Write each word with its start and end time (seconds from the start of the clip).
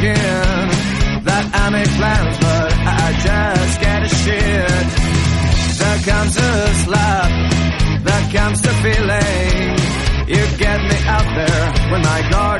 That 0.00 1.50
I 1.52 1.70
make 1.70 1.88
plans, 1.98 2.38
but 2.38 2.72
I 2.72 3.12
just 3.18 3.80
get 3.80 4.02
a 4.02 4.08
shit. 4.08 4.86
There 5.78 5.98
comes 6.06 6.36
a 6.36 6.74
slap, 6.86 7.30
there 8.06 8.26
comes 8.30 8.62
the 8.62 8.74
feeling. 8.78 9.74
You 10.28 10.42
get 10.56 10.80
me 10.86 10.96
out 11.02 11.26
there 11.34 11.90
when 11.90 12.02
my 12.02 12.30
guard 12.30 12.57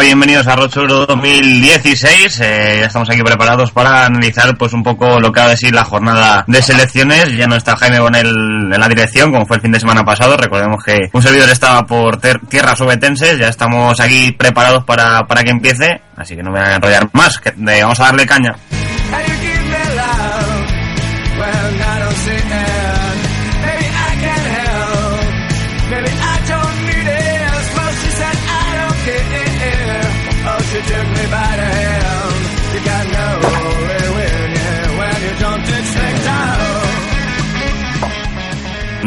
Bienvenidos 0.00 0.46
a 0.48 0.56
Rocho 0.56 0.80
Euro 0.80 1.06
2016. 1.06 2.40
Eh, 2.40 2.76
ya 2.80 2.86
estamos 2.86 3.08
aquí 3.10 3.22
preparados 3.22 3.70
para 3.70 4.06
analizar 4.06 4.56
pues 4.56 4.72
un 4.72 4.82
poco 4.82 5.20
lo 5.20 5.30
que 5.30 5.40
ha 5.40 5.48
de 5.48 5.56
ser 5.56 5.74
la 5.74 5.84
jornada 5.84 6.42
de 6.48 6.62
selecciones. 6.62 7.36
Ya 7.36 7.46
no 7.46 7.54
está 7.54 7.76
Jaime 7.76 8.00
Bonel 8.00 8.26
en 8.26 8.80
la 8.80 8.88
dirección, 8.88 9.30
como 9.30 9.46
fue 9.46 9.56
el 9.56 9.62
fin 9.62 9.72
de 9.72 9.78
semana 9.80 10.02
pasado. 10.04 10.36
Recordemos 10.36 10.82
que 10.84 10.96
un 11.12 11.22
servidor 11.22 11.50
estaba 11.50 11.82
por 11.86 12.18
tierras 12.48 12.80
obetenses. 12.80 13.38
Ya 13.38 13.48
estamos 13.48 14.00
aquí 14.00 14.32
preparados 14.32 14.84
para, 14.84 15.20
para 15.26 15.44
que 15.44 15.50
empiece. 15.50 16.00
Así 16.16 16.34
que 16.34 16.42
no 16.42 16.50
me 16.50 16.60
voy 16.60 16.68
a 16.68 16.74
enrollar 16.76 17.08
más. 17.12 17.38
que- 17.38 17.50
eh, 17.50 17.82
vamos 17.82 18.00
a 18.00 18.04
darle 18.04 18.26
caña. 18.26 18.54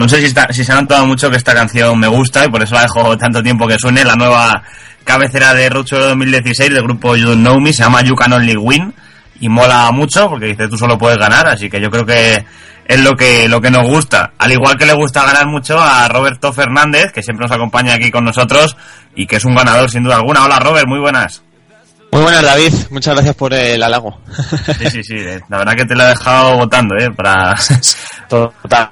No 0.04 0.10
sé 0.10 0.20
si, 0.20 0.26
está- 0.26 0.48
si 0.52 0.64
se 0.64 0.72
ha 0.72 0.82
notado 0.82 1.06
mucho 1.06 1.30
que 1.30 1.38
esta 1.38 1.54
canción 1.54 1.98
me 2.00 2.08
gusta 2.08 2.46
y 2.46 2.50
por 2.50 2.62
eso 2.62 2.76
la 2.76 2.82
dejo 2.84 3.18
tanto 3.18 3.42
tiempo 3.42 3.68
que 3.68 3.78
suene. 3.80 4.04
La 4.04 4.16
nueva 4.16 4.62
cabecera 5.04 5.54
de 5.54 5.70
Rocho 5.70 5.96
Euro 5.96 6.10
2016 6.10 6.70
del 6.74 6.84
grupo 6.84 7.16
You 7.16 7.28
Don't 7.28 7.42
Know 7.42 7.60
Me 7.60 7.74
se 7.74 7.84
llama 7.84 8.02
You 8.02 8.16
Can 8.16 8.34
Only 8.34 8.56
Win 8.56 8.94
y 9.40 9.50
mola 9.50 9.92
mucho 9.92 10.30
porque 10.30 10.46
dice 10.48 10.68
tú 10.68 10.78
solo 10.78 10.98
puedes 10.98 11.18
ganar, 11.18 11.48
así 11.48 11.70
que 11.70 11.82
yo 11.82 11.90
creo 11.90 12.06
que 12.06 12.46
es 12.86 13.00
lo 13.02 13.12
que, 13.16 13.48
lo 13.50 13.60
que 13.62 13.72
nos 13.72 13.88
gusta. 13.88 14.32
Al 14.38 14.52
igual 14.52 14.78
que 14.78 14.86
le 14.86 14.94
gusta 14.94 15.26
ganar 15.26 15.48
mucho 15.48 15.80
a 15.82 16.08
Roberto 16.08 16.52
Fernández, 16.54 17.12
que 17.14 17.24
siempre 17.24 17.46
nos 17.48 17.56
acompaña 17.56 17.94
aquí 17.96 18.12
con 18.12 18.24
nosotros 18.26 18.76
y 19.16 19.26
que 19.26 19.38
es 19.38 19.46
un 19.46 19.56
ganador 19.56 19.90
sin 19.90 20.04
duda 20.04 20.18
alguna. 20.18 20.44
Hola 20.46 20.60
Robert, 20.60 20.88
muy 20.88 21.00
buenas. 21.00 21.42
Muy 22.12 22.22
buenas, 22.22 22.44
David. 22.44 22.74
Muchas 22.92 23.16
gracias 23.16 23.36
por 23.36 23.54
el 23.54 23.82
halago. 23.82 24.22
Sí, 24.78 24.90
sí, 24.92 25.04
sí, 25.04 25.16
eh, 25.16 25.40
la 25.50 25.58
verdad 25.58 25.74
que 25.76 25.86
te 25.86 25.96
lo 25.96 26.04
he 26.04 26.08
dejado 26.10 26.58
votando, 26.58 26.94
eh, 27.00 27.10
para... 27.10 27.56
Total. 28.30 28.90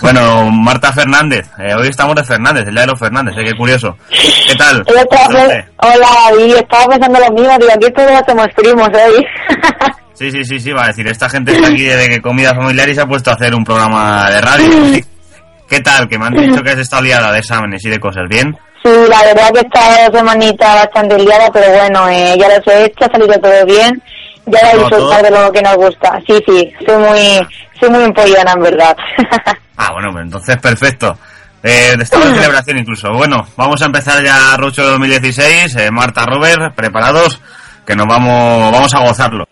Bueno, 0.00 0.50
Marta 0.50 0.92
Fernández, 0.92 1.46
eh, 1.58 1.74
hoy 1.74 1.88
estamos 1.88 2.14
de 2.14 2.24
Fernández, 2.24 2.64
el 2.66 2.74
día 2.74 2.82
de 2.82 2.88
los 2.88 2.98
Fernández, 2.98 3.34
eh, 3.38 3.44
qué 3.44 3.54
curioso. 3.56 3.96
¿Qué 4.08 4.54
tal? 4.56 4.84
Yo 4.86 4.94
estaba 4.96 5.64
Hola, 5.78 6.44
y 6.46 6.52
estaba 6.52 6.86
pensando 6.86 7.20
lo 7.20 7.30
mismo, 7.32 7.58
digo, 7.58 7.72
aquí 7.74 7.90
todos 7.92 8.20
somos 8.26 8.48
primos 8.56 8.88
hoy. 8.88 9.26
Sí, 10.14 10.30
sí, 10.30 10.44
sí, 10.44 10.60
sí, 10.60 10.70
va 10.70 10.84
a 10.84 10.86
decir, 10.86 11.04
esta 11.08 11.28
gente 11.28 11.50
está 11.50 11.66
aquí 11.66 11.82
desde 11.82 12.08
que 12.08 12.22
comida 12.22 12.54
familiar 12.54 12.88
y 12.88 12.94
se 12.94 13.00
ha 13.00 13.06
puesto 13.06 13.30
a 13.30 13.34
hacer 13.34 13.52
un 13.52 13.64
programa 13.64 14.30
de 14.30 14.40
radio. 14.40 14.68
¿Qué 15.68 15.80
tal? 15.80 16.06
Que 16.08 16.16
me 16.20 16.26
han 16.26 16.34
dicho 16.34 16.62
que 16.62 16.70
has 16.70 16.78
estado 16.78 17.02
liada 17.02 17.32
de 17.32 17.40
exámenes 17.40 17.84
y 17.84 17.90
de 17.90 17.98
cosas, 17.98 18.22
¿bien? 18.28 18.56
sí, 18.84 18.90
la 19.08 19.22
verdad 19.24 19.50
que 19.50 19.60
esta 19.60 20.16
semanita 20.16 20.74
bastante 20.74 21.18
liada, 21.18 21.50
pero 21.52 21.68
bueno, 21.72 22.08
eh, 22.08 22.36
ya 22.38 22.48
los 22.48 22.66
he 22.68 22.84
hecho, 22.84 23.04
ha 23.04 23.10
salido 23.10 23.34
todo 23.40 23.66
bien. 23.66 24.00
Ya 24.46 24.60
voy 24.60 24.68
a 24.68 24.72
¿Todo, 24.72 24.88
disfrutar 24.88 25.22
de 25.22 25.30
lo 25.30 25.52
que 25.52 25.62
nos 25.62 25.76
gusta. 25.76 26.20
Sí, 26.26 26.38
sí, 26.46 26.72
soy 26.86 26.96
muy, 26.98 27.48
soy 27.80 27.90
muy 27.90 28.04
empollona, 28.04 28.52
en 28.52 28.62
verdad. 28.62 28.96
Bueno, 29.94 30.10
pues 30.12 30.24
entonces 30.24 30.56
perfecto. 30.58 31.16
Eh, 31.62 31.94
estamos 31.98 32.28
de 32.28 32.34
celebración 32.34 32.78
incluso. 32.78 33.10
Bueno, 33.12 33.46
vamos 33.56 33.80
a 33.80 33.86
empezar 33.86 34.22
ya 34.22 34.56
Rocho 34.56 34.82
2016. 34.82 35.76
Eh, 35.76 35.90
Marta, 35.90 36.26
Robert, 36.26 36.74
preparados, 36.74 37.40
que 37.86 37.96
nos 37.96 38.06
vamos, 38.06 38.70
vamos 38.70 38.92
a 38.92 38.98
gozarlo. 39.00 39.46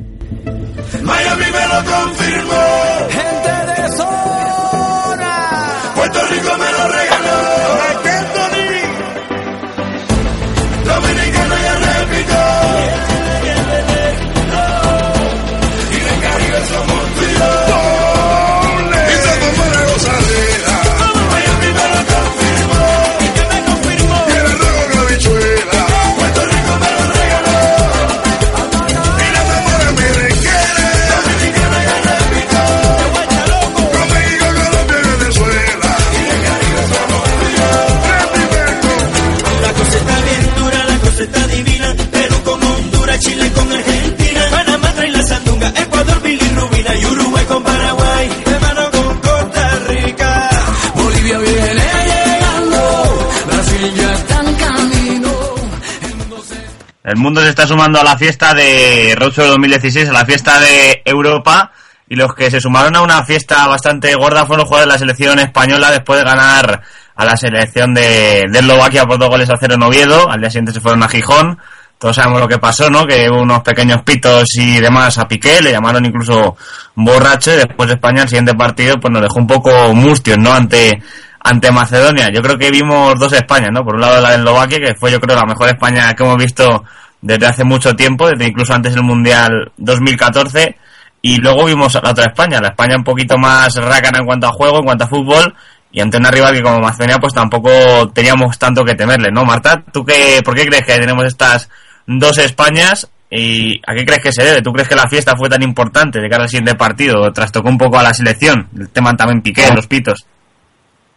El 57.12 57.19
mundo 57.19 57.43
se 57.43 57.50
está 57.50 57.67
sumando 57.67 58.00
a 58.00 58.05
la 58.05 58.17
fiesta 58.17 58.55
de 58.55 59.14
Roadshow 59.19 59.47
2016, 59.49 60.09
a 60.09 60.12
la 60.12 60.25
fiesta 60.25 60.59
de 60.59 61.03
Europa, 61.05 61.70
y 62.09 62.17
los 62.17 62.35
que 62.35 62.50
se 62.50 62.59
sumaron 62.59 62.97
a 62.97 63.03
una 63.03 63.23
fiesta 63.23 63.69
bastante 63.69 64.14
gorda 64.14 64.47
fueron 64.47 64.61
los 64.61 64.69
jugadores 64.69 64.87
de 64.87 64.94
la 64.94 64.99
selección 64.99 65.38
española 65.38 65.91
después 65.91 66.19
de 66.19 66.25
ganar 66.25 66.81
a 67.14 67.25
la 67.26 67.37
selección 67.37 67.93
de, 67.93 68.44
de 68.50 68.59
Eslovaquia 68.61 69.05
por 69.05 69.19
dos 69.19 69.29
goles 69.29 69.50
a 69.50 69.59
cero 69.61 69.75
en 69.75 69.82
Oviedo. 69.82 70.31
Al 70.31 70.41
día 70.41 70.49
siguiente 70.49 70.73
se 70.73 70.81
fueron 70.81 71.03
a 71.03 71.09
Gijón. 71.09 71.59
Todos 71.99 72.17
sabemos 72.17 72.41
lo 72.41 72.49
que 72.49 72.59
pasó, 72.59 72.88
¿no? 72.88 73.06
Que 73.06 73.29
hubo 73.29 73.43
unos 73.43 73.61
pequeños 73.61 74.00
pitos 74.05 74.49
y 74.56 74.81
demás 74.81 75.19
a 75.19 75.29
Piqué, 75.29 75.61
le 75.61 75.70
llamaron 75.70 76.06
incluso 76.06 76.56
borracho 76.94 77.53
y 77.53 77.56
después 77.59 77.91
España 77.91 78.23
el 78.23 78.29
siguiente 78.29 78.55
partido 78.55 78.99
pues 78.99 79.12
nos 79.12 79.20
dejó 79.20 79.38
un 79.38 79.47
poco 79.47 79.93
mustios, 79.93 80.38
¿no? 80.38 80.55
Ante, 80.55 81.03
ante 81.43 81.71
Macedonia. 81.71 82.29
Yo 82.33 82.43
creo 82.43 82.56
que 82.56 82.71
vimos 82.71 83.19
dos 83.19 83.33
Españas, 83.33 83.71
¿no? 83.73 83.85
Por 83.85 83.97
un 83.97 84.00
lado 84.00 84.21
la 84.21 84.31
de 84.31 84.37
Eslovaquia, 84.37 84.79
que 84.79 84.94
fue 84.94 85.11
yo 85.11 85.21
creo 85.21 85.37
la 85.37 85.47
mejor 85.47 85.69
España 85.69 86.12
que 86.15 86.23
hemos 86.23 86.37
visto 86.37 86.85
desde 87.21 87.47
hace 87.47 87.65
mucho 87.65 87.94
tiempo, 87.94 88.29
desde 88.29 88.47
incluso 88.47 88.75
antes 88.75 88.94
del 88.94 89.05
Mundial 89.05 89.73
2014. 89.77 90.77
Y 91.23 91.37
luego 91.37 91.67
vimos 91.67 91.94
la 92.03 92.11
otra 92.11 92.27
España, 92.27 92.61
la 92.61 92.69
España 92.69 92.97
un 92.97 93.05
poquito 93.05 93.37
más 93.39 93.75
rácana 93.77 94.19
en 94.19 94.27
cuanto 94.27 94.49
a 94.49 94.53
juego, 94.53 94.79
en 94.79 94.85
cuanto 94.85 95.05
a 95.05 95.09
fútbol, 95.09 95.55
y 95.93 96.00
ante 96.00 96.17
una 96.17 96.31
rival 96.31 96.53
que 96.53 96.62
como 96.62 96.81
Macedonia 96.81 97.19
pues 97.19 97.33
tampoco 97.33 97.71
teníamos 98.12 98.59
tanto 98.59 98.85
que 98.85 98.95
temerle, 98.95 99.29
¿no? 99.31 99.45
Marta, 99.45 99.83
¿tú 99.93 100.05
qué, 100.05 100.41
por 100.45 100.55
qué 100.56 100.67
crees 100.67 100.85
que 100.85 100.99
tenemos 100.99 101.25
estas 101.25 101.71
dos 102.06 102.38
Españas 102.38 103.09
y 103.31 103.81
a 103.87 103.95
qué 103.95 104.05
crees 104.05 104.23
que 104.23 104.33
se 104.33 104.43
debe? 104.43 104.62
¿Tú 104.62 104.73
crees 104.73 104.88
que 104.88 104.97
la 104.97 105.09
fiesta 105.09 105.37
fue 105.37 105.49
tan 105.49 105.62
importante 105.62 106.21
de 106.21 106.29
cara 106.29 106.43
al 106.43 106.49
siguiente 106.49 106.75
partido? 106.75 107.31
¿Trastocó 107.33 107.69
un 107.69 107.79
poco 107.79 107.99
a 107.99 108.03
la 108.03 108.15
selección? 108.15 108.69
El 108.77 108.88
tema 108.88 109.15
también 109.15 109.43
Piqué, 109.43 109.73
los 109.73 109.87
pitos. 109.87 110.27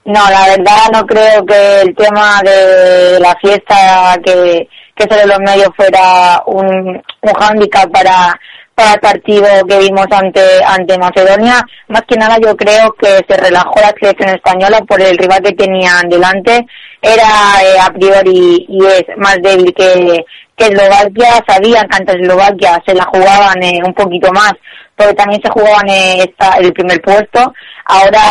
No, 0.05 0.29
la 0.29 0.47
verdad 0.55 0.91
no 0.93 1.05
creo 1.05 1.43
que 1.45 1.81
el 1.81 1.95
tema 1.95 2.39
de 2.43 3.19
la 3.19 3.35
fiesta 3.41 4.15
que, 4.23 4.69
que 4.95 5.03
sobre 5.03 5.25
los 5.25 5.39
medios 5.39 5.69
fuera 5.75 6.43
un, 6.45 7.01
un 7.21 7.33
hándicap 7.33 7.91
para 7.91 8.39
para 8.75 8.93
el 8.93 8.99
partido 8.99 9.47
que 9.67 9.79
vimos 9.79 10.05
ante 10.11 10.63
ante 10.63 10.97
Macedonia. 10.99 11.65
Más 11.87 12.01
que 12.07 12.17
nada 12.17 12.37
yo 12.37 12.55
creo 12.55 12.91
que 12.99 13.21
se 13.27 13.37
relajó 13.37 13.79
la 13.79 13.93
selección 13.99 14.29
española 14.29 14.79
por 14.87 15.01
el 15.01 15.17
rival 15.17 15.41
que 15.41 15.53
tenían 15.53 16.09
delante. 16.09 16.67
Era 17.01 17.63
eh, 17.63 17.79
a 17.81 17.89
priori 17.91 18.65
y 18.67 18.85
es 18.85 19.05
más 19.17 19.37
débil 19.41 19.73
que, 19.73 20.23
que 20.55 20.65
Eslovaquia. 20.65 21.43
Sabían 21.47 21.87
que 21.87 21.97
ante 21.97 22.13
Eslovaquia 22.21 22.81
se 22.85 22.93
la 22.95 23.03
jugaban 23.05 23.61
eh, 23.63 23.79
un 23.85 23.93
poquito 23.93 24.31
más 24.31 24.53
porque 24.95 25.13
también 25.13 25.41
se 25.43 25.49
jugaban 25.49 25.89
eh, 25.89 26.19
esta, 26.19 26.57
el 26.57 26.71
primer 26.71 27.01
puesto. 27.01 27.53
Ahora 27.85 28.21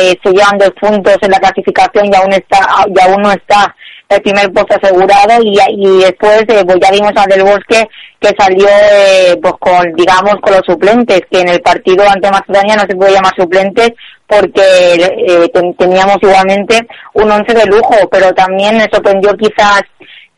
eh, 0.00 0.18
se 0.24 0.32
llevan 0.32 0.58
dos 0.58 0.70
puntos 0.80 1.16
en 1.20 1.30
la 1.30 1.38
clasificación 1.38 2.06
y 2.06 2.16
aún 2.16 2.32
está 2.32 2.58
y 2.86 3.00
aún 3.00 3.22
no 3.22 3.30
está 3.32 3.74
el 4.08 4.22
primer 4.22 4.50
puesto 4.52 4.76
asegurado 4.80 5.42
y, 5.42 5.98
después 6.00 6.42
eh, 6.48 6.64
pues 6.64 6.78
ya 6.80 6.90
vimos 6.92 7.12
a 7.16 7.26
Del 7.26 7.42
Bosque 7.42 7.86
que 8.20 8.30
salió 8.38 8.66
eh, 8.68 9.36
pues 9.42 9.54
con 9.58 9.92
digamos 9.94 10.36
con 10.40 10.52
los 10.54 10.62
suplentes 10.64 11.20
que 11.30 11.40
en 11.40 11.48
el 11.48 11.60
partido 11.60 12.08
ante 12.08 12.30
Macedonia 12.30 12.76
no 12.76 12.82
se 12.88 12.94
puede 12.96 13.12
llamar 13.14 13.32
suplentes 13.36 13.90
porque 14.28 15.50
ten- 15.52 15.74
teníamos 15.74 16.16
igualmente 16.22 16.86
un 17.14 17.30
once 17.30 17.52
de 17.52 17.66
lujo 17.66 17.96
pero 18.10 18.32
también 18.32 18.76
me 18.76 18.86
sorprendió 18.92 19.32
quizás 19.36 19.82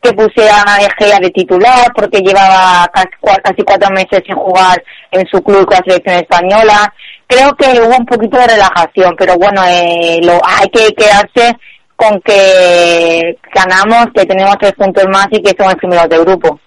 que 0.01 0.13
pusiera 0.13 0.63
a 0.65 0.77
De 0.79 1.19
de 1.19 1.29
titular 1.31 1.91
porque 1.95 2.19
llevaba 2.21 2.87
casi, 2.93 3.07
cua- 3.21 3.41
casi 3.43 3.63
cuatro 3.63 3.89
meses 3.89 4.21
sin 4.25 4.35
jugar 4.35 4.81
en 5.11 5.25
su 5.27 5.41
club 5.43 5.65
con 5.65 5.75
la 5.77 5.83
selección 5.85 6.15
española 6.15 6.93
creo 7.27 7.53
que 7.55 7.79
hubo 7.81 7.97
un 7.97 8.05
poquito 8.05 8.37
de 8.37 8.47
relajación 8.47 9.13
pero 9.17 9.35
bueno 9.35 9.61
eh, 9.67 10.19
lo 10.23 10.39
hay 10.45 10.67
que 10.69 10.87
quedarse 10.93 11.53
con 11.95 12.21
que 12.21 13.37
ganamos, 13.53 14.07
que 14.15 14.25
tenemos 14.25 14.55
tres 14.57 14.71
puntos 14.71 15.03
más 15.11 15.27
y 15.31 15.41
que 15.41 15.53
somos 15.57 15.75
primeros 15.75 16.07
del 16.07 16.23
grupo. 16.23 16.57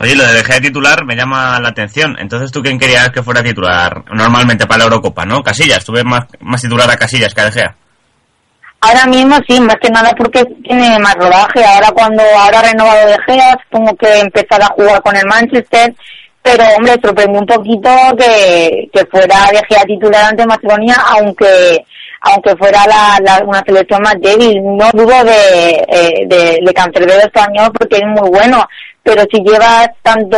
Oye, 0.00 0.14
lo 0.14 0.24
de 0.24 0.34
de 0.34 0.60
titular 0.60 1.04
me 1.04 1.16
llama 1.16 1.58
la 1.60 1.70
atención. 1.70 2.16
Entonces, 2.20 2.52
¿tú 2.52 2.62
quién 2.62 2.78
querías 2.78 3.10
que 3.10 3.22
fuera 3.24 3.42
titular 3.42 4.04
normalmente 4.14 4.64
para 4.66 4.78
la 4.78 4.84
Eurocopa, 4.84 5.24
no? 5.26 5.42
Casillas, 5.42 5.84
tuve 5.84 6.04
más, 6.04 6.24
más 6.38 6.62
titular 6.62 6.88
a 6.88 6.96
Casillas 6.96 7.34
que 7.34 7.40
a 7.40 7.44
De. 7.44 7.74
Ahora 8.82 9.04
mismo 9.06 9.36
sí, 9.46 9.60
más 9.60 9.76
que 9.76 9.90
nada 9.90 10.10
porque 10.16 10.42
tiene 10.64 10.98
más 10.98 11.14
rodaje. 11.16 11.62
Ahora 11.64 11.90
cuando 11.92 12.22
ahora 12.38 12.62
renovado 12.62 13.08
de 13.08 13.16
Gea, 13.26 13.56
supongo 13.64 13.94
que 13.96 14.20
empezar 14.20 14.62
a 14.62 14.66
jugar 14.74 15.02
con 15.02 15.16
el 15.16 15.26
Manchester. 15.26 15.94
Pero 16.42 16.64
hombre, 16.76 16.92
sorprendió 17.02 17.40
un 17.40 17.46
poquito 17.46 17.90
que, 18.18 18.88
que 18.92 19.04
fuera 19.10 19.36
de 19.52 19.60
Gea 19.68 19.84
titular 19.84 20.24
ante 20.24 20.46
Macedonia, 20.46 20.96
aunque 21.18 21.84
aunque 22.22 22.54
fuera 22.56 22.86
la, 22.86 23.18
la- 23.22 23.44
una 23.44 23.62
selección 23.66 24.02
más 24.02 24.14
débil. 24.20 24.62
No 24.62 24.88
dudo 24.92 25.24
de, 25.24 25.70
eh, 25.88 26.26
de, 26.26 26.58
de 26.62 27.18
español 27.24 27.70
porque 27.78 27.96
es 27.96 28.06
muy 28.06 28.28
bueno, 28.30 28.66
pero 29.02 29.22
si 29.32 29.42
llevas 29.42 29.88
tanto 30.02 30.36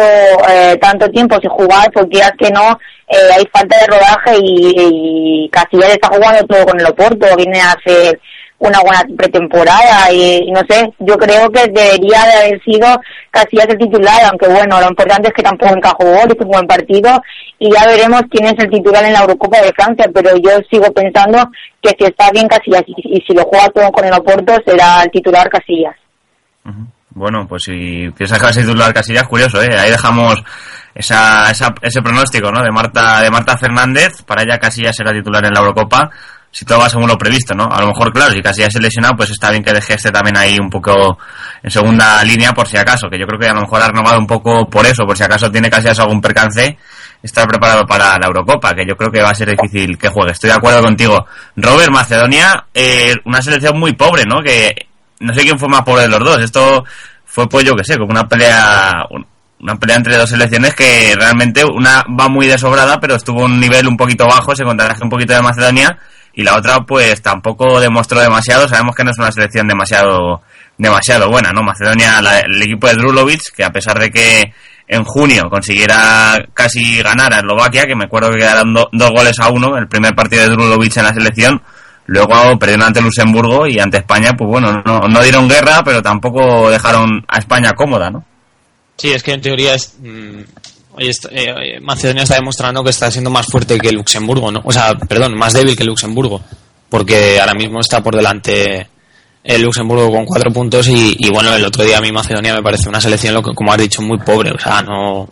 eh, 0.49 0.77
tanto 0.81 1.09
tiempo 1.11 1.37
sin 1.41 1.51
jugar, 1.51 1.91
pues 1.93 2.07
quieras 2.11 2.33
que 2.39 2.51
no, 2.51 2.79
eh, 3.09 3.33
hay 3.37 3.45
falta 3.53 3.77
de 3.79 3.87
rodaje 3.87 4.39
y, 4.41 5.45
y 5.45 5.49
Casillas 5.51 5.91
está 5.91 6.09
jugando 6.09 6.45
todo 6.47 6.65
con 6.67 6.81
el 6.81 6.87
Oporto, 6.87 7.37
viene 7.37 7.61
a 7.61 7.73
hacer 7.73 8.21
una 8.59 8.81
buena 8.81 9.03
pretemporada 9.19 10.13
y, 10.13 10.45
y 10.47 10.53
no 10.53 10.61
sé, 10.69 10.93
yo 11.01 11.17
creo 11.19 11.51
que 11.51 11.63
debería 11.73 12.23
de 12.23 12.33
haber 12.33 12.63
sido 12.63 12.87
Casillas 13.33 13.67
el 13.69 13.79
titular, 13.79 14.23
aunque 14.31 14.47
bueno, 14.47 14.81
lo 14.81 14.89
importante 14.89 15.29
es 15.29 15.35
que 15.35 15.43
tampoco 15.43 15.75
encajó 15.75 16.05
gol, 16.05 16.33
hizo 16.33 16.45
un 16.45 16.51
buen 16.51 16.67
partido 16.69 17.21
y 17.59 17.73
ya 17.73 17.87
veremos 17.87 18.23
quién 18.31 18.47
es 18.47 18.55
el 18.59 18.71
titular 18.71 19.05
en 19.05 19.15
la 19.15 19.23
Eurocopa 19.23 19.61
de 19.61 19.73
Francia, 19.73 20.07
pero 20.15 20.37
yo 20.37 20.51
sigo 20.71 20.93
pensando 20.93 21.51
que 21.81 21.91
si 21.99 22.05
está 22.05 22.31
bien 22.31 22.47
Casillas 22.47 22.85
y 22.87 23.21
si 23.27 23.35
lo 23.35 23.43
juega 23.43 23.69
todo 23.71 23.91
con 23.91 24.05
el 24.05 24.13
Oporto 24.13 24.55
será 24.65 25.03
el 25.03 25.11
titular 25.11 25.51
Casillas. 25.51 25.97
Bueno, 27.15 27.47
pues 27.47 27.65
si 27.65 28.11
piensas 28.17 28.39
que 28.39 28.45
va 28.45 28.51
a 28.51 28.53
ser 28.53 28.65
titular 28.65 28.95
Casillas, 28.95 29.27
curioso, 29.29 29.63
¿eh? 29.63 29.79
Ahí 29.79 29.91
dejamos 29.91 30.43
esa, 30.95 31.51
esa, 31.51 31.75
ese 31.83 32.01
pronóstico, 32.01 32.51
¿no? 32.51 32.63
De 32.63 32.71
Marta, 32.71 33.21
de 33.21 33.31
Marta 33.31 33.57
Fernández, 33.57 34.23
para 34.23 34.43
ella 34.43 34.59
Casillas 34.59 34.97
será 34.97 35.13
titular 35.13 35.45
en 35.45 35.53
la 35.53 35.61
Eurocopa, 35.61 36.11
si 36.51 36.65
todo 36.65 36.81
va 36.81 36.89
según 36.89 37.09
lo 37.09 37.19
previsto, 37.19 37.55
¿no? 37.55 37.65
A 37.65 37.81
lo 37.81 37.89
mejor, 37.89 38.13
claro, 38.13 38.33
si 38.33 38.41
Casillas 38.41 38.73
se 38.73 38.81
lesiona, 38.81 39.11
pues 39.17 39.31
está 39.31 39.51
bien 39.51 39.63
que 39.63 39.73
deje 39.73 39.95
este 39.95 40.11
también 40.11 40.37
ahí 40.37 40.59
un 40.59 40.71
poco 40.71 41.19
en 41.63 41.71
segunda 41.71 42.23
línea 42.25 42.53
por 42.53 42.67
si 42.67 42.77
acaso, 42.77 43.09
que 43.11 43.19
yo 43.19 43.27
creo 43.27 43.39
que 43.39 43.49
a 43.49 43.55
lo 43.55 43.63
mejor 43.63 43.83
ha 43.83 43.89
renovado 43.89 44.19
un 44.19 44.27
poco 44.27 44.69
por 44.69 44.87
eso, 44.87 45.05
por 45.05 45.17
si 45.17 45.23
acaso 45.23 45.51
tiene 45.51 45.71
Casillas 45.71 45.99
algún 45.99 46.21
percance, 46.21 46.79
estar 47.23 47.47
preparado 47.47 47.85
para 47.87 48.19
la 48.19 48.27
Eurocopa, 48.27 48.75
que 48.75 48.87
yo 48.87 48.97
creo 48.97 49.11
que 49.11 49.23
va 49.23 49.31
a 49.31 49.35
ser 49.35 49.51
difícil 49.51 49.99
que 49.99 50.09
juegue. 50.09 50.33
Estoy 50.33 50.51
de 50.51 50.57
acuerdo 50.57 50.83
contigo. 50.83 51.27
Robert, 51.57 51.93
Macedonia, 51.93 52.67
eh, 52.75 53.15
una 53.25 53.41
selección 53.41 53.79
muy 53.79 53.93
pobre, 53.93 54.25
¿no? 54.25 54.43
Que 54.43 54.92
no 55.23 55.33
sé 55.35 55.43
quién 55.43 55.59
fue 55.59 55.69
más 55.69 55.83
pobre 55.83 56.03
de 56.03 56.09
los 56.09 56.21
dos. 56.21 56.39
Esto 56.41 56.85
fue, 57.25 57.49
pues 57.49 57.65
yo 57.65 57.75
que 57.75 57.85
sé, 57.85 57.95
como 57.97 58.11
una 58.11 58.29
pelea, 58.29 58.93
un- 59.11 59.27
una 59.61 59.77
pelea 59.77 59.97
entre 59.97 60.17
dos 60.17 60.29
selecciones 60.29 60.75
que 60.75 61.15
realmente 61.17 61.65
una 61.65 62.05
va 62.19 62.29
muy 62.29 62.47
desobrada, 62.49 62.99
pero 63.01 63.15
estuvo 63.15 63.45
un 63.45 63.61
nivel 63.61 63.87
un 63.87 63.97
poquito 63.97 64.27
bajo, 64.27 64.55
se 64.57 64.65
contrarrestó 64.65 65.05
un 65.05 65.11
poquito 65.11 65.33
de 65.35 65.41
Macedonia, 65.43 65.99
y 66.35 66.43
la 66.43 66.57
otra 66.57 66.81
pues 66.81 67.23
tampoco 67.23 67.79
demostró 67.81 68.21
demasiado. 68.21 68.69
Sabemos 68.69 68.95
que 68.97 69.05
no 69.05 69.11
es 69.13 69.19
una 69.19 69.31
selección 69.31 69.69
demasiado, 69.69 70.43
demasiado 70.79 71.29
buena, 71.31 71.53
¿no? 71.53 71.63
Macedonia, 71.63 72.21
la- 72.21 72.41
el 72.41 72.61
equipo 72.61 72.89
de 72.89 72.95
Drulovic, 72.95 73.55
que 73.55 73.65
a 73.65 73.71
pesar 73.71 73.99
de 74.01 74.11
que 74.11 74.53
en 74.89 75.05
junio 75.05 75.49
consiguiera 75.49 76.39
casi 76.55 77.01
ganar 77.03 77.33
a 77.33 77.37
Eslovaquia, 77.39 77.85
que 77.87 77.95
me 77.95 78.05
acuerdo 78.07 78.31
que 78.31 78.39
quedaron 78.39 78.75
do- 78.75 78.89
dos 78.93 79.11
goles 79.11 79.39
a 79.41 79.49
uno, 79.49 79.77
el 79.79 79.87
primer 79.89 80.15
partido 80.15 80.43
de 80.43 80.49
Drulovic 80.51 80.97
en 80.97 81.05
la 81.05 81.15
selección, 81.15 81.63
luego 82.07 82.59
perdieron 82.59 82.87
ante 82.87 83.01
Luxemburgo 83.01 83.67
y 83.67 83.79
ante 83.79 83.99
España, 83.99 84.33
pues 84.37 84.49
bueno, 84.49 84.83
no, 84.85 85.01
no 85.01 85.23
dieron 85.23 85.49
guerra, 85.49 85.83
pero 85.85 86.03
tampoco 86.03 86.71
dejaron 86.71 87.25
a 87.29 87.39
España 87.39 87.73
cómoda, 87.73 88.11
¿no? 88.11 88.25
Sí, 88.97 89.13
es 89.13 89.23
que 89.23 89.33
en 89.33 89.41
teoría 89.41 89.75
es, 89.75 89.97
mm, 90.01 90.41
eh, 90.99 91.81
Macedonia 91.81 92.25
está 92.25 92.37
demostrando 92.37 92.85
que 92.85 92.91
está 92.91 93.11
siendo 93.11 93.31
más 93.31 93.47
fuerte 93.47 93.79
que 93.79 93.93
Luxemburgo, 93.93 94.51
¿no? 94.51 94.61
O 94.65 94.73
sea, 94.73 94.95
perdón, 94.95 95.37
más 95.37 95.55
débil 95.55 95.77
que 95.77 95.85
Luxemburgo, 95.85 96.43
porque 96.89 97.41
ahora 97.41 97.55
mismo 97.55 97.81
está 97.81 98.03
por 98.03 98.15
delante 98.15 98.87
el 99.45 99.63
Luxemburgo 99.63 100.11
con 100.11 100.25
cuatro 100.25 100.53
puntos 100.53 100.87
y, 100.89 101.17
y 101.19 101.31
bueno, 101.31 101.55
el 101.55 101.65
otro 101.65 101.85
día 101.85 101.99
a 101.99 102.01
mí 102.01 102.13
Macedonia 102.13 102.55
me 102.55 102.63
parece 102.63 102.89
una 102.89 103.01
selección, 103.01 103.35
lo 103.35 103.43
que, 103.43 103.55
como 103.55 103.73
has 103.73 103.79
dicho, 103.79 104.03
muy 104.03 104.19
pobre, 104.19 104.53
o 104.53 104.59
sea, 104.59 104.83
no, 104.83 105.29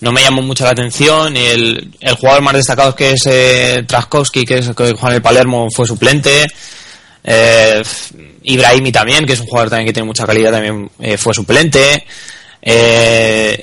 no 0.00 0.12
me 0.12 0.22
llamó 0.22 0.42
mucho 0.42 0.64
la 0.64 0.70
atención. 0.70 1.36
El, 1.36 1.92
el 2.00 2.14
jugador 2.14 2.42
más 2.42 2.54
destacado 2.54 2.94
que 2.94 3.12
es 3.12 3.22
eh, 3.26 3.84
Traskowski, 3.86 4.44
que 4.44 4.58
es 4.58 4.66
que 4.68 4.74
juega 4.92 5.08
en 5.08 5.14
el 5.14 5.22
Palermo, 5.22 5.68
fue 5.74 5.86
suplente. 5.86 6.46
Eh, 7.24 7.82
Ibrahimi 8.44 8.92
también, 8.92 9.26
que 9.26 9.32
es 9.32 9.40
un 9.40 9.46
jugador 9.46 9.70
también 9.70 9.86
que 9.86 9.92
tiene 9.92 10.06
mucha 10.06 10.26
calidad, 10.26 10.52
también 10.52 10.90
eh, 11.00 11.16
fue 11.16 11.34
suplente. 11.34 12.04
Eh, 12.62 13.56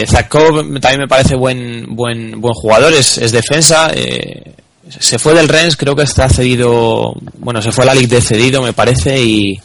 eh, 0.00 0.06
Zakov 0.06 0.78
también 0.80 1.00
me 1.00 1.08
parece 1.08 1.34
buen 1.34 1.86
buen 1.96 2.40
buen 2.40 2.54
jugador, 2.54 2.92
es, 2.92 3.18
es 3.18 3.32
defensa. 3.32 3.90
eh, 3.94 4.52
se 5.00 5.18
fue 5.18 5.32
del 5.34 5.48
Rennes, 5.48 5.76
creo 5.76 5.96
que 5.96 6.02
está 6.02 6.28
cedido, 6.28 7.14
bueno, 7.38 7.62
se 7.62 7.72
fue 7.72 7.84
a 7.84 7.86
la 7.88 7.94
Ligue 7.94 8.16
de 8.16 8.20
cedido, 8.20 8.60
me 8.62 8.74
parece, 8.74 9.18
y, 9.18 9.58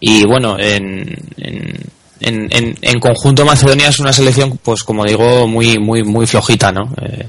y 0.00 0.24
bueno, 0.26 0.56
en, 0.58 1.14
en, 1.36 1.80
en, 2.20 2.76
en- 2.80 3.00
conjunto 3.00 3.44
Macedonia 3.44 3.88
es 3.88 3.98
una 3.98 4.12
selección, 4.12 4.58
pues 4.62 4.82
como 4.82 5.04
digo, 5.04 5.46
muy 5.46 5.78
muy 5.78 6.02
muy 6.02 6.26
flojita, 6.26 6.72
¿no? 6.72 6.92
Eh, 7.00 7.28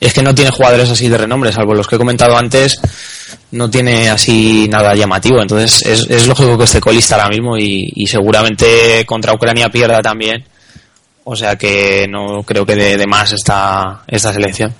es 0.00 0.12
que 0.12 0.22
no 0.22 0.34
tiene 0.34 0.50
jugadores 0.50 0.90
así 0.90 1.08
de 1.08 1.16
renombre, 1.18 1.52
salvo 1.52 1.74
los 1.74 1.86
que 1.86 1.94
he 1.94 1.98
comentado 1.98 2.36
antes, 2.36 2.80
no 3.52 3.70
tiene 3.70 4.10
así 4.10 4.68
nada 4.68 4.94
llamativo. 4.94 5.40
Entonces 5.40 5.86
es, 5.86 6.10
es 6.10 6.26
lógico 6.26 6.58
que 6.58 6.64
esté 6.64 6.80
colista 6.80 7.14
ahora 7.14 7.28
mismo 7.28 7.56
y, 7.56 8.04
seguramente 8.06 9.04
contra 9.06 9.32
Ucrania 9.32 9.68
pierda 9.68 10.02
también. 10.02 10.44
O 11.24 11.36
sea 11.36 11.56
que 11.56 12.06
no 12.08 12.42
creo 12.42 12.66
que 12.66 12.74
de, 12.74 13.06
más 13.06 13.30
esta, 13.32 14.02
esta 14.08 14.32
selección. 14.32 14.74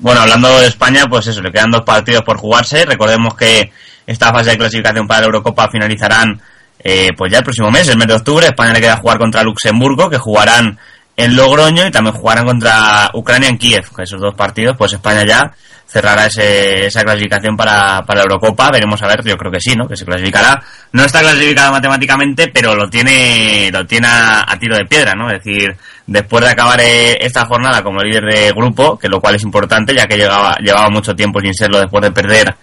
Bueno, 0.00 0.20
hablando 0.20 0.60
de 0.60 0.66
España, 0.66 1.06
pues 1.08 1.26
eso, 1.26 1.40
le 1.40 1.50
quedan 1.50 1.70
dos 1.70 1.82
partidos 1.82 2.22
por 2.24 2.36
jugarse. 2.36 2.84
Recordemos 2.84 3.34
que 3.34 3.72
esta 4.06 4.30
fase 4.32 4.50
de 4.50 4.58
clasificación 4.58 5.06
para 5.06 5.20
la 5.20 5.26
Eurocopa 5.26 5.70
finalizarán 5.70 6.42
eh, 6.78 7.10
pues 7.16 7.32
ya 7.32 7.38
el 7.38 7.44
próximo 7.44 7.70
mes, 7.70 7.88
el 7.88 7.96
mes 7.96 8.08
de 8.08 8.14
octubre. 8.14 8.46
España 8.46 8.72
le 8.72 8.80
queda 8.80 8.96
jugar 8.96 9.18
contra 9.18 9.42
Luxemburgo, 9.42 10.10
que 10.10 10.18
jugarán 10.18 10.78
en 11.16 11.36
Logroño 11.36 11.86
y 11.86 11.90
también 11.90 12.14
jugarán 12.16 12.44
contra 12.44 13.10
Ucrania 13.14 13.48
en 13.48 13.58
Kiev. 13.58 13.88
Con 13.90 14.04
esos 14.04 14.20
dos 14.20 14.34
partidos, 14.34 14.76
pues 14.76 14.92
España 14.92 15.24
ya 15.26 15.52
cerrará 15.86 16.26
ese, 16.26 16.86
esa 16.86 17.04
clasificación 17.04 17.56
para, 17.56 18.02
para 18.02 18.18
la 18.18 18.22
Eurocopa. 18.24 18.70
Veremos 18.70 19.00
a 19.02 19.06
ver, 19.06 19.22
yo 19.24 19.36
creo 19.36 19.52
que 19.52 19.60
sí, 19.60 19.76
¿no? 19.76 19.86
Que 19.86 19.96
se 19.96 20.04
clasificará. 20.04 20.60
No 20.92 21.04
está 21.04 21.20
clasificado 21.20 21.72
matemáticamente, 21.72 22.48
pero 22.48 22.74
lo 22.74 22.90
tiene, 22.90 23.70
lo 23.72 23.86
tiene 23.86 24.08
a, 24.08 24.56
tiro 24.58 24.76
de 24.76 24.86
piedra, 24.86 25.14
¿no? 25.14 25.30
Es 25.30 25.44
decir, 25.44 25.76
después 26.06 26.44
de 26.44 26.50
acabar 26.50 26.80
eh, 26.80 27.16
esta 27.20 27.46
jornada 27.46 27.82
como 27.82 28.00
líder 28.00 28.24
de 28.24 28.52
grupo, 28.52 28.98
que 28.98 29.08
lo 29.08 29.20
cual 29.20 29.36
es 29.36 29.42
importante, 29.42 29.94
ya 29.94 30.06
que 30.06 30.16
llegaba, 30.16 30.56
llevaba 30.56 30.90
mucho 30.90 31.14
tiempo 31.14 31.40
sin 31.40 31.54
serlo 31.54 31.78
después 31.78 32.02
de 32.02 32.10
perder 32.10 32.56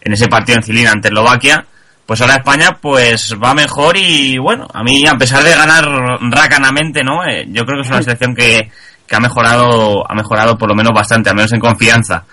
en 0.00 0.12
ese 0.12 0.28
partido 0.28 0.56
en 0.56 0.62
Cilina 0.62 0.92
ante 0.92 1.08
Eslovaquia, 1.08 1.66
pues 2.08 2.22
ahora 2.22 2.36
España 2.36 2.78
pues 2.80 3.34
va 3.34 3.52
mejor 3.52 3.98
y 3.98 4.38
bueno, 4.38 4.66
a 4.72 4.82
mí 4.82 5.06
a 5.06 5.18
pesar 5.18 5.44
de 5.44 5.54
ganar 5.54 5.84
racanamente, 6.30 7.02
¿no? 7.04 7.22
Eh, 7.22 7.44
yo 7.50 7.66
creo 7.66 7.82
que 7.82 7.86
es 7.86 7.90
una 7.90 8.02
selección 8.02 8.34
que, 8.34 8.70
que 9.06 9.14
ha 9.14 9.20
mejorado, 9.20 10.10
ha 10.10 10.14
mejorado 10.14 10.56
por 10.56 10.70
lo 10.70 10.74
menos 10.74 10.92
bastante, 10.94 11.28
al 11.28 11.36
menos 11.36 11.52
en 11.52 11.60
confianza. 11.60 12.24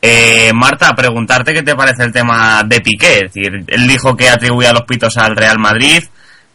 Eh, 0.00 0.52
Marta, 0.54 0.92
preguntarte 0.94 1.52
qué 1.52 1.64
te 1.64 1.74
parece 1.74 2.04
el 2.04 2.12
tema 2.12 2.62
de 2.62 2.80
Piqué. 2.80 3.24
Es 3.24 3.32
decir, 3.34 3.64
él 3.66 3.88
dijo 3.88 4.16
que 4.16 4.28
atribuía 4.28 4.72
los 4.72 4.84
pitos 4.84 5.16
al 5.16 5.34
Real 5.34 5.58
Madrid 5.58 6.04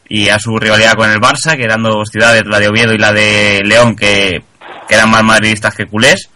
y 0.08 0.30
a 0.30 0.40
su 0.40 0.58
rivalidad 0.58 0.94
con 0.94 1.10
el 1.10 1.20
Barça, 1.20 1.58
que 1.58 1.64
eran 1.64 1.84
dos 1.84 2.08
ciudades, 2.10 2.44
la 2.46 2.62
de 2.62 2.70
Oviedo 2.70 2.94
y 2.94 2.98
la 2.98 3.12
de 3.12 3.60
León, 3.66 3.94
que, 3.94 4.42
eran 4.88 5.10
más 5.12 5.26
madridistas 5.26 5.76
que 5.76 5.86
culés. 5.86 6.30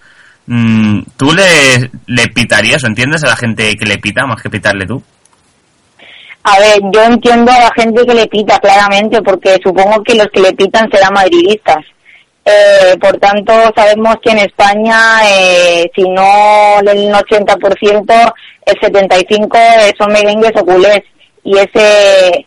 Mm, 0.47 1.03
¿Tú 1.15 1.31
le, 1.31 1.89
le 2.07 2.27
pitarías 2.27 2.83
o 2.83 2.87
entiendes 2.87 3.23
a 3.23 3.27
la 3.27 3.37
gente 3.37 3.73
que 3.77 3.85
le 3.85 3.97
pita 3.97 4.25
más 4.25 4.41
que 4.41 4.49
pitarle 4.49 4.85
tú? 4.85 5.01
A 6.43 6.59
ver, 6.59 6.79
yo 6.91 7.03
entiendo 7.03 7.51
a 7.51 7.59
la 7.59 7.71
gente 7.75 8.05
que 8.05 8.13
le 8.13 8.27
pita 8.27 8.59
claramente, 8.59 9.21
porque 9.21 9.57
supongo 9.63 10.03
que 10.03 10.15
los 10.15 10.27
que 10.27 10.41
le 10.41 10.53
pitan 10.53 10.89
serán 10.91 11.13
madridistas. 11.13 11.85
Eh, 12.45 12.97
por 12.99 13.17
tanto, 13.17 13.53
sabemos 13.73 14.17
que 14.21 14.31
en 14.31 14.39
España, 14.39 15.21
eh, 15.25 15.89
si 15.95 16.03
no 16.09 16.79
el 16.81 17.13
80%, 17.13 18.33
el 18.65 18.75
75% 18.75 19.93
son 19.97 20.11
merengues 20.11 20.51
o 20.55 20.65
culés. 20.65 21.03
Y 21.45 21.57
ese 21.57 22.45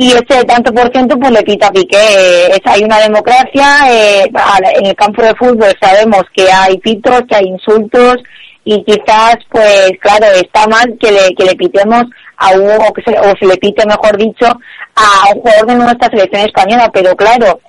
y 0.00 0.12
ese 0.12 0.44
tanto 0.46 0.72
por 0.72 0.90
ciento 0.92 1.18
pues 1.18 1.30
le 1.30 1.44
quita 1.44 1.70
Piqué. 1.70 2.46
Es, 2.46 2.60
hay 2.64 2.82
una 2.82 2.98
democracia, 3.00 3.66
eh, 3.90 4.30
en 4.76 4.86
el 4.86 4.94
campo 4.96 5.22
de 5.22 5.34
fútbol 5.34 5.76
sabemos 5.78 6.22
que 6.34 6.50
hay 6.50 6.78
pitos, 6.78 7.20
que 7.28 7.36
hay 7.36 7.44
insultos 7.44 8.16
y 8.64 8.82
quizás 8.84 9.36
pues 9.50 9.92
claro 10.00 10.24
está 10.34 10.66
mal 10.68 10.96
que 10.98 11.12
le, 11.12 11.34
que 11.34 11.44
le 11.44 11.54
pitemos 11.54 12.04
a 12.40 12.50
un, 12.52 12.70
o, 12.70 12.92
que 12.92 13.02
se, 13.02 13.18
o 13.18 13.34
se 13.38 13.46
le 13.46 13.56
pite 13.56 13.86
mejor 13.86 14.16
dicho 14.16 14.46
a 14.46 15.34
un 15.34 15.40
jugador 15.40 15.66
de 15.66 15.74
nuestra 15.76 16.08
selección 16.08 16.42
española. 16.42 16.90
Pero 16.92 17.14
claro 17.14 17.60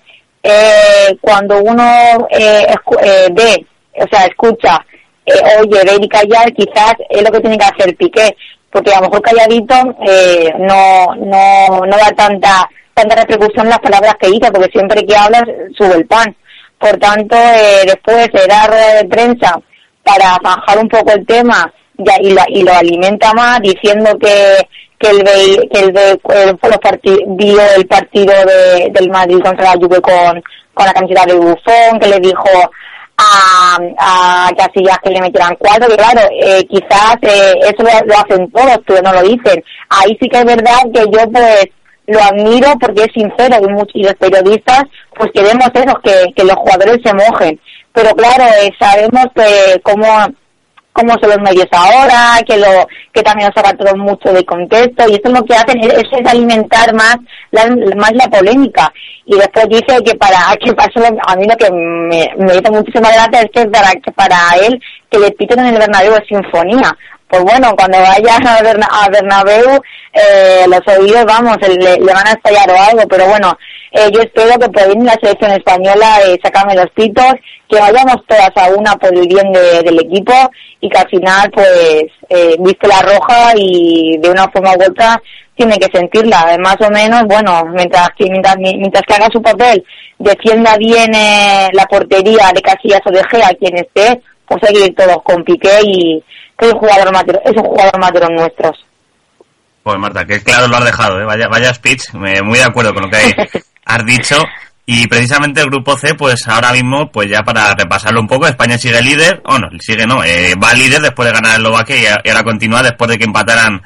eh, 0.44 1.16
cuando 1.22 1.62
uno 1.62 2.28
eh, 2.32 2.66
eh, 3.04 3.28
ve 3.32 3.66
o 3.94 4.08
sea 4.10 4.26
escucha 4.26 4.84
eh, 5.26 5.34
oye 5.60 5.84
ver 5.86 6.04
y 6.04 6.10
callar 6.10 6.52
quizás 6.54 6.96
es 7.10 7.22
lo 7.22 7.32
que 7.32 7.42
tiene 7.42 7.58
que 7.58 7.66
hacer 7.66 7.96
Piqué 7.96 8.36
porque 8.72 8.92
a 8.92 9.02
lo 9.02 9.08
mejor 9.08 9.22
calladito 9.22 9.76
eh, 10.08 10.52
no 10.58 11.14
no 11.16 11.86
no 11.86 11.98
da 11.98 12.10
tanta 12.16 12.70
tanta 12.94 13.16
repercusión 13.16 13.70
las 13.70 13.80
palabras 13.80 14.16
que 14.20 14.28
dice 14.32 14.52
porque 14.52 14.72
siempre 14.72 15.06
que 15.06 15.16
hablas 15.16 15.44
sube 15.78 15.96
el 15.96 16.06
pan. 16.06 16.36
Por 16.80 16.98
tanto 16.98 17.36
eh, 17.36 17.84
después 17.86 18.32
de 18.32 18.48
dar 18.48 18.72
de 18.72 19.08
prensa 19.08 19.60
para 20.04 20.38
bajar 20.42 20.80
un 20.80 20.88
poco 20.88 21.12
el 21.12 21.26
tema 21.26 21.72
ya, 22.06 22.16
y, 22.20 22.32
lo, 22.32 22.42
y 22.48 22.64
lo 22.64 22.74
alimenta 22.74 23.34
más 23.34 23.60
diciendo 23.62 24.18
que 24.20 24.58
que 25.02 25.10
el 25.10 25.24
que 25.70 25.80
el, 25.80 25.98
el, 25.98 27.36
vio 27.36 27.62
el 27.76 27.88
partido 27.88 28.34
de, 28.46 28.90
del 28.92 29.10
Madrid 29.10 29.40
contra 29.44 29.74
la 29.74 29.80
Juve 29.80 30.00
con, 30.00 30.44
con 30.74 30.86
la 30.86 30.94
camiseta 30.94 31.26
de 31.26 31.34
Bufón 31.34 32.00
que 32.00 32.08
le 32.08 32.20
dijo 32.20 32.50
a, 33.18 33.78
a 33.98 34.52
Casillas 34.56 35.00
que 35.04 35.10
le 35.10 35.22
metieran 35.22 35.56
cuatro 35.58 35.88
que 35.88 35.96
claro 35.96 36.22
eh, 36.40 36.64
quizás 36.70 37.16
eh, 37.24 37.54
eso 37.64 37.84
lo, 37.84 38.16
hacen 38.16 38.52
todos 38.52 38.80
pero 38.86 39.02
no 39.02 39.14
lo 39.14 39.24
dicen. 39.24 39.64
Ahí 39.90 40.18
sí 40.22 40.30
que 40.30 40.38
es 40.38 40.46
verdad 40.46 40.80
que 40.94 41.02
yo 41.02 41.32
pues 41.32 41.66
lo 42.08 42.20
admiro 42.22 42.74
porque 42.80 43.04
es 43.04 43.14
sincero 43.14 43.58
y, 43.94 44.00
y 44.00 44.04
los 44.04 44.16
periodistas 44.16 44.84
pues 45.18 45.32
queremos 45.34 45.70
eso 45.74 46.00
que, 46.04 46.26
que 46.36 46.44
los 46.44 46.56
jugadores 46.56 47.00
se 47.04 47.14
mojen. 47.14 47.60
Pero 47.94 48.12
claro, 48.16 48.46
eh, 48.62 48.72
sabemos 48.80 49.26
que 49.36 49.80
cómo, 49.82 50.06
cómo 50.94 51.14
son 51.22 51.30
los 51.30 51.42
medios 51.42 51.68
ahora, 51.72 52.40
que 52.46 52.58
lo 52.58 52.88
que 53.14 53.24
también 53.24 53.50
nos 53.50 53.56
saca 53.56 53.78
todo 53.78 53.96
mucho 53.96 54.32
de 54.34 54.46
contexto 54.46 55.06
y 55.08 55.14
eso 55.14 55.22
es 55.26 55.32
lo 55.32 55.44
que 55.44 55.56
hacen 55.56 55.80
es, 55.82 55.94
es 55.94 56.30
alimentar 56.30 56.94
más 56.94 57.18
la, 57.52 57.68
más 57.96 58.12
la 58.14 58.28
polémica. 58.28 58.92
Y 59.26 59.36
después 59.36 59.70
dice 59.70 60.04
que 60.04 60.16
para 60.16 60.56
que 60.58 60.74
pasó 60.74 61.00
a 61.28 61.36
mí 61.36 61.46
lo 61.48 61.56
que 61.56 61.72
me, 61.72 62.34
me 62.38 62.56
hizo 62.56 62.72
muchísima 62.72 63.10
gracia 63.12 63.42
es 63.42 63.52
que 63.54 63.70
para 63.70 63.92
que 63.92 64.12
para 64.12 64.38
él 64.66 64.82
que 65.10 65.20
le 65.20 65.32
piten 65.32 65.60
en 65.60 65.68
el 65.68 65.80
Bernabéu 65.80 66.14
sinfonía 66.28 66.98
pues 67.32 67.44
bueno, 67.44 67.74
cuando 67.78 67.98
vaya 67.98 68.36
a, 68.36 69.10
Bernabéu, 69.10 69.82
eh, 70.12 70.66
los 70.68 70.98
oídos, 70.98 71.24
vamos, 71.26 71.58
le, 71.66 71.98
van 72.00 72.28
a 72.28 72.32
estallar 72.32 72.70
o 72.70 72.82
algo, 72.90 73.08
pero 73.08 73.26
bueno, 73.28 73.58
eh, 73.94 74.10
yo 74.14 74.20
espero 74.20 74.60
que 74.60 74.68
por 74.68 74.84
en 74.84 75.06
la 75.06 75.14
selección 75.14 75.52
española 75.52 76.20
eh, 76.26 76.38
sacarme 76.44 76.76
los 76.76 76.90
pitos, 76.92 77.34
que 77.70 77.80
vayamos 77.80 78.18
todas 78.28 78.52
a 78.58 78.70
una 78.78 78.96
por 78.98 79.14
el 79.18 79.28
bien 79.28 79.50
del 79.54 80.00
equipo 80.02 80.34
y 80.82 80.90
que 80.90 80.98
al 80.98 81.10
final, 81.10 81.50
pues, 81.52 82.04
eh, 82.28 82.58
viste 82.60 82.88
la 82.90 83.02
roja 83.02 83.54
y 83.56 84.18
de 84.18 84.30
una 84.30 84.50
forma 84.52 84.72
u 84.72 84.92
otra 84.92 85.22
tiene 85.56 85.78
que 85.78 85.88
sentirla, 85.98 86.58
más 86.60 86.78
o 86.82 86.90
menos, 86.90 87.24
bueno, 87.28 87.64
mientras 87.74 88.10
que, 88.18 88.26
mientras, 88.30 88.58
mientras 88.58 89.04
que 89.08 89.14
haga 89.14 89.30
su 89.32 89.42
papel, 89.42 89.84
defienda 90.18 90.76
bien 90.78 91.14
eh, 91.14 91.70
la 91.74 91.86
portería 91.86 92.52
de 92.54 92.62
Casillas 92.62 93.02
o 93.06 93.12
de 93.12 93.24
Gea, 93.30 93.50
quien 93.60 93.78
esté, 93.78 94.22
pues 94.52 94.64
hay 94.68 94.74
que 94.74 94.86
ir 94.88 94.96
todos 94.96 95.18
con 95.24 95.44
Piqué 95.44 95.80
y 95.84 96.24
es 96.60 96.74
un 96.74 96.80
jugador 96.80 97.14
más 97.14 97.24
es 97.46 97.56
un 97.56 97.64
jugador 97.64 98.32
nuestros. 98.32 98.86
Pues 99.84 99.98
Marta, 99.98 100.26
que 100.26 100.44
claro 100.44 100.68
lo 100.68 100.78
has 100.78 100.86
dejado, 100.86 101.20
¿eh? 101.20 101.26
vaya, 101.26 101.48
vaya 101.50 101.74
speech, 101.74 102.14
muy 102.14 102.58
de 102.58 102.64
acuerdo 102.64 102.94
con 102.94 103.04
lo 103.04 103.10
que 103.10 103.34
has 103.86 104.06
dicho. 104.06 104.38
Y 104.86 105.08
precisamente 105.08 105.62
el 105.62 105.68
grupo 105.68 105.96
C, 105.98 106.16
pues 106.16 106.48
ahora 106.48 106.74
mismo, 106.74 107.10
pues 107.12 107.30
ya 107.30 107.44
para 107.44 107.74
repasarlo 107.76 108.20
un 108.20 108.28
poco, 108.28 108.46
España 108.46 108.78
sigue 108.78 109.02
líder, 109.02 109.42
o 109.46 109.58
no, 109.58 109.70
sigue 109.80 110.06
no, 110.06 110.24
eh, 110.24 110.54
va 110.62 110.74
líder 110.74 111.02
después 111.02 111.28
de 111.28 111.34
ganar 111.34 111.56
Eslovaquia 111.56 111.96
y, 111.96 112.30
ahora 112.30 112.44
continúa 112.44 112.84
después 112.84 113.10
de 113.10 113.18
que 113.18 113.24
empataran 113.24 113.82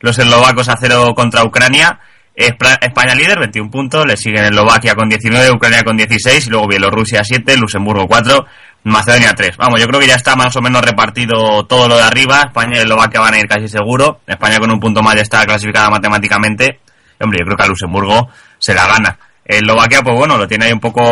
los 0.00 0.18
eslovacos 0.18 0.68
a 0.68 0.76
cero 0.78 1.12
contra 1.16 1.44
Ucrania. 1.44 1.98
España 2.34 3.14
líder, 3.14 3.38
21 3.38 3.70
puntos, 3.70 4.06
le 4.06 4.16
siguen 4.16 4.44
Eslovaquia 4.44 4.94
con 4.94 5.08
19, 5.08 5.50
Ucrania 5.50 5.82
con 5.82 5.96
16, 5.96 6.46
y 6.46 6.50
luego 6.50 6.68
Bielorrusia 6.68 7.22
7, 7.22 7.56
Luxemburgo 7.56 8.06
4, 8.06 8.46
Macedonia 8.84 9.34
3. 9.34 9.56
Vamos, 9.58 9.80
yo 9.80 9.86
creo 9.86 10.00
que 10.00 10.06
ya 10.06 10.14
está 10.14 10.36
más 10.36 10.54
o 10.56 10.62
menos 10.62 10.82
repartido 10.82 11.64
todo 11.66 11.88
lo 11.88 11.96
de 11.96 12.02
arriba. 12.02 12.42
España 12.46 12.78
y 12.78 12.80
Eslovaquia 12.80 13.20
van 13.20 13.34
a 13.34 13.38
ir 13.38 13.46
casi 13.46 13.68
seguro. 13.68 14.20
España 14.26 14.58
con 14.58 14.70
un 14.70 14.80
punto 14.80 15.02
más 15.02 15.16
ya 15.16 15.22
está 15.22 15.44
clasificada 15.44 15.90
matemáticamente. 15.90 16.80
Hombre, 17.20 17.40
yo 17.40 17.44
creo 17.44 17.56
que 17.56 17.62
a 17.64 17.66
Luxemburgo 17.66 18.28
se 18.58 18.72
la 18.74 18.86
gana. 18.86 19.18
Eslovaquia, 19.44 20.00
pues 20.02 20.16
bueno, 20.16 20.38
lo 20.38 20.48
tiene 20.48 20.66
ahí 20.66 20.72
un 20.72 20.80
poco... 20.80 21.02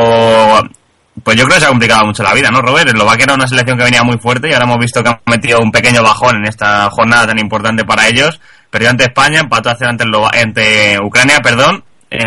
Pues 1.22 1.36
yo 1.36 1.44
creo 1.44 1.56
que 1.56 1.60
se 1.60 1.66
ha 1.66 1.70
complicado 1.70 2.06
mucho 2.06 2.22
la 2.22 2.32
vida, 2.32 2.48
¿no, 2.50 2.62
Robert? 2.62 2.88
Eslovaquia 2.88 3.24
era 3.24 3.34
una 3.34 3.48
selección 3.48 3.76
que 3.76 3.84
venía 3.84 4.04
muy 4.04 4.18
fuerte 4.18 4.48
y 4.48 4.52
ahora 4.52 4.66
hemos 4.66 4.78
visto 4.78 5.02
que 5.02 5.08
han 5.10 5.20
metido 5.26 5.58
un 5.58 5.72
pequeño 5.72 6.00
bajón 6.00 6.36
en 6.36 6.46
esta 6.46 6.88
jornada 6.90 7.26
tan 7.26 7.38
importante 7.40 7.84
para 7.84 8.06
ellos. 8.06 8.40
Perdió 8.70 8.90
ante 8.90 9.04
España, 9.04 9.40
empató 9.40 9.70
hace 9.70 9.86
ante, 9.86 10.04
ante 10.32 10.98
Ucrania, 11.00 11.40
perdón. 11.40 11.82
Eh, 12.10 12.18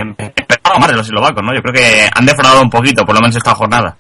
más 0.80 0.88
de 0.88 0.96
los 0.96 1.06
eslovacos, 1.06 1.44
¿no? 1.44 1.54
Yo 1.54 1.62
creo 1.62 1.74
que 1.74 2.10
han 2.14 2.26
defraudado 2.26 2.62
un 2.62 2.70
poquito, 2.70 3.06
por 3.06 3.16
lo 3.16 3.22
menos 3.22 3.36
esta 3.36 3.54
jornada. 3.54 3.96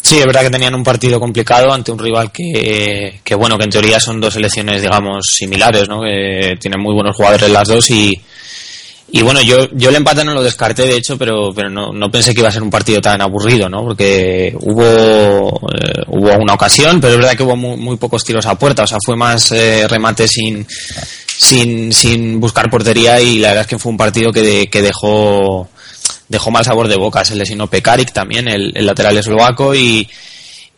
Sí, 0.00 0.18
es 0.18 0.26
verdad 0.26 0.42
que 0.42 0.50
tenían 0.50 0.74
un 0.74 0.84
partido 0.84 1.18
complicado 1.18 1.72
ante 1.72 1.90
un 1.90 1.98
rival 1.98 2.30
que, 2.30 3.20
que, 3.24 3.34
bueno, 3.34 3.58
que 3.58 3.64
en 3.64 3.70
teoría 3.70 3.98
son 3.98 4.20
dos 4.20 4.34
selecciones, 4.34 4.80
digamos, 4.80 5.26
similares, 5.26 5.88
¿no? 5.88 6.02
Que 6.02 6.56
tienen 6.60 6.80
muy 6.80 6.94
buenos 6.94 7.16
jugadores 7.16 7.50
las 7.50 7.66
dos 7.68 7.90
y, 7.90 8.20
y 9.10 9.22
bueno, 9.22 9.40
yo, 9.40 9.68
yo 9.72 9.88
el 9.88 9.96
empate 9.96 10.22
no 10.22 10.34
lo 10.34 10.42
descarté, 10.42 10.82
de 10.82 10.96
hecho, 10.96 11.16
pero, 11.16 11.50
pero 11.54 11.70
no, 11.70 11.92
no 11.92 12.10
pensé 12.10 12.34
que 12.34 12.40
iba 12.40 12.48
a 12.50 12.52
ser 12.52 12.62
un 12.62 12.70
partido 12.70 13.00
tan 13.00 13.22
aburrido, 13.22 13.68
¿no? 13.68 13.82
Porque 13.82 14.54
hubo, 14.60 15.48
eh, 15.72 16.02
hubo 16.08 16.36
una 16.36 16.54
ocasión, 16.54 17.00
pero 17.00 17.14
es 17.14 17.18
verdad 17.18 17.34
que 17.34 17.42
hubo 17.42 17.56
muy, 17.56 17.96
pocos 17.96 18.22
tiros 18.22 18.44
a 18.44 18.58
puerta, 18.58 18.82
o 18.82 18.86
sea, 18.86 18.98
fue 19.02 19.16
más 19.16 19.50
eh, 19.52 19.88
remate 19.88 20.28
sin, 20.28 20.66
sin, 21.26 21.90
sin 21.90 22.38
buscar 22.38 22.68
portería 22.68 23.18
y 23.20 23.38
la 23.38 23.48
verdad 23.48 23.62
es 23.62 23.68
que 23.68 23.78
fue 23.78 23.92
un 23.92 23.98
partido 23.98 24.30
que, 24.30 24.68
que 24.68 24.82
dejó, 24.82 25.68
dejó 26.28 26.50
mal 26.50 26.64
sabor 26.64 26.86
de 26.88 26.96
boca. 26.96 27.24
Se 27.24 27.34
lesionó 27.34 27.66
Pekarik 27.66 28.12
también, 28.12 28.46
el, 28.46 28.72
el 28.74 28.84
lateral 28.84 29.16
eslovaco, 29.16 29.74
y, 29.74 30.06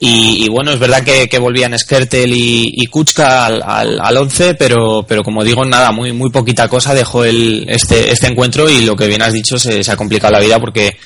Y, 0.03 0.49
bueno, 0.49 0.73
es 0.73 0.79
verdad 0.79 1.05
que, 1.05 1.39
volvían 1.39 1.79
Skertel 1.79 2.33
y, 2.33 2.73
y 2.75 2.87
Kuchka 2.87 3.45
al, 3.45 4.01
al, 4.01 4.17
11, 4.17 4.55
pero, 4.55 5.05
pero 5.07 5.23
como 5.23 5.45
digo, 5.45 5.63
nada, 5.67 5.93
muy, 5.93 6.11
muy 6.15 6.31
poquita 6.31 6.69
cosa 6.69 6.95
dejó 6.95 7.23
el, 7.23 7.67
este, 7.69 8.11
este 8.11 8.27
encuentro 8.27 8.71
y 8.71 8.87
lo 8.87 8.97
que 8.97 9.07
bien 9.07 9.21
has 9.21 9.35
dicho 9.35 9.59
se, 9.59 9.83
ha 9.93 9.97
complicado 9.97 10.33
la 10.33 10.41
vida 10.41 10.59
porque 10.59 10.97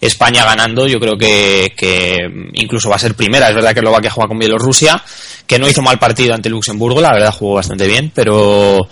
España 0.00 0.44
ganando, 0.44 0.86
yo 0.86 1.00
creo 1.00 1.18
que, 1.18 1.72
que, 1.76 2.16
incluso 2.52 2.88
va 2.88 2.94
a 2.94 3.00
ser 3.00 3.16
primera. 3.16 3.48
Es 3.48 3.56
verdad 3.56 3.74
que 3.74 3.80
que 3.80 4.10
juega 4.10 4.28
con 4.28 4.38
Bielorrusia, 4.38 5.02
que 5.48 5.58
no 5.58 5.68
hizo 5.68 5.82
mal 5.82 5.98
partido 5.98 6.32
ante 6.32 6.48
Luxemburgo, 6.48 7.00
la 7.00 7.12
verdad 7.12 7.34
jugó 7.36 7.54
bastante 7.54 7.88
bien, 7.88 8.12
pero 8.14 8.86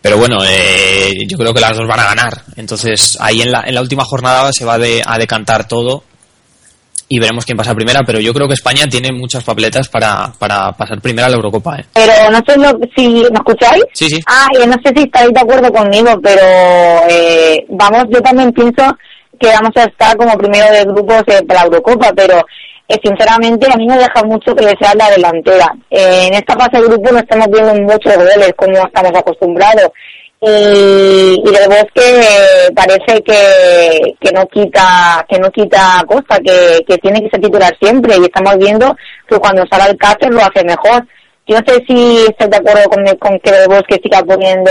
pero 0.00 0.16
bueno, 0.16 0.38
eh, 0.46 1.12
yo 1.26 1.36
creo 1.36 1.52
que 1.52 1.60
las 1.60 1.76
dos 1.76 1.88
van 1.88 1.98
a 1.98 2.04
ganar. 2.04 2.44
Entonces 2.54 3.18
ahí 3.20 3.42
en 3.42 3.50
la, 3.50 3.64
en 3.66 3.74
la 3.74 3.80
última 3.80 4.04
jornada 4.04 4.52
se 4.52 4.64
va 4.64 4.74
a 4.74 5.18
decantar 5.18 5.66
todo 5.66 6.04
y 7.08 7.18
veremos 7.18 7.46
quién 7.46 7.56
pasa 7.56 7.74
primera, 7.74 8.00
pero 8.06 8.20
yo 8.20 8.34
creo 8.34 8.46
que 8.46 8.54
España 8.54 8.86
tiene 8.86 9.12
muchas 9.12 9.42
papeletas 9.42 9.88
para, 9.88 10.32
para 10.38 10.72
pasar 10.72 11.00
primera 11.00 11.26
a 11.26 11.30
la 11.30 11.36
Eurocopa. 11.36 11.78
¿eh? 11.78 11.84
Pero 11.94 12.30
no 12.30 12.38
sé 12.46 12.54
si 12.96 13.08
me 13.08 13.38
escucháis. 13.38 13.84
Sí, 13.94 14.08
sí. 14.08 14.20
Ah, 14.26 14.46
yo 14.54 14.66
no 14.66 14.74
sé 14.84 14.92
si 14.94 15.04
estáis 15.04 15.32
de 15.32 15.40
acuerdo 15.40 15.72
conmigo, 15.72 16.10
pero 16.22 16.42
eh, 17.08 17.64
vamos, 17.70 18.04
yo 18.10 18.20
también 18.20 18.52
pienso 18.52 18.84
que 19.40 19.48
vamos 19.48 19.72
a 19.76 19.84
estar 19.84 20.16
como 20.16 20.36
primero 20.36 20.70
de 20.70 20.84
grupos 20.84 21.22
eh, 21.28 21.42
para 21.46 21.60
la 21.60 21.66
Eurocopa, 21.66 22.12
pero 22.14 22.44
eh, 22.88 22.96
sinceramente 23.02 23.70
a 23.70 23.76
mí 23.76 23.86
me 23.86 23.98
deja 23.98 24.22
mucho 24.24 24.54
que 24.54 24.64
sea 24.80 24.94
la 24.94 25.10
delantera. 25.10 25.74
Eh, 25.90 26.28
en 26.28 26.34
esta 26.34 26.54
fase 26.54 26.80
de 26.80 26.88
grupo 26.88 27.12
no 27.12 27.18
estamos 27.18 27.48
viendo 27.50 27.74
muchos 27.74 28.16
goles 28.16 28.52
como 28.56 28.78
estamos 28.78 29.12
acostumbrados. 29.14 29.90
Y, 30.40 31.42
y 31.44 31.50
del 31.50 31.68
bosque 31.68 32.70
parece 32.72 33.20
que, 33.22 34.14
que 34.20 34.32
no 34.32 34.46
quita 34.46 35.26
que 35.28 35.38
no 35.38 35.50
quita 35.50 36.04
Costa, 36.06 36.38
que, 36.38 36.84
que 36.86 36.96
tiene 36.98 37.20
que 37.20 37.30
ser 37.30 37.40
titular 37.40 37.76
siempre 37.80 38.16
y 38.16 38.22
estamos 38.22 38.56
viendo 38.56 38.96
que 39.28 39.36
cuando 39.38 39.66
sale 39.66 39.84
al 39.84 39.96
Cáceres 39.96 40.30
lo 40.30 40.40
hace 40.40 40.64
mejor. 40.64 41.06
Yo 41.46 41.58
no 41.58 41.64
sé 41.66 41.82
si 41.88 42.26
estás 42.28 42.50
de 42.50 42.56
acuerdo 42.56 42.88
con, 42.88 43.04
con 43.16 43.40
que 43.40 43.50
del 43.50 43.68
bosque 43.68 43.98
siga 44.02 44.22
poniendo 44.22 44.70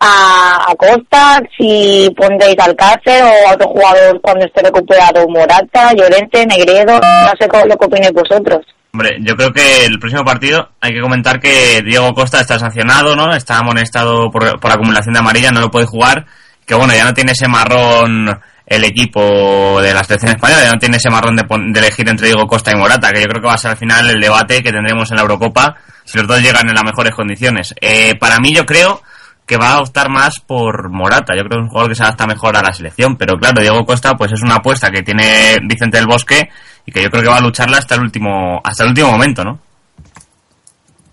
a, 0.00 0.74
Costa, 0.76 1.42
si 1.56 2.10
pondréis 2.16 2.58
Alcácer 2.58 3.22
o 3.22 3.48
a 3.48 3.54
otro 3.54 3.68
jugador 3.68 4.20
cuando 4.20 4.44
esté 4.44 4.62
recuperado, 4.62 5.26
Morata, 5.28 5.92
Llorente, 5.94 6.46
Negredo, 6.46 7.00
no 7.00 7.32
sé 7.38 7.48
lo 7.66 7.76
que 7.76 7.86
opinéis 7.86 8.12
vosotros. 8.12 8.73
Hombre, 8.94 9.18
yo 9.22 9.34
creo 9.34 9.52
que 9.52 9.86
el 9.86 9.98
próximo 9.98 10.22
partido 10.22 10.70
hay 10.80 10.92
que 10.92 11.00
comentar 11.00 11.40
que 11.40 11.82
Diego 11.84 12.14
Costa 12.14 12.40
está 12.40 12.60
sancionado, 12.60 13.16
¿no? 13.16 13.34
Está 13.34 13.58
amonestado 13.58 14.30
por, 14.30 14.46
acumulación 14.46 15.14
de 15.14 15.18
amarilla, 15.18 15.50
no 15.50 15.60
lo 15.60 15.68
puede 15.68 15.84
jugar. 15.84 16.26
Que 16.64 16.76
bueno, 16.76 16.94
ya 16.94 17.04
no 17.04 17.12
tiene 17.12 17.32
ese 17.32 17.48
marrón 17.48 18.40
el 18.64 18.84
equipo 18.84 19.80
de 19.82 19.92
la 19.92 20.04
selección 20.04 20.30
española, 20.30 20.62
ya 20.62 20.72
no 20.74 20.78
tiene 20.78 20.98
ese 20.98 21.10
marrón 21.10 21.34
de, 21.34 21.42
de, 21.42 21.80
elegir 21.80 22.08
entre 22.08 22.28
Diego 22.28 22.46
Costa 22.46 22.70
y 22.70 22.76
Morata, 22.76 23.10
que 23.10 23.20
yo 23.20 23.26
creo 23.26 23.42
que 23.42 23.48
va 23.48 23.54
a 23.54 23.58
ser 23.58 23.72
al 23.72 23.76
final 23.76 24.08
el 24.08 24.20
debate 24.20 24.62
que 24.62 24.70
tendremos 24.70 25.10
en 25.10 25.16
la 25.16 25.22
Eurocopa 25.22 25.74
si 26.04 26.16
los 26.18 26.28
dos 26.28 26.40
llegan 26.40 26.68
en 26.68 26.74
las 26.76 26.84
mejores 26.84 27.12
condiciones. 27.16 27.74
Eh, 27.80 28.14
para 28.20 28.38
mí 28.38 28.54
yo 28.54 28.64
creo 28.64 29.02
que 29.46 29.56
va 29.56 29.72
a 29.72 29.80
optar 29.80 30.08
más 30.08 30.40
por 30.40 30.90
Morata. 30.90 31.34
Yo 31.36 31.42
creo 31.44 31.50
que 31.50 31.56
es 31.56 31.62
un 31.64 31.68
jugador 31.68 31.90
que 31.90 31.96
se 31.96 32.02
adapta 32.02 32.26
mejor 32.26 32.56
a 32.56 32.62
la 32.62 32.72
selección, 32.72 33.16
pero 33.16 33.36
claro, 33.36 33.60
Diego 33.60 33.84
Costa 33.84 34.14
pues 34.14 34.32
es 34.32 34.42
una 34.42 34.56
apuesta 34.56 34.90
que 34.90 35.02
tiene 35.02 35.58
Vicente 35.62 35.98
del 35.98 36.06
Bosque 36.06 36.48
y 36.86 36.92
que 36.92 37.02
yo 37.02 37.10
creo 37.10 37.22
que 37.22 37.28
va 37.28 37.36
a 37.36 37.40
lucharla 37.40 37.78
hasta 37.78 37.94
el 37.94 38.02
último 38.02 38.60
hasta 38.64 38.84
el 38.84 38.90
último 38.90 39.10
momento, 39.10 39.44
¿no? 39.44 39.58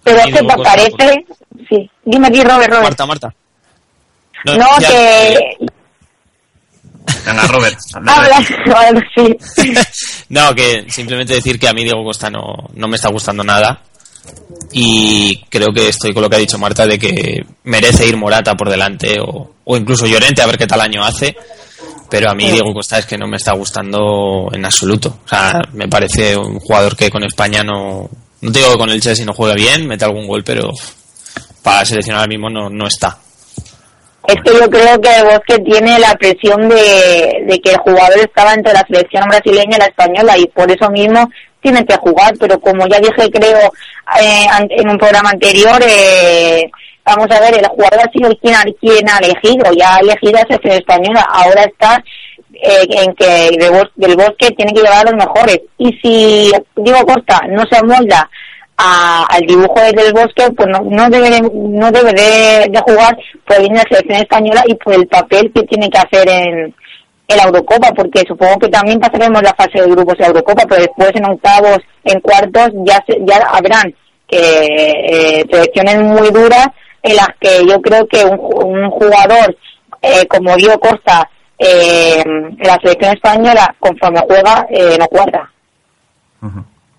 Pero 0.04 0.18
es 0.18 0.36
que 0.36 0.42
me 0.42 0.56
parece, 0.64 1.26
sí. 1.70 1.90
Dime 2.06 2.28
aquí, 2.28 2.42
Robert, 2.44 2.72
Robert. 2.72 2.84
Marta, 2.84 3.06
Marta. 3.06 3.34
No, 4.46 4.68
que 4.80 5.68
Venga, 7.26 7.48
Robert. 7.48 7.78
Habla, 7.94 9.06
sí. 9.16 9.76
no, 10.30 10.56
que 10.56 10.86
simplemente 10.90 11.36
decir 11.36 11.60
que 11.60 11.68
a 11.68 11.74
mí 11.74 11.84
Diego 11.84 12.04
Costa 12.04 12.30
no, 12.30 12.70
no 12.74 12.88
me 12.88 12.96
está 12.96 13.10
gustando 13.10 13.44
nada 13.44 13.82
y 14.72 15.44
creo 15.50 15.70
que 15.74 15.90
estoy 15.90 16.14
con 16.14 16.24
lo 16.24 16.30
que 16.30 16.38
ha 16.38 16.40
dicho 16.40 16.58
Marta 16.58 16.86
de 16.86 16.98
que 16.98 17.42
merece 17.64 18.08
ir 18.08 18.18
Morata 18.18 18.56
por 18.56 18.70
delante 18.70 19.18
o, 19.20 19.52
incluso 19.76 20.08
Llorente 20.08 20.42
a 20.42 20.46
ver 20.46 20.58
qué 20.58 20.68
tal 20.68 20.82
año 20.82 21.04
hace. 21.04 21.36
Pero 22.10 22.30
a 22.30 22.36
mí 22.36 22.50
Diego 22.52 22.74
Costa 22.74 23.00
es 23.00 23.06
que 23.06 23.18
no 23.18 23.26
me 23.26 23.38
está 23.38 23.54
gustando 23.54 24.50
en 24.52 24.66
absoluto. 24.66 25.20
O 25.26 25.28
sea 25.28 25.62
me 25.74 25.88
parece 25.88 26.36
un 26.38 26.60
jugador 26.60 26.96
que 26.96 27.10
con 27.10 27.24
España 27.24 27.64
no 27.64 28.10
no 28.42 28.52
digo 28.52 28.72
que 28.72 28.78
con 28.78 28.90
el 28.90 29.02
Chelsea 29.02 29.26
no 29.26 29.34
juega 29.34 29.56
bien 29.56 29.88
mete 29.88 30.06
algún 30.06 30.28
gol 30.28 30.44
pero 30.44 30.72
para 31.64 31.86
seleccionar 31.86 32.22
ahora 32.22 32.30
mismo 32.30 32.50
no, 32.50 32.70
no 32.70 32.88
está. 32.88 33.18
Es 34.28 34.36
que 34.46 34.54
yo 34.54 34.70
creo 34.70 35.02
que 35.02 35.24
Bosque 35.24 35.58
tiene 35.66 36.00
la 36.00 36.14
presión 36.14 36.70
de, 36.70 37.44
de 37.48 37.60
que 37.60 37.72
el 37.72 37.78
jugador 37.78 38.20
estaba 38.20 38.54
entre 38.54 38.72
la 38.72 38.86
selección 38.88 39.24
brasileña 39.28 39.78
y 39.78 39.80
la 39.80 39.86
española 39.88 40.38
y 40.38 40.46
por 40.48 40.72
eso 40.72 40.90
mismo 40.92 41.28
tiene 41.62 41.86
que 41.86 41.96
jugar, 41.98 42.34
pero 42.40 42.60
como 42.60 42.88
ya 42.88 43.00
dije 43.00 43.30
creo 43.32 43.72
eh, 44.20 44.46
en 44.70 44.90
un 44.90 44.98
programa 44.98 45.30
anterior, 45.30 45.80
eh, 45.88 46.70
vamos 47.06 47.28
a 47.32 47.40
ver, 47.40 47.60
el 47.60 47.68
jugador 47.68 48.00
ha 48.00 48.12
sido 48.12 48.30
quien, 48.42 48.56
quien 48.80 49.10
ha 49.10 49.18
elegido, 49.20 49.72
ya 49.74 49.96
ha 49.96 50.00
elegido 50.00 50.38
a 50.38 50.42
selección 50.42 50.74
española, 50.74 51.28
ahora 51.32 51.64
está 51.64 52.04
eh, 52.54 52.86
en 52.90 53.14
que 53.16 53.58
del 53.96 54.16
bosque 54.16 54.52
tiene 54.52 54.74
que 54.74 54.82
llevar 54.82 55.08
a 55.08 55.12
los 55.12 55.26
mejores. 55.26 55.62
Y 55.78 55.92
si 56.02 56.52
Diego 56.76 57.06
Costa 57.06 57.42
no 57.50 57.64
se 57.70 57.78
amolda 57.78 58.30
al 58.84 59.42
dibujo 59.42 59.80
del 59.80 60.12
bosque, 60.12 60.50
pues 60.58 60.68
no, 60.68 60.80
no 60.82 61.08
debe, 61.10 61.30
de, 61.30 61.42
no 61.42 61.92
debe 61.92 62.14
de, 62.14 62.82
jugar 62.84 63.16
por 63.46 63.62
la 63.62 63.84
selección 63.84 64.20
española 64.20 64.64
y 64.66 64.74
por 64.76 64.96
el 64.96 65.08
papel 65.08 65.52
que 65.54 65.62
tiene 65.64 65.88
que 65.88 66.00
hacer 66.00 66.28
en, 66.28 66.74
la 67.36 67.44
Eurocopa, 67.44 67.92
porque 67.96 68.24
supongo 68.28 68.58
que 68.60 68.70
también 68.70 69.00
pasaremos 69.00 69.42
la 69.42 69.54
fase 69.54 69.82
de 69.82 69.92
grupos 69.92 70.18
de 70.18 70.26
Eurocopa, 70.26 70.64
pero 70.68 70.82
después 70.82 71.12
en 71.16 71.26
octavos, 71.26 71.80
en 72.04 72.20
cuartos, 72.20 72.70
ya, 72.86 73.04
ya 73.26 73.38
habrán 73.52 73.94
que 74.28 74.38
eh, 74.40 75.46
selecciones 75.52 76.02
muy 76.02 76.30
duras 76.32 76.68
en 77.04 77.16
las 77.16 77.30
que 77.40 77.66
yo 77.68 77.82
creo 77.82 78.08
que 78.08 78.24
un, 78.24 78.90
jugador 78.92 79.56
eh, 80.02 80.26
como 80.28 80.56
Diego 80.56 80.80
Costa 80.80 81.30
eh, 81.58 82.24
la 82.60 82.78
selección 82.82 83.14
española 83.14 83.76
conforme 83.80 84.20
juega 84.28 84.66
eh, 84.70 84.98
no 85.00 85.06
cuadra. 85.08 85.50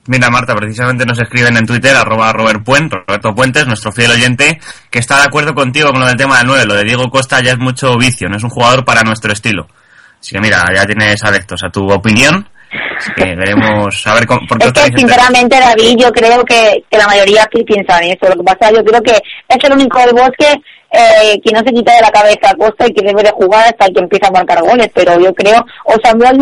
Mira, 0.06 0.30
Marta, 0.30 0.54
precisamente 0.54 1.06
nos 1.06 1.20
escriben 1.20 1.56
en 1.56 1.66
Twitter, 1.66 1.94
arroba 1.96 2.32
Robert 2.32 2.64
Puente, 2.64 2.96
Roberto 3.06 3.34
Puentes, 3.34 3.66
nuestro 3.66 3.92
fiel 3.92 4.10
oyente, 4.10 4.60
que 4.90 4.98
está 4.98 5.16
de 5.16 5.26
acuerdo 5.26 5.54
contigo 5.54 5.90
con 5.90 6.00
lo 6.00 6.06
del 6.06 6.16
tema 6.16 6.38
del 6.38 6.48
9. 6.48 6.66
Lo 6.66 6.74
de 6.74 6.84
Diego 6.84 7.08
Costa 7.08 7.40
ya 7.40 7.52
es 7.52 7.58
mucho 7.58 7.96
vicio, 7.96 8.28
no 8.28 8.36
es 8.36 8.42
un 8.42 8.50
jugador 8.50 8.84
para 8.84 9.02
nuestro 9.02 9.32
estilo. 9.32 9.68
Así 10.22 10.36
que 10.36 10.40
mira, 10.40 10.62
ya 10.72 10.86
tienes 10.86 11.22
adeptos 11.24 11.60
a 11.64 11.70
tu 11.70 11.90
opinión. 11.90 12.48
Así 12.96 13.10
que 13.16 13.34
veremos 13.34 14.06
a 14.06 14.14
ver 14.14 14.26
por 14.26 14.58
qué 14.58 14.66
Es 14.66 14.72
que 14.72 14.98
sinceramente, 14.98 15.58
David, 15.58 15.96
yo 15.98 16.12
creo 16.12 16.44
que, 16.44 16.84
la 16.92 17.08
mayoría 17.08 17.42
aquí 17.42 17.64
piensan 17.64 18.04
eso. 18.04 18.28
Lo 18.28 18.36
que 18.36 18.44
pasa, 18.44 18.70
yo 18.70 18.84
creo 18.84 19.02
que 19.02 19.18
es 19.48 19.64
el 19.64 19.72
único 19.72 19.98
del 19.98 20.14
bosque 20.14 20.54
eh, 20.92 21.40
que 21.44 21.52
no 21.52 21.58
se 21.58 21.74
quita 21.74 21.96
de 21.96 22.02
la 22.02 22.10
cabeza 22.12 22.50
a 22.50 22.54
Costa 22.54 22.86
y 22.86 22.94
que 22.94 23.04
debe 23.04 23.24
de 23.24 23.32
jugar 23.32 23.64
hasta 23.64 23.86
que 23.86 24.00
empieza 24.00 24.28
a 24.28 24.30
marcar 24.30 24.62
goles. 24.62 24.88
Pero 24.94 25.18
yo 25.18 25.34
creo, 25.34 25.60
o 25.86 25.94
Samuel 26.04 26.38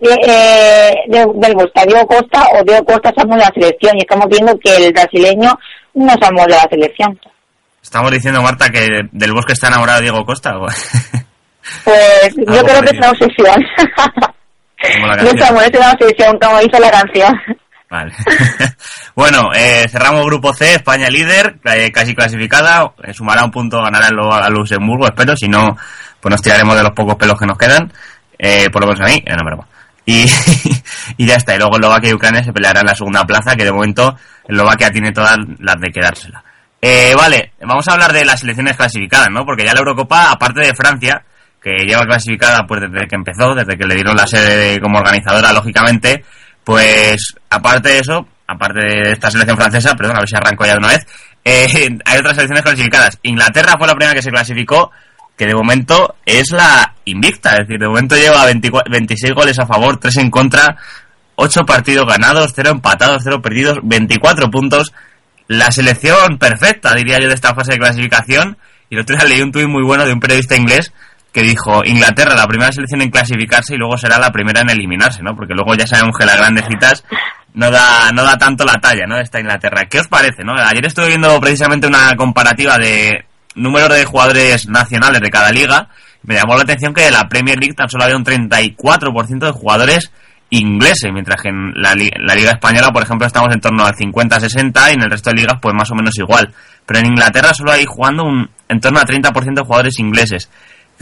eh, 0.00 0.94
del 1.06 1.60
Estadio 1.60 2.04
Costa 2.06 2.44
o 2.58 2.64
Diego 2.64 2.84
Costa 2.84 3.12
se 3.16 3.24
de 3.24 3.36
la 3.36 3.50
selección 3.54 3.96
y 3.98 4.00
estamos 4.00 4.26
viendo 4.28 4.58
que 4.58 4.76
el 4.76 4.92
brasileño 4.92 5.56
no 5.94 6.10
se 6.10 6.42
de 6.42 6.48
la 6.48 6.68
selección. 6.68 7.20
Estamos 7.80 8.10
diciendo, 8.10 8.42
Marta, 8.42 8.68
que 8.68 8.88
del 9.12 9.32
Bosque 9.32 9.52
está 9.52 9.68
enamorado 9.68 9.98
de 10.00 10.10
Diego 10.10 10.24
Costa. 10.24 10.54
pues 11.84 12.34
yo 12.36 12.64
creo 12.64 12.82
que 12.82 12.90
es 12.90 12.98
una 12.98 13.10
obsesión. 13.10 13.64
No 15.00 15.22
es 15.62 15.78
una 15.78 15.92
obsesión, 15.92 16.38
como 16.40 16.58
dice 16.60 16.80
la 16.80 16.90
canción. 16.90 17.32
Vale. 17.90 18.12
bueno, 19.14 19.50
eh, 19.54 19.86
cerramos 19.88 20.24
grupo 20.24 20.54
C, 20.54 20.76
España 20.76 21.08
líder, 21.08 21.58
eh, 21.64 21.92
casi 21.92 22.14
clasificada, 22.14 22.92
eh, 23.04 23.12
sumará 23.12 23.44
un 23.44 23.50
punto, 23.50 23.82
ganará 23.82 24.06
a 24.08 24.48
Luxemburgo, 24.48 25.04
espero, 25.04 25.36
si 25.36 25.46
no, 25.46 25.76
pues 26.18 26.30
nos 26.30 26.40
tiraremos 26.40 26.74
de 26.74 26.84
los 26.84 26.92
pocos 26.92 27.16
pelos 27.16 27.38
que 27.38 27.44
nos 27.44 27.58
quedan, 27.58 27.92
eh, 28.38 28.70
por 28.70 28.80
lo 28.80 28.88
menos 28.88 29.00
a 29.02 29.12
mí, 29.12 29.22
no, 29.28 29.44
broma. 29.44 29.68
Y, 30.06 30.24
y 31.18 31.26
ya 31.26 31.36
está. 31.36 31.54
Y 31.54 31.58
luego 31.58 31.76
Eslovaquia 31.76 32.10
y 32.10 32.14
Ucrania 32.14 32.42
se 32.42 32.52
pelearán 32.52 32.82
en 32.82 32.88
la 32.88 32.94
segunda 32.94 33.24
plaza, 33.24 33.54
que 33.54 33.64
de 33.64 33.72
momento 33.72 34.16
Eslovaquia 34.48 34.90
tiene 34.90 35.12
todas 35.12 35.36
las 35.58 35.76
de 35.80 35.90
quedársela. 35.90 36.42
Eh, 36.80 37.14
vale, 37.16 37.52
vamos 37.60 37.86
a 37.86 37.92
hablar 37.92 38.12
de 38.12 38.24
las 38.24 38.40
selecciones 38.40 38.76
clasificadas, 38.76 39.28
¿no? 39.30 39.44
Porque 39.44 39.64
ya 39.64 39.72
la 39.72 39.80
Eurocopa, 39.80 40.32
aparte 40.32 40.60
de 40.60 40.74
Francia, 40.74 41.22
que 41.62 41.84
lleva 41.86 42.04
clasificada 42.04 42.64
pues 42.66 42.80
desde 42.80 43.06
que 43.06 43.14
empezó, 43.14 43.54
desde 43.54 43.76
que 43.76 43.86
le 43.86 43.94
dieron 43.94 44.16
la 44.16 44.26
sede 44.26 44.80
como 44.80 44.98
organizadora, 44.98 45.52
lógicamente, 45.52 46.24
pues 46.64 47.34
aparte 47.48 47.90
de 47.90 47.98
eso, 48.00 48.26
aparte 48.46 48.80
de 48.80 49.12
esta 49.12 49.30
selección 49.30 49.56
francesa, 49.56 49.94
perdón, 49.94 50.16
a 50.16 50.20
ver 50.20 50.28
si 50.28 50.36
arranco 50.36 50.66
ya 50.66 50.72
de 50.72 50.78
una 50.78 50.88
vez, 50.88 51.06
eh, 51.44 51.66
hay 52.04 52.18
otras 52.18 52.34
selecciones 52.34 52.62
clasificadas. 52.62 53.18
Inglaterra 53.22 53.76
fue 53.78 53.86
la 53.86 53.94
primera 53.94 54.14
que 54.14 54.22
se 54.22 54.30
clasificó, 54.30 54.90
que 55.36 55.46
de 55.46 55.54
momento 55.54 56.16
es 56.26 56.50
la 56.50 56.94
invicta, 57.04 57.52
es 57.52 57.60
decir, 57.60 57.78
de 57.78 57.88
momento 57.88 58.16
lleva 58.16 58.44
26 58.44 59.32
goles 59.32 59.58
a 59.58 59.66
favor, 59.66 59.98
3 59.98 60.16
en 60.18 60.30
contra, 60.30 60.76
8 61.36 61.60
partidos 61.60 62.06
ganados, 62.06 62.52
0 62.54 62.70
empatados, 62.70 63.22
0 63.24 63.40
perdidos, 63.40 63.78
24 63.82 64.50
puntos. 64.50 64.92
La 65.48 65.70
selección 65.70 66.38
perfecta, 66.38 66.94
diría 66.94 67.18
yo, 67.20 67.28
de 67.28 67.34
esta 67.34 67.54
fase 67.54 67.72
de 67.72 67.78
clasificación. 67.78 68.58
Y 68.90 68.94
el 68.94 69.00
otro 69.00 69.16
día 69.16 69.24
leí 69.24 69.40
un 69.40 69.50
tuit 69.50 69.66
muy 69.66 69.82
bueno 69.82 70.04
de 70.04 70.12
un 70.12 70.20
periodista 70.20 70.54
inglés 70.54 70.92
que 71.32 71.42
dijo 71.42 71.82
Inglaterra 71.84 72.34
la 72.34 72.46
primera 72.46 72.70
selección 72.72 73.02
en 73.02 73.10
clasificarse 73.10 73.74
y 73.74 73.78
luego 73.78 73.96
será 73.96 74.18
la 74.18 74.30
primera 74.30 74.60
en 74.60 74.70
eliminarse, 74.70 75.22
¿no? 75.22 75.34
Porque 75.34 75.54
luego 75.54 75.74
ya 75.74 75.86
sabemos 75.86 76.16
que 76.16 76.26
las 76.26 76.36
grandes 76.36 76.66
citas 76.66 77.04
no 77.54 77.70
da, 77.70 78.12
no 78.12 78.22
da 78.22 78.36
tanto 78.36 78.64
la 78.64 78.78
talla, 78.80 79.06
¿no? 79.06 79.18
Esta 79.18 79.40
Inglaterra. 79.40 79.86
¿Qué 79.88 80.00
os 80.00 80.08
parece, 80.08 80.44
no? 80.44 80.54
Ayer 80.54 80.84
estuve 80.86 81.08
viendo 81.08 81.40
precisamente 81.40 81.86
una 81.86 82.14
comparativa 82.16 82.76
de 82.76 83.24
números 83.54 83.88
de 83.90 84.04
jugadores 84.04 84.68
nacionales 84.68 85.20
de 85.20 85.30
cada 85.30 85.50
liga. 85.52 85.88
Me 86.22 86.34
llamó 86.34 86.54
la 86.54 86.62
atención 86.62 86.94
que 86.94 87.06
en 87.06 87.12
la 87.12 87.28
Premier 87.28 87.58
League 87.58 87.74
tan 87.74 87.88
solo 87.88 88.04
había 88.04 88.16
un 88.16 88.24
34% 88.24 89.38
de 89.38 89.50
jugadores 89.52 90.12
ingleses, 90.50 91.10
mientras 91.12 91.40
que 91.40 91.48
en 91.48 91.72
la, 91.74 91.94
la, 91.94 92.34
Liga 92.34 92.52
Española, 92.52 92.90
por 92.92 93.02
ejemplo, 93.02 93.26
estamos 93.26 93.52
en 93.54 93.60
torno 93.60 93.86
al 93.86 93.94
50-60 93.94 94.90
y 94.90 94.94
en 94.94 95.02
el 95.02 95.10
resto 95.10 95.30
de 95.30 95.36
ligas, 95.36 95.58
pues 95.60 95.74
más 95.74 95.90
o 95.90 95.94
menos 95.94 96.16
igual. 96.18 96.52
Pero 96.84 97.00
en 97.00 97.06
Inglaterra 97.06 97.54
solo 97.54 97.72
hay 97.72 97.86
jugando 97.86 98.24
un, 98.24 98.50
en 98.68 98.80
torno 98.80 99.00
a 99.00 99.04
30% 99.04 99.54
de 99.54 99.62
jugadores 99.62 99.98
ingleses. 99.98 100.50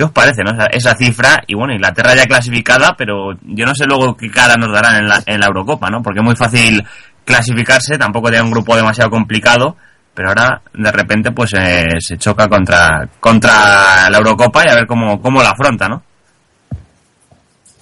¿Qué 0.01 0.05
os 0.05 0.13
parece, 0.13 0.43
no? 0.43 0.53
Esa, 0.71 0.97
cifra, 0.97 1.43
y 1.47 1.55
bueno, 1.55 1.75
Inglaterra 1.75 2.15
ya 2.15 2.25
clasificada, 2.25 2.95
pero 2.97 3.35
yo 3.43 3.67
no 3.67 3.75
sé 3.75 3.85
luego 3.85 4.17
qué 4.17 4.31
cara 4.31 4.55
nos 4.55 4.73
darán 4.73 4.97
en 4.97 5.07
la, 5.07 5.23
en 5.27 5.39
la 5.39 5.49
Eurocopa, 5.49 5.91
¿no? 5.91 6.01
Porque 6.03 6.21
es 6.21 6.25
muy 6.25 6.35
fácil 6.35 6.83
clasificarse, 7.23 7.99
tampoco 7.99 8.31
tiene 8.31 8.45
un 8.45 8.51
grupo 8.51 8.75
demasiado 8.75 9.11
complicado, 9.11 9.77
pero 10.15 10.31
ahora 10.31 10.63
de 10.73 10.91
repente 10.91 11.33
pues 11.33 11.53
eh, 11.53 11.85
se 11.99 12.17
choca 12.17 12.49
contra, 12.49 13.11
contra 13.21 14.09
la 14.09 14.17
Eurocopa 14.17 14.65
y 14.65 14.71
a 14.71 14.75
ver 14.77 14.87
cómo, 14.87 15.21
cómo 15.21 15.43
la 15.43 15.51
afronta, 15.51 15.87
¿no? 15.87 16.03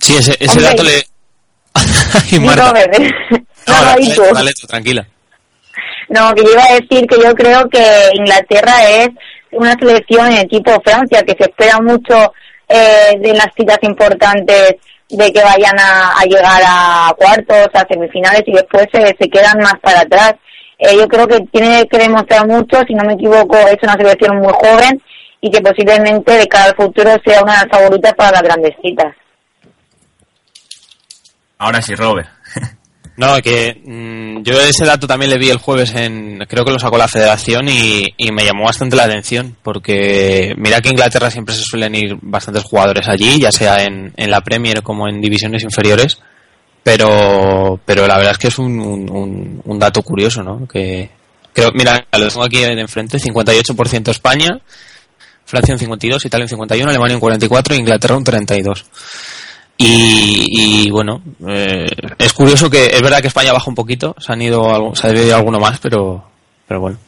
Sí, 0.01 0.17
ese, 0.17 0.37
ese 0.41 0.61
dato 0.61 0.83
le... 0.83 1.07
Ay, 2.33 2.41
Marta. 2.41 2.73
No, 3.69 4.35
dale, 4.35 4.53
tranquila. 4.67 5.07
No, 6.09 6.35
que 6.35 6.43
yo 6.43 6.51
iba 6.51 6.65
a 6.65 6.75
decir 6.81 7.07
que 7.07 7.23
yo 7.23 7.33
creo 7.37 7.69
que 7.69 8.11
Inglaterra 8.15 8.89
es 8.89 9.11
una 9.53 9.73
selección 9.73 10.33
en 10.33 10.39
equipo 10.39 10.81
Francia, 10.85 11.23
que 11.23 11.37
se 11.39 11.51
espera 11.51 11.79
mucho 11.81 12.33
eh, 12.69 13.19
de 13.19 13.33
las 13.35 13.49
citas 13.57 13.79
importantes 13.83 14.75
de 15.09 15.33
que 15.33 15.43
vayan 15.43 15.77
a, 15.79 16.23
llegar 16.25 16.63
a 16.67 17.15
cuartos, 17.17 17.69
a 17.73 17.87
semifinales 17.89 18.43
y 18.47 18.53
después 18.53 18.87
se, 18.93 19.17
se 19.19 19.29
quedan 19.29 19.59
más 19.59 19.75
para 19.81 20.01
atrás. 20.01 20.35
Eh, 20.79 20.97
yo 20.97 21.09
creo 21.09 21.27
que 21.27 21.41
tiene 21.51 21.87
que 21.87 21.99
demostrar 21.99 22.47
mucho, 22.47 22.79
si 22.87 22.95
no 22.95 23.05
me 23.05 23.15
equivoco, 23.15 23.57
es 23.57 23.79
una 23.83 23.95
selección 23.95 24.37
muy 24.37 24.53
joven 24.53 25.03
y 25.41 25.51
que 25.51 25.61
posiblemente 25.61 26.33
de 26.33 26.47
cara 26.47 26.67
al 26.67 26.77
futuro 26.77 27.11
sea 27.25 27.43
una 27.43 27.53
de 27.53 27.67
las 27.67 27.79
favoritas 27.79 28.13
para 28.15 28.33
las 28.33 28.43
grandes 28.43 28.75
citas. 28.83 29.15
Ahora 31.59 31.83
sí, 31.83 31.95
Robert. 31.95 32.29
No, 33.19 33.43
que 33.43 33.83
mm, 33.85 34.45
yo 34.45 34.61
ese 34.61 34.85
dato 34.85 35.09
también 35.09 35.33
le 35.33 35.39
vi 35.39 35.51
el 35.51 35.59
jueves 35.59 35.93
en, 35.97 36.39
creo 36.49 36.65
que 36.65 36.71
lo 36.71 36.79
sacó 36.79 36.97
la 36.97 37.09
federación 37.09 37.69
y, 37.69 38.15
me 38.31 38.45
llamó 38.45 38.67
bastante 38.67 38.95
la 38.95 39.05
atención, 39.05 39.57
porque 39.61 40.55
mira 40.57 40.81
que 40.81 40.91
Inglaterra 40.91 41.29
siempre 41.29 41.53
se 41.53 41.63
suelen 41.63 41.97
ir 41.97 42.17
bastantes 42.23 42.63
jugadores 42.63 43.09
allí, 43.09 43.41
ya 43.41 43.51
sea 43.51 43.83
en, 43.83 44.13
en 44.17 44.31
la 44.31 44.41
Premier 44.41 44.85
como 44.85 45.09
en 45.09 45.21
divisiones 45.21 45.65
inferiores, 45.65 46.21
pero, 46.85 47.81
pero 47.85 48.07
la 48.07 48.19
verdad 48.19 48.33
es 48.33 48.39
que 48.39 48.49
es 48.49 48.59
un, 48.61 48.79
un, 49.65 49.79
dato 49.81 50.01
curioso, 50.03 50.45
¿no? 50.45 50.69
Que 50.69 51.11
creo, 51.53 51.73
mira, 51.75 52.07
lo 52.17 52.29
tengo 52.29 52.45
aquí 52.45 52.63
enfrente, 52.63 53.19
58% 53.19 54.11
España, 54.11 54.61
Francia 55.45 55.75
un 55.75 55.81
52, 55.81 56.25
Italia 56.25 56.45
un 56.45 56.51
51, 56.51 56.89
Alemania 56.89 57.17
un 57.17 57.21
44, 57.21 57.75
Inglaterra 57.75 58.17
un 58.17 58.23
32. 58.23 58.85
Y, 59.81 60.91
bueno, 60.91 61.23
eh, 61.47 61.87
es 62.19 62.33
curioso 62.33 62.69
que 62.69 62.87
es 62.87 63.01
verdad 63.01 63.21
que 63.21 63.29
España 63.29 63.53
baja 63.53 63.71
un 63.71 63.77
poquito, 63.77 64.15
se 64.19 64.33
han 64.33 64.43
ido, 64.43 64.93
se 64.95 65.07
ha 65.07 65.13
ido 65.13 65.37
alguno 65.37 65.61
más, 65.61 65.79
pero, 65.79 66.29
pero 66.67 66.81
bueno. 66.81 66.99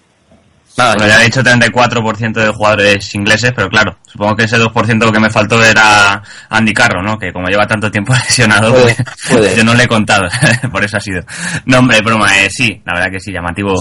Nada, 0.76 1.08
ya 1.08 1.20
he 1.20 1.24
dicho 1.24 1.42
34% 1.42 2.32
de 2.32 2.52
jugadores 2.52 3.14
ingleses, 3.14 3.52
pero 3.54 3.68
claro, 3.68 3.98
supongo 4.06 4.36
que 4.36 4.44
ese 4.44 4.56
2% 4.56 5.12
que 5.12 5.20
me 5.20 5.28
faltó 5.28 5.62
era 5.62 6.22
Andy 6.48 6.72
Carro, 6.72 7.02
¿no? 7.02 7.18
Que 7.18 7.32
como 7.32 7.48
lleva 7.48 7.66
tanto 7.66 7.90
tiempo 7.90 8.14
lesionado, 8.28 8.72
pues, 9.30 9.56
yo 9.56 9.64
no 9.64 9.74
le 9.74 9.84
he 9.84 9.88
contado, 9.88 10.28
por 10.72 10.84
eso 10.84 10.96
ha 10.96 11.00
sido. 11.00 11.22
No, 11.66 11.80
hombre, 11.80 12.00
broma, 12.02 12.38
eh, 12.38 12.48
sí, 12.50 12.80
la 12.86 12.94
verdad 12.94 13.10
que 13.10 13.20
sí, 13.20 13.32
llamativo 13.32 13.74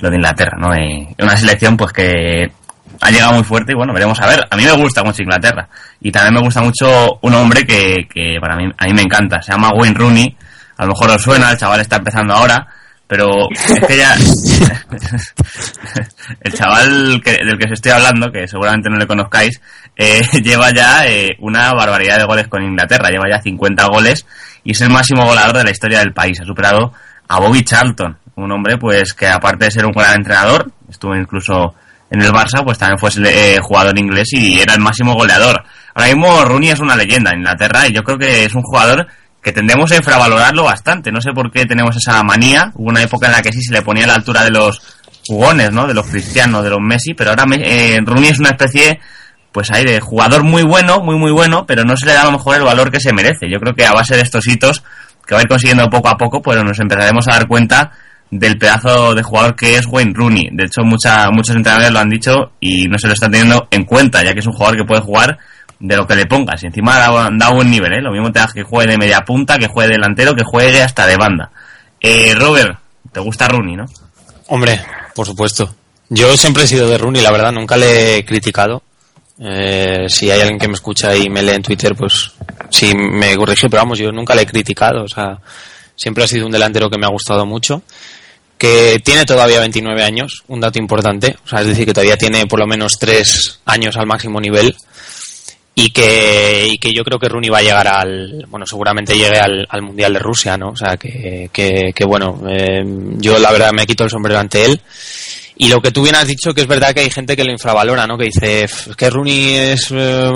lo 0.00 0.10
de 0.10 0.16
Inglaterra, 0.16 0.56
¿no? 0.58 0.72
Eh, 0.74 1.08
una 1.18 1.36
selección 1.36 1.76
pues 1.76 1.92
que 1.92 2.52
ha 3.00 3.10
llegado 3.10 3.34
muy 3.34 3.44
fuerte 3.44 3.72
y 3.72 3.74
bueno, 3.74 3.92
veremos 3.92 4.20
a 4.20 4.26
ver. 4.26 4.46
A 4.50 4.56
mí 4.56 4.64
me 4.64 4.72
gusta 4.72 5.02
mucho 5.02 5.22
Inglaterra 5.22 5.68
y 6.00 6.10
también 6.10 6.34
me 6.34 6.40
gusta 6.40 6.60
mucho 6.60 7.18
un 7.22 7.34
hombre 7.34 7.64
que, 7.64 8.08
que 8.12 8.38
para 8.40 8.56
mí, 8.56 8.64
a 8.76 8.86
mí 8.86 8.92
me 8.92 9.02
encanta. 9.02 9.40
Se 9.42 9.52
llama 9.52 9.70
Wayne 9.74 9.96
Rooney. 9.96 10.36
A 10.76 10.84
lo 10.84 10.92
mejor 10.92 11.10
os 11.10 11.22
suena, 11.22 11.50
el 11.50 11.58
chaval 11.58 11.80
está 11.80 11.96
empezando 11.96 12.34
ahora, 12.34 12.66
pero 13.08 13.48
es 13.50 13.86
que 13.86 13.96
ya... 13.96 14.14
el 16.40 16.52
chaval 16.52 17.20
que, 17.24 17.32
del 17.44 17.58
que 17.58 17.64
os 17.64 17.72
estoy 17.72 17.90
hablando, 17.90 18.30
que 18.30 18.46
seguramente 18.46 18.88
no 18.88 18.96
le 18.96 19.06
conozcáis, 19.06 19.60
eh, 19.96 20.22
lleva 20.42 20.70
ya 20.70 21.06
eh, 21.06 21.36
una 21.40 21.72
barbaridad 21.72 22.18
de 22.18 22.24
goles 22.24 22.48
con 22.48 22.62
Inglaterra. 22.62 23.10
Lleva 23.10 23.28
ya 23.28 23.42
50 23.42 23.86
goles 23.86 24.24
y 24.62 24.72
es 24.72 24.80
el 24.80 24.90
máximo 24.90 25.24
goleador 25.24 25.56
de 25.56 25.64
la 25.64 25.70
historia 25.70 25.98
del 25.98 26.12
país. 26.12 26.40
Ha 26.40 26.44
superado 26.44 26.92
a 27.26 27.40
Bobby 27.40 27.64
Charlton, 27.64 28.16
un 28.36 28.52
hombre 28.52 28.78
pues 28.78 29.14
que 29.14 29.26
aparte 29.26 29.64
de 29.64 29.70
ser 29.70 29.84
un 29.84 29.92
gran 29.92 30.14
entrenador, 30.14 30.70
estuvo 30.88 31.16
incluso 31.16 31.74
en 32.10 32.22
el 32.22 32.32
Barça, 32.32 32.64
pues 32.64 32.78
también 32.78 32.98
fue 32.98 33.10
eh, 33.26 33.58
jugador 33.60 33.98
inglés 33.98 34.28
y 34.32 34.60
era 34.60 34.74
el 34.74 34.80
máximo 34.80 35.14
goleador. 35.14 35.62
Ahora 35.94 36.08
mismo 36.08 36.44
Rooney 36.44 36.70
es 36.70 36.80
una 36.80 36.96
leyenda 36.96 37.30
en 37.32 37.40
Inglaterra 37.40 37.86
y 37.86 37.92
yo 37.92 38.02
creo 38.02 38.18
que 38.18 38.44
es 38.44 38.54
un 38.54 38.62
jugador 38.62 39.06
que 39.42 39.52
tendemos 39.52 39.90
a 39.92 39.96
infravalorarlo 39.96 40.64
bastante. 40.64 41.12
No 41.12 41.20
sé 41.20 41.32
por 41.32 41.50
qué 41.50 41.66
tenemos 41.66 41.96
esa 41.96 42.22
manía. 42.22 42.72
Hubo 42.74 42.88
una 42.88 43.02
época 43.02 43.26
en 43.26 43.32
la 43.32 43.42
que 43.42 43.52
sí 43.52 43.62
se 43.62 43.72
le 43.72 43.82
ponía 43.82 44.04
a 44.04 44.08
la 44.08 44.14
altura 44.14 44.42
de 44.42 44.50
los 44.50 44.80
jugones, 45.26 45.70
¿no? 45.72 45.86
De 45.86 45.94
los 45.94 46.06
cristianos, 46.06 46.64
de 46.64 46.70
los 46.70 46.80
Messi, 46.80 47.14
pero 47.14 47.30
ahora 47.30 47.44
eh, 47.56 47.98
Rooney 48.02 48.30
es 48.30 48.38
una 48.38 48.50
especie, 48.50 48.98
pues 49.52 49.70
ahí, 49.70 49.84
de 49.84 50.00
jugador 50.00 50.42
muy 50.42 50.62
bueno, 50.62 51.00
muy 51.00 51.16
muy 51.16 51.32
bueno, 51.32 51.66
pero 51.66 51.84
no 51.84 51.96
se 51.96 52.06
le 52.06 52.14
da 52.14 52.22
a 52.22 52.26
lo 52.26 52.32
mejor 52.32 52.56
el 52.56 52.62
valor 52.62 52.90
que 52.90 53.00
se 53.00 53.12
merece. 53.12 53.50
Yo 53.50 53.58
creo 53.60 53.74
que 53.74 53.84
a 53.84 53.92
base 53.92 54.16
de 54.16 54.22
estos 54.22 54.46
hitos 54.46 54.82
que 55.26 55.34
va 55.34 55.40
a 55.40 55.42
ir 55.42 55.48
consiguiendo 55.48 55.88
poco 55.90 56.08
a 56.08 56.16
poco, 56.16 56.40
pues 56.40 56.56
nos 56.64 56.80
empezaremos 56.80 57.28
a 57.28 57.32
dar 57.32 57.46
cuenta 57.46 57.92
del 58.30 58.58
pedazo 58.58 59.14
de 59.14 59.22
jugador 59.22 59.56
que 59.56 59.76
es 59.76 59.86
Wayne 59.86 60.12
Rooney. 60.14 60.48
De 60.52 60.64
hecho, 60.64 60.82
mucha, 60.82 61.30
muchos 61.30 61.56
entrenadores 61.56 61.90
lo 61.90 61.98
han 61.98 62.10
dicho 62.10 62.52
y 62.60 62.86
no 62.88 62.98
se 62.98 63.06
lo 63.06 63.14
están 63.14 63.30
teniendo 63.30 63.68
en 63.70 63.84
cuenta, 63.84 64.22
ya 64.22 64.32
que 64.34 64.40
es 64.40 64.46
un 64.46 64.52
jugador 64.52 64.76
que 64.76 64.84
puede 64.84 65.00
jugar 65.00 65.38
de 65.80 65.96
lo 65.96 66.06
que 66.06 66.16
le 66.16 66.26
pongas. 66.26 66.62
Y 66.62 66.66
encima 66.66 66.98
da, 66.98 67.30
da 67.32 67.50
buen 67.50 67.70
nivel, 67.70 67.92
¿eh? 67.92 68.02
Lo 68.02 68.12
mismo 68.12 68.32
te 68.32 68.40
das 68.40 68.52
que 68.52 68.62
juegue 68.62 68.92
de 68.92 68.98
media 68.98 69.20
punta, 69.20 69.58
que 69.58 69.68
juegue 69.68 69.92
delantero, 69.92 70.34
que 70.34 70.44
juegue 70.44 70.82
hasta 70.82 71.06
de 71.06 71.16
banda. 71.16 71.50
Eh, 72.00 72.34
Robert, 72.34 72.78
¿te 73.12 73.20
gusta 73.20 73.48
Rooney, 73.48 73.76
no? 73.76 73.86
Hombre, 74.48 74.80
por 75.14 75.26
supuesto. 75.26 75.74
Yo 76.10 76.36
siempre 76.36 76.64
he 76.64 76.66
sido 76.66 76.88
de 76.88 76.98
Rooney, 76.98 77.22
la 77.22 77.30
verdad, 77.30 77.52
nunca 77.52 77.76
le 77.76 78.16
he 78.16 78.24
criticado. 78.24 78.82
Eh, 79.40 80.06
si 80.08 80.30
hay 80.30 80.40
alguien 80.40 80.58
que 80.58 80.68
me 80.68 80.74
escucha 80.74 81.14
y 81.14 81.28
me 81.28 81.42
lee 81.42 81.52
en 81.52 81.62
Twitter, 81.62 81.94
pues 81.94 82.32
sí 82.70 82.92
me 82.94 83.36
corrige, 83.36 83.68
pero 83.68 83.82
vamos, 83.82 83.98
yo 83.98 84.10
nunca 84.10 84.34
le 84.34 84.42
he 84.42 84.46
criticado. 84.46 85.04
O 85.04 85.08
sea, 85.08 85.38
siempre 85.98 86.24
ha 86.24 86.26
sido 86.26 86.46
un 86.46 86.52
delantero 86.52 86.88
que 86.88 86.96
me 86.96 87.04
ha 87.04 87.10
gustado 87.10 87.44
mucho 87.44 87.82
que 88.56 89.00
tiene 89.04 89.24
todavía 89.24 89.60
29 89.60 90.02
años, 90.02 90.42
un 90.48 90.60
dato 90.60 90.80
importante, 90.80 91.36
o 91.44 91.48
sea, 91.48 91.60
es 91.60 91.68
decir, 91.68 91.86
que 91.86 91.92
todavía 91.92 92.16
tiene 92.16 92.46
por 92.46 92.58
lo 92.58 92.66
menos 92.66 92.98
3 92.98 93.60
años 93.66 93.96
al 93.96 94.06
máximo 94.06 94.40
nivel 94.40 94.74
y 95.76 95.90
que, 95.90 96.66
y 96.72 96.78
que 96.78 96.92
yo 96.92 97.04
creo 97.04 97.20
que 97.20 97.28
Rooney 97.28 97.50
va 97.50 97.58
a 97.58 97.62
llegar 97.62 97.86
al, 97.86 98.46
bueno, 98.48 98.66
seguramente 98.66 99.16
llegue 99.16 99.38
al, 99.38 99.64
al 99.70 99.82
Mundial 99.82 100.12
de 100.12 100.18
Rusia, 100.18 100.58
¿no? 100.58 100.70
O 100.70 100.76
sea, 100.76 100.96
que, 100.96 101.50
que, 101.52 101.92
que 101.94 102.04
bueno, 102.04 102.42
eh, 102.48 102.82
yo 103.18 103.38
la 103.38 103.52
verdad 103.52 103.70
me 103.70 103.86
quito 103.86 104.02
el 104.02 104.10
sombrero 104.10 104.40
ante 104.40 104.64
él. 104.64 104.80
Y 105.56 105.68
lo 105.68 105.80
que 105.80 105.92
tú 105.92 106.02
bien 106.02 106.16
has 106.16 106.26
dicho, 106.26 106.52
que 106.52 106.62
es 106.62 106.66
verdad 106.66 106.92
que 106.92 107.00
hay 107.00 107.10
gente 107.10 107.36
que 107.36 107.44
lo 107.44 107.52
infravalora, 107.52 108.08
¿no? 108.08 108.18
Que 108.18 108.24
dice, 108.24 108.66
que 108.96 109.10
Rooney 109.10 109.54
es, 109.54 109.92
eh, 109.92 110.32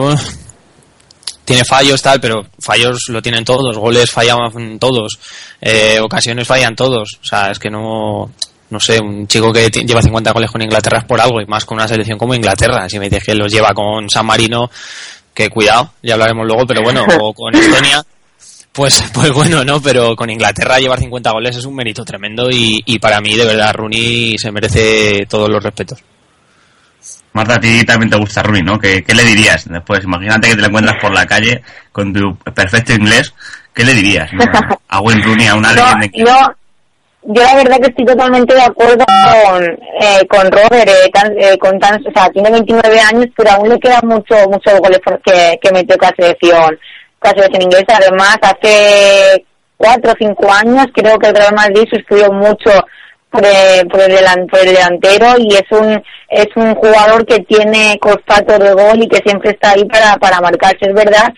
tiene 1.44 1.64
fallos 1.64 2.00
tal, 2.02 2.20
pero 2.20 2.46
fallos 2.58 3.04
lo 3.08 3.22
tienen 3.22 3.44
todos, 3.44 3.76
goles 3.76 4.10
fallan 4.10 4.78
todos, 4.78 5.18
eh, 5.60 5.98
ocasiones 6.00 6.46
fallan 6.46 6.76
todos, 6.76 7.18
o 7.20 7.24
sea, 7.24 7.50
es 7.50 7.58
que 7.58 7.70
no, 7.70 8.30
no 8.70 8.80
sé, 8.80 9.00
un 9.00 9.26
chico 9.26 9.52
que 9.52 9.68
lleva 9.68 10.02
50 10.02 10.32
goles 10.32 10.50
con 10.50 10.62
Inglaterra 10.62 10.98
es 10.98 11.04
por 11.04 11.20
algo, 11.20 11.40
y 11.40 11.46
más 11.46 11.64
con 11.64 11.76
una 11.76 11.88
selección 11.88 12.18
como 12.18 12.34
Inglaterra, 12.34 12.88
si 12.88 12.98
me 12.98 13.08
dices 13.08 13.24
que 13.24 13.34
los 13.34 13.52
lleva 13.52 13.72
con 13.74 14.08
San 14.08 14.26
Marino, 14.26 14.70
que 15.34 15.48
cuidado, 15.48 15.92
ya 16.02 16.14
hablaremos 16.14 16.46
luego, 16.46 16.66
pero 16.66 16.82
bueno, 16.82 17.04
o 17.20 17.32
con 17.32 17.54
Estonia, 17.54 18.04
pues, 18.72 19.04
pues 19.12 19.32
bueno, 19.32 19.64
¿no? 19.64 19.80
Pero 19.82 20.16
con 20.16 20.30
Inglaterra 20.30 20.78
llevar 20.78 20.98
50 20.98 21.30
goles 21.32 21.56
es 21.56 21.64
un 21.64 21.74
mérito 21.74 22.04
tremendo 22.04 22.50
y, 22.50 22.82
y 22.86 22.98
para 22.98 23.20
mí, 23.20 23.34
de 23.34 23.44
verdad, 23.44 23.74
Rooney 23.74 24.36
se 24.38 24.50
merece 24.50 25.26
todos 25.28 25.48
los 25.48 25.62
respetos. 25.62 25.98
Marta, 27.32 27.54
a 27.54 27.60
ti 27.60 27.84
también 27.84 28.10
te 28.10 28.18
gusta 28.18 28.42
Rooney, 28.42 28.62
¿no? 28.62 28.78
¿Qué, 28.78 29.02
le 29.14 29.24
dirías 29.24 29.68
después? 29.68 30.04
Imagínate 30.04 30.48
que 30.48 30.54
te 30.54 30.60
lo 30.60 30.66
encuentras 30.66 30.96
por 31.00 31.12
la 31.12 31.26
calle 31.26 31.62
con 31.90 32.12
tu 32.12 32.36
perfecto 32.36 32.92
inglés. 32.92 33.34
¿Qué 33.74 33.84
le 33.84 33.94
dirías 33.94 34.30
a 34.88 35.00
Wayne 35.00 35.22
Rooney, 35.22 35.46
a 35.46 35.54
una 35.54 35.72
leyenda? 35.72 36.06
Yo, 36.12 36.54
yo 37.22 37.42
la 37.42 37.54
verdad 37.54 37.76
que 37.78 37.88
estoy 37.88 38.04
totalmente 38.04 38.54
de 38.54 38.62
acuerdo 38.62 39.04
con, 39.06 39.64
eh, 39.64 40.26
con 40.28 40.50
Robert, 40.50 40.88
eh, 40.88 41.10
eh, 41.38 41.58
con 41.58 41.78
tan, 41.78 42.06
o 42.06 42.10
sea, 42.12 42.28
tiene 42.30 42.50
29 42.50 43.00
años, 43.00 43.26
pero 43.34 43.50
aún 43.52 43.70
le 43.70 43.78
quedan 43.78 44.06
mucho, 44.06 44.34
muchos 44.50 44.78
goles 44.80 45.00
que, 45.24 45.58
que 45.62 45.72
metió 45.72 45.96
la 46.00 46.12
selección, 46.14 46.78
la 47.22 47.30
selección 47.30 47.62
inglesa. 47.62 47.96
Además, 47.96 48.36
hace 48.42 49.46
cuatro 49.78 50.12
o 50.12 50.16
cinco 50.18 50.52
años 50.52 50.86
creo 50.94 51.18
que 51.18 51.28
el 51.28 51.34
Real 51.34 51.54
Madrid 51.54 51.88
suscribió 51.90 52.30
mucho 52.30 52.70
por 53.32 53.44
el, 53.44 53.88
por 53.88 54.00
el, 54.00 54.14
delantero 54.14 55.34
y 55.38 55.54
es 55.54 55.66
un 55.70 56.02
es 56.28 56.48
un 56.54 56.74
jugador 56.74 57.24
que 57.26 57.38
tiene 57.40 57.98
cospato 57.98 58.58
de 58.58 58.72
gol 58.72 59.02
y 59.02 59.08
que 59.08 59.22
siempre 59.24 59.50
está 59.50 59.70
ahí 59.70 59.84
para, 59.86 60.16
para 60.16 60.40
marcarse. 60.40 60.78
Es 60.80 60.94
verdad 60.94 61.32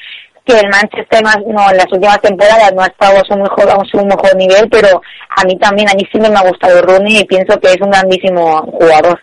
que 0.44 0.58
el 0.58 0.68
Manchester 0.70 1.22
más, 1.24 1.38
no, 1.46 1.70
en 1.70 1.76
las 1.76 1.86
últimas 1.90 2.20
temporadas 2.20 2.72
no 2.74 2.82
ha 2.82 2.86
estado 2.86 3.18
a 3.18 3.24
su 3.24 3.34
mejor, 3.36 3.70
a 3.70 3.78
su 3.90 4.04
mejor 4.04 4.36
nivel, 4.36 4.68
pero 4.70 5.00
a 5.36 5.44
mí 5.44 5.56
también, 5.58 5.88
a 5.88 5.94
mí 5.94 6.02
sí 6.12 6.18
me 6.20 6.28
ha 6.28 6.48
gustado 6.48 6.82
Rooney 6.82 7.20
y 7.20 7.24
pienso 7.24 7.58
que 7.58 7.72
es 7.72 7.80
un 7.80 7.90
grandísimo 7.90 8.60
jugador. 8.78 9.20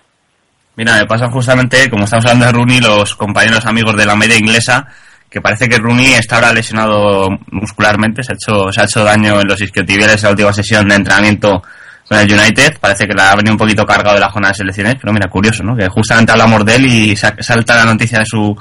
Mira, 0.76 0.98
me 0.98 1.06
pasa 1.06 1.30
justamente, 1.30 1.90
como 1.90 2.06
estamos 2.06 2.26
hablando 2.26 2.46
de 2.48 2.52
Rooney, 2.54 2.80
los 2.80 3.16
compañeros 3.16 3.66
amigos 3.66 3.96
de 3.96 4.06
la 4.06 4.16
media 4.16 4.38
inglesa, 4.38 4.88
que 5.30 5.42
parece 5.42 5.70
que 5.70 5.78
Rooney 5.78 6.14
está 6.14 6.38
ahora 6.38 6.54
lesionado 6.54 7.28
muscularmente, 7.52 8.24
se 8.24 8.34
ha 8.34 8.36
hecho, 8.36 8.72
se 8.72 8.82
ha 8.82 8.86
hecho 8.86 9.04
daño 9.04 9.40
en 9.40 9.48
los 9.48 9.62
isquiotibiales 9.62 10.24
en 10.24 10.28
la 10.28 10.32
última 10.32 10.54
sesión 10.54 10.88
de 10.88 10.96
entrenamiento 10.96 11.62
con 12.12 12.20
el 12.20 12.30
United, 12.30 12.78
parece 12.82 13.08
que 13.08 13.14
le 13.14 13.22
ha 13.22 13.36
venido 13.36 13.54
un 13.54 13.58
poquito 13.58 13.86
cargado 13.86 14.16
de 14.16 14.20
la 14.20 14.30
zona 14.34 14.50
de 14.50 14.56
selecciones, 14.56 14.96
pero 15.00 15.14
mira, 15.14 15.30
curioso, 15.30 15.64
¿no? 15.64 15.78
Que 15.78 15.88
justamente 15.88 16.34
hablamos 16.34 16.66
de 16.66 16.76
él 16.76 16.86
y 16.86 17.16
salta 17.16 17.74
la 17.78 17.86
noticia 17.86 18.20
de 18.20 18.26
su 18.26 18.54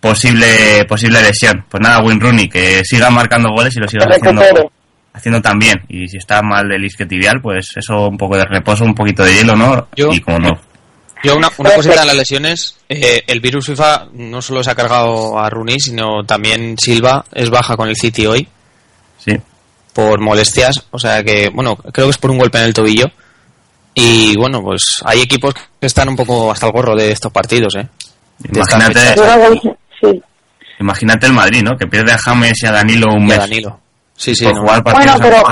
posible 0.00 0.84
posible 0.84 1.22
lesión. 1.22 1.64
Pues 1.68 1.80
nada, 1.80 2.02
Win 2.02 2.18
Rooney, 2.18 2.48
que 2.48 2.82
siga 2.84 3.08
marcando 3.08 3.50
goles 3.50 3.76
y 3.76 3.78
lo 3.78 3.86
siga 3.86 4.04
haciendo, 4.10 4.42
haciendo 5.12 5.40
tan 5.40 5.60
bien. 5.60 5.80
Y 5.88 6.08
si 6.08 6.16
está 6.16 6.42
mal 6.42 6.68
del 6.68 6.86
isquiotibial, 6.86 7.40
pues 7.40 7.70
eso 7.76 8.08
un 8.08 8.18
poco 8.18 8.36
de 8.36 8.44
reposo, 8.44 8.84
un 8.84 8.96
poquito 8.96 9.22
de 9.22 9.32
hielo, 9.32 9.54
¿no? 9.54 9.86
y 9.94 10.20
como 10.20 10.40
no. 10.40 10.60
Yo 11.22 11.36
una, 11.36 11.50
una 11.56 11.70
cosita 11.70 12.00
de 12.00 12.06
las 12.06 12.16
lesiones, 12.16 12.78
eh, 12.88 13.22
el 13.28 13.38
virus 13.38 13.66
FIFA 13.66 14.08
no 14.14 14.42
solo 14.42 14.64
se 14.64 14.72
ha 14.72 14.74
cargado 14.74 15.38
a 15.38 15.48
Rooney, 15.48 15.78
sino 15.78 16.24
también 16.24 16.76
Silva 16.76 17.24
es 17.32 17.48
baja 17.48 17.76
con 17.76 17.88
el 17.88 17.94
City 17.94 18.26
hoy. 18.26 18.48
Sí. 19.18 19.36
Por 19.98 20.20
molestias, 20.20 20.84
o 20.92 20.98
sea 21.00 21.24
que, 21.24 21.50
bueno, 21.52 21.74
creo 21.74 22.06
que 22.06 22.10
es 22.10 22.18
por 22.18 22.30
un 22.30 22.38
golpe 22.38 22.56
en 22.58 22.66
el 22.66 22.72
tobillo. 22.72 23.06
Y 23.94 24.36
bueno, 24.38 24.62
pues 24.62 25.02
hay 25.04 25.22
equipos 25.22 25.54
que 25.54 25.86
están 25.88 26.08
un 26.08 26.14
poco 26.14 26.52
hasta 26.52 26.66
el 26.66 26.72
gorro 26.72 26.94
de 26.94 27.10
estos 27.10 27.32
partidos, 27.32 27.74
¿eh? 27.74 27.88
Imagínate, 28.44 29.16
imagínate 30.78 31.26
el 31.26 31.32
Madrid, 31.32 31.64
¿no? 31.64 31.76
Que 31.76 31.88
pierde 31.88 32.12
a 32.12 32.18
James 32.18 32.62
y 32.62 32.66
a 32.66 32.70
Danilo 32.70 33.12
un 33.12 33.26
mes. 33.26 33.38
Danilo. 33.38 33.80
Sí, 34.14 34.36
sí. 34.36 34.44
bueno, 34.44 34.84
pero 34.84 35.42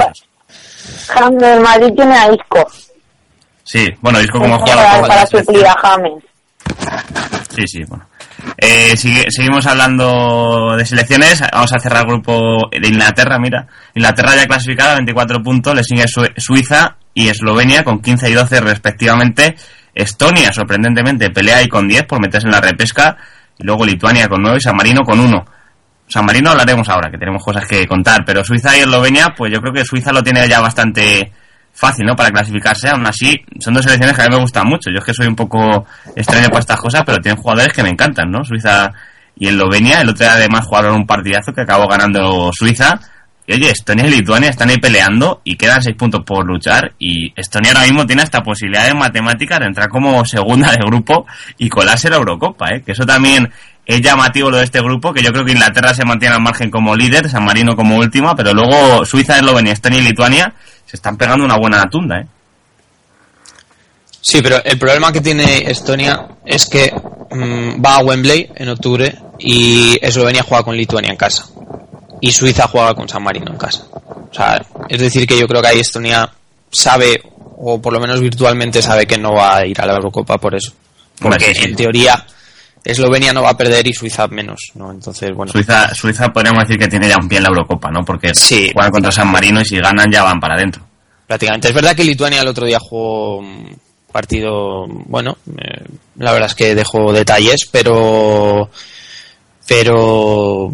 James, 1.08 1.42
el 1.42 1.60
Madrid 1.60 1.92
tiene 1.96 2.16
a 2.16 2.32
Isco. 2.32 2.70
Sí, 3.64 3.88
bueno, 4.00 4.20
Isco 4.20 4.38
como 4.38 4.60
jugador... 4.60 5.08
Para, 5.08 5.26
suplir 5.26 5.66
a 5.66 5.74
James. 5.82 6.22
Sí, 7.52 7.66
sí, 7.66 7.82
bueno. 7.88 8.05
Eh, 8.56 8.96
seguimos 8.96 9.66
hablando 9.66 10.76
de 10.76 10.84
selecciones. 10.84 11.42
Vamos 11.52 11.72
a 11.72 11.78
cerrar 11.78 12.02
el 12.02 12.12
grupo 12.12 12.68
de 12.70 12.88
Inglaterra. 12.88 13.38
Mira, 13.38 13.66
Inglaterra 13.94 14.36
ya 14.36 14.46
clasificada, 14.46 14.94
24 14.94 15.42
puntos. 15.42 15.74
Le 15.74 15.84
sigue 15.84 16.04
Suiza 16.36 16.96
y 17.14 17.28
Eslovenia 17.28 17.84
con 17.84 18.00
15 18.00 18.30
y 18.30 18.34
12 18.34 18.60
respectivamente. 18.60 19.56
Estonia, 19.94 20.52
sorprendentemente, 20.52 21.30
pelea 21.30 21.58
ahí 21.58 21.68
con 21.68 21.88
10 21.88 22.04
por 22.04 22.20
meterse 22.20 22.46
en 22.46 22.52
la 22.52 22.60
repesca. 22.60 23.16
Y 23.58 23.64
luego 23.64 23.84
Lituania 23.84 24.28
con 24.28 24.42
9 24.42 24.58
y 24.58 24.60
San 24.60 24.76
Marino 24.76 25.02
con 25.02 25.18
1. 25.20 25.44
San 26.08 26.24
Marino 26.24 26.50
hablaremos 26.50 26.88
ahora, 26.88 27.10
que 27.10 27.18
tenemos 27.18 27.42
cosas 27.42 27.66
que 27.66 27.86
contar. 27.86 28.24
Pero 28.24 28.44
Suiza 28.44 28.76
y 28.76 28.80
Eslovenia, 28.80 29.34
pues 29.36 29.52
yo 29.52 29.60
creo 29.60 29.72
que 29.72 29.84
Suiza 29.84 30.12
lo 30.12 30.22
tiene 30.22 30.48
ya 30.48 30.60
bastante 30.60 31.32
fácil, 31.76 32.06
¿no? 32.06 32.16
Para 32.16 32.30
clasificarse. 32.30 32.88
Aún 32.88 33.06
así, 33.06 33.40
son 33.60 33.74
dos 33.74 33.84
selecciones 33.84 34.16
que 34.16 34.22
a 34.22 34.26
mí 34.26 34.34
me 34.34 34.40
gustan 34.40 34.66
mucho. 34.66 34.90
Yo 34.90 34.98
es 34.98 35.04
que 35.04 35.14
soy 35.14 35.26
un 35.26 35.36
poco 35.36 35.86
extraño 36.16 36.48
para 36.48 36.60
estas 36.60 36.80
cosas, 36.80 37.02
pero 37.04 37.18
tienen 37.18 37.40
jugadores 37.40 37.72
que 37.72 37.82
me 37.82 37.90
encantan, 37.90 38.30
¿no? 38.30 38.42
Suiza 38.44 38.92
y 39.36 39.48
Eslovenia. 39.48 40.00
El 40.00 40.08
otro 40.08 40.26
además 40.26 40.66
jugaron 40.66 40.96
un 40.96 41.06
partidazo 41.06 41.52
que 41.52 41.60
acabó 41.60 41.86
ganando 41.86 42.50
Suiza. 42.52 42.98
Y 43.48 43.54
oye, 43.54 43.70
Estonia 43.70 44.06
y 44.06 44.10
Lituania 44.10 44.50
están 44.50 44.70
ahí 44.70 44.78
peleando 44.78 45.40
y 45.44 45.54
quedan 45.56 45.80
seis 45.80 45.94
puntos 45.96 46.22
por 46.24 46.44
luchar. 46.44 46.94
Y 46.98 47.32
Estonia 47.36 47.72
ahora 47.72 47.84
mismo 47.84 48.04
tiene 48.04 48.22
esta 48.22 48.42
posibilidad 48.42 48.86
de 48.86 48.94
matemáticas 48.94 49.60
de 49.60 49.66
entrar 49.66 49.88
como 49.88 50.24
segunda 50.24 50.72
de 50.72 50.78
grupo 50.78 51.26
y 51.56 51.68
colarse 51.68 52.10
la 52.10 52.16
Eurocopa, 52.16 52.70
¿eh? 52.70 52.82
Que 52.84 52.92
eso 52.92 53.04
también 53.04 53.48
es 53.86 54.00
llamativo 54.00 54.50
lo 54.50 54.58
de 54.58 54.64
este 54.64 54.80
grupo, 54.80 55.12
que 55.12 55.22
yo 55.22 55.30
creo 55.30 55.44
que 55.44 55.52
Inglaterra 55.52 55.94
se 55.94 56.04
mantiene 56.04 56.34
al 56.34 56.42
margen 56.42 56.70
como 56.70 56.96
líder, 56.96 57.30
San 57.30 57.44
Marino 57.44 57.76
como 57.76 57.96
última, 57.96 58.34
pero 58.34 58.52
luego 58.52 59.06
Suiza, 59.06 59.38
Eslovenia, 59.38 59.72
Estonia 59.72 60.00
y 60.00 60.02
Lituania 60.02 60.52
se 60.84 60.96
están 60.96 61.16
pegando 61.16 61.44
una 61.44 61.56
buena 61.56 61.88
tunda, 61.88 62.20
¿eh? 62.20 62.26
Sí, 64.20 64.42
pero 64.42 64.62
el 64.64 64.76
problema 64.76 65.12
que 65.12 65.20
tiene 65.20 65.70
Estonia 65.70 66.26
es 66.44 66.66
que 66.66 66.92
mm, 67.30 67.80
va 67.80 67.98
a 67.98 68.04
Wembley 68.04 68.50
en 68.56 68.68
octubre 68.70 69.16
y 69.38 69.96
Eslovenia 70.02 70.42
juega 70.42 70.64
con 70.64 70.76
Lituania 70.76 71.12
en 71.12 71.16
casa. 71.16 71.46
Y 72.20 72.32
Suiza 72.32 72.66
juega 72.66 72.92
con 72.94 73.08
San 73.08 73.22
Marino 73.22 73.52
en 73.52 73.56
casa. 73.56 73.84
O 73.92 74.34
sea, 74.34 74.60
es 74.88 75.00
decir 75.00 75.28
que 75.28 75.38
yo 75.38 75.46
creo 75.46 75.62
que 75.62 75.68
ahí 75.68 75.78
Estonia 75.78 76.28
sabe, 76.72 77.22
o 77.56 77.80
por 77.80 77.92
lo 77.92 78.00
menos 78.00 78.20
virtualmente 78.20 78.82
sabe 78.82 79.06
que 79.06 79.16
no 79.16 79.32
va 79.32 79.58
a 79.58 79.66
ir 79.66 79.80
a 79.80 79.86
la 79.86 79.94
Eurocopa 79.94 80.38
por 80.38 80.56
eso. 80.56 80.72
Porque 81.20 81.52
en 81.62 81.76
teoría 81.76 82.26
Eslovenia 82.86 83.32
no 83.32 83.42
va 83.42 83.50
a 83.50 83.56
perder 83.56 83.84
y 83.88 83.92
Suiza 83.92 84.28
menos, 84.28 84.70
¿no? 84.74 84.92
Entonces, 84.92 85.32
bueno. 85.34 85.50
Suiza, 85.50 85.92
Suiza 85.92 86.28
podríamos 86.28 86.62
decir 86.62 86.78
que 86.78 86.86
tiene 86.86 87.08
ya 87.08 87.16
un 87.20 87.28
pie 87.28 87.38
en 87.38 87.44
la 87.44 87.48
Eurocopa, 87.48 87.90
¿no? 87.90 88.04
Porque 88.04 88.32
sí, 88.32 88.70
juegan 88.72 88.92
contra 88.92 89.10
San 89.10 89.28
Marino 89.28 89.60
y 89.60 89.64
si 89.64 89.76
ganan 89.78 90.10
ya 90.10 90.22
van 90.22 90.38
para 90.38 90.54
adentro. 90.54 90.86
Prácticamente. 91.26 91.66
Es 91.66 91.74
verdad 91.74 91.96
que 91.96 92.04
Lituania 92.04 92.42
el 92.42 92.48
otro 92.48 92.64
día 92.64 92.78
jugó 92.78 93.38
un 93.38 93.76
partido, 94.12 94.86
bueno, 94.86 95.36
eh, 95.48 95.84
la 96.18 96.32
verdad 96.32 96.48
es 96.48 96.54
que 96.54 96.76
dejó 96.76 97.12
detalles, 97.12 97.68
pero 97.72 98.70
pero 99.66 100.70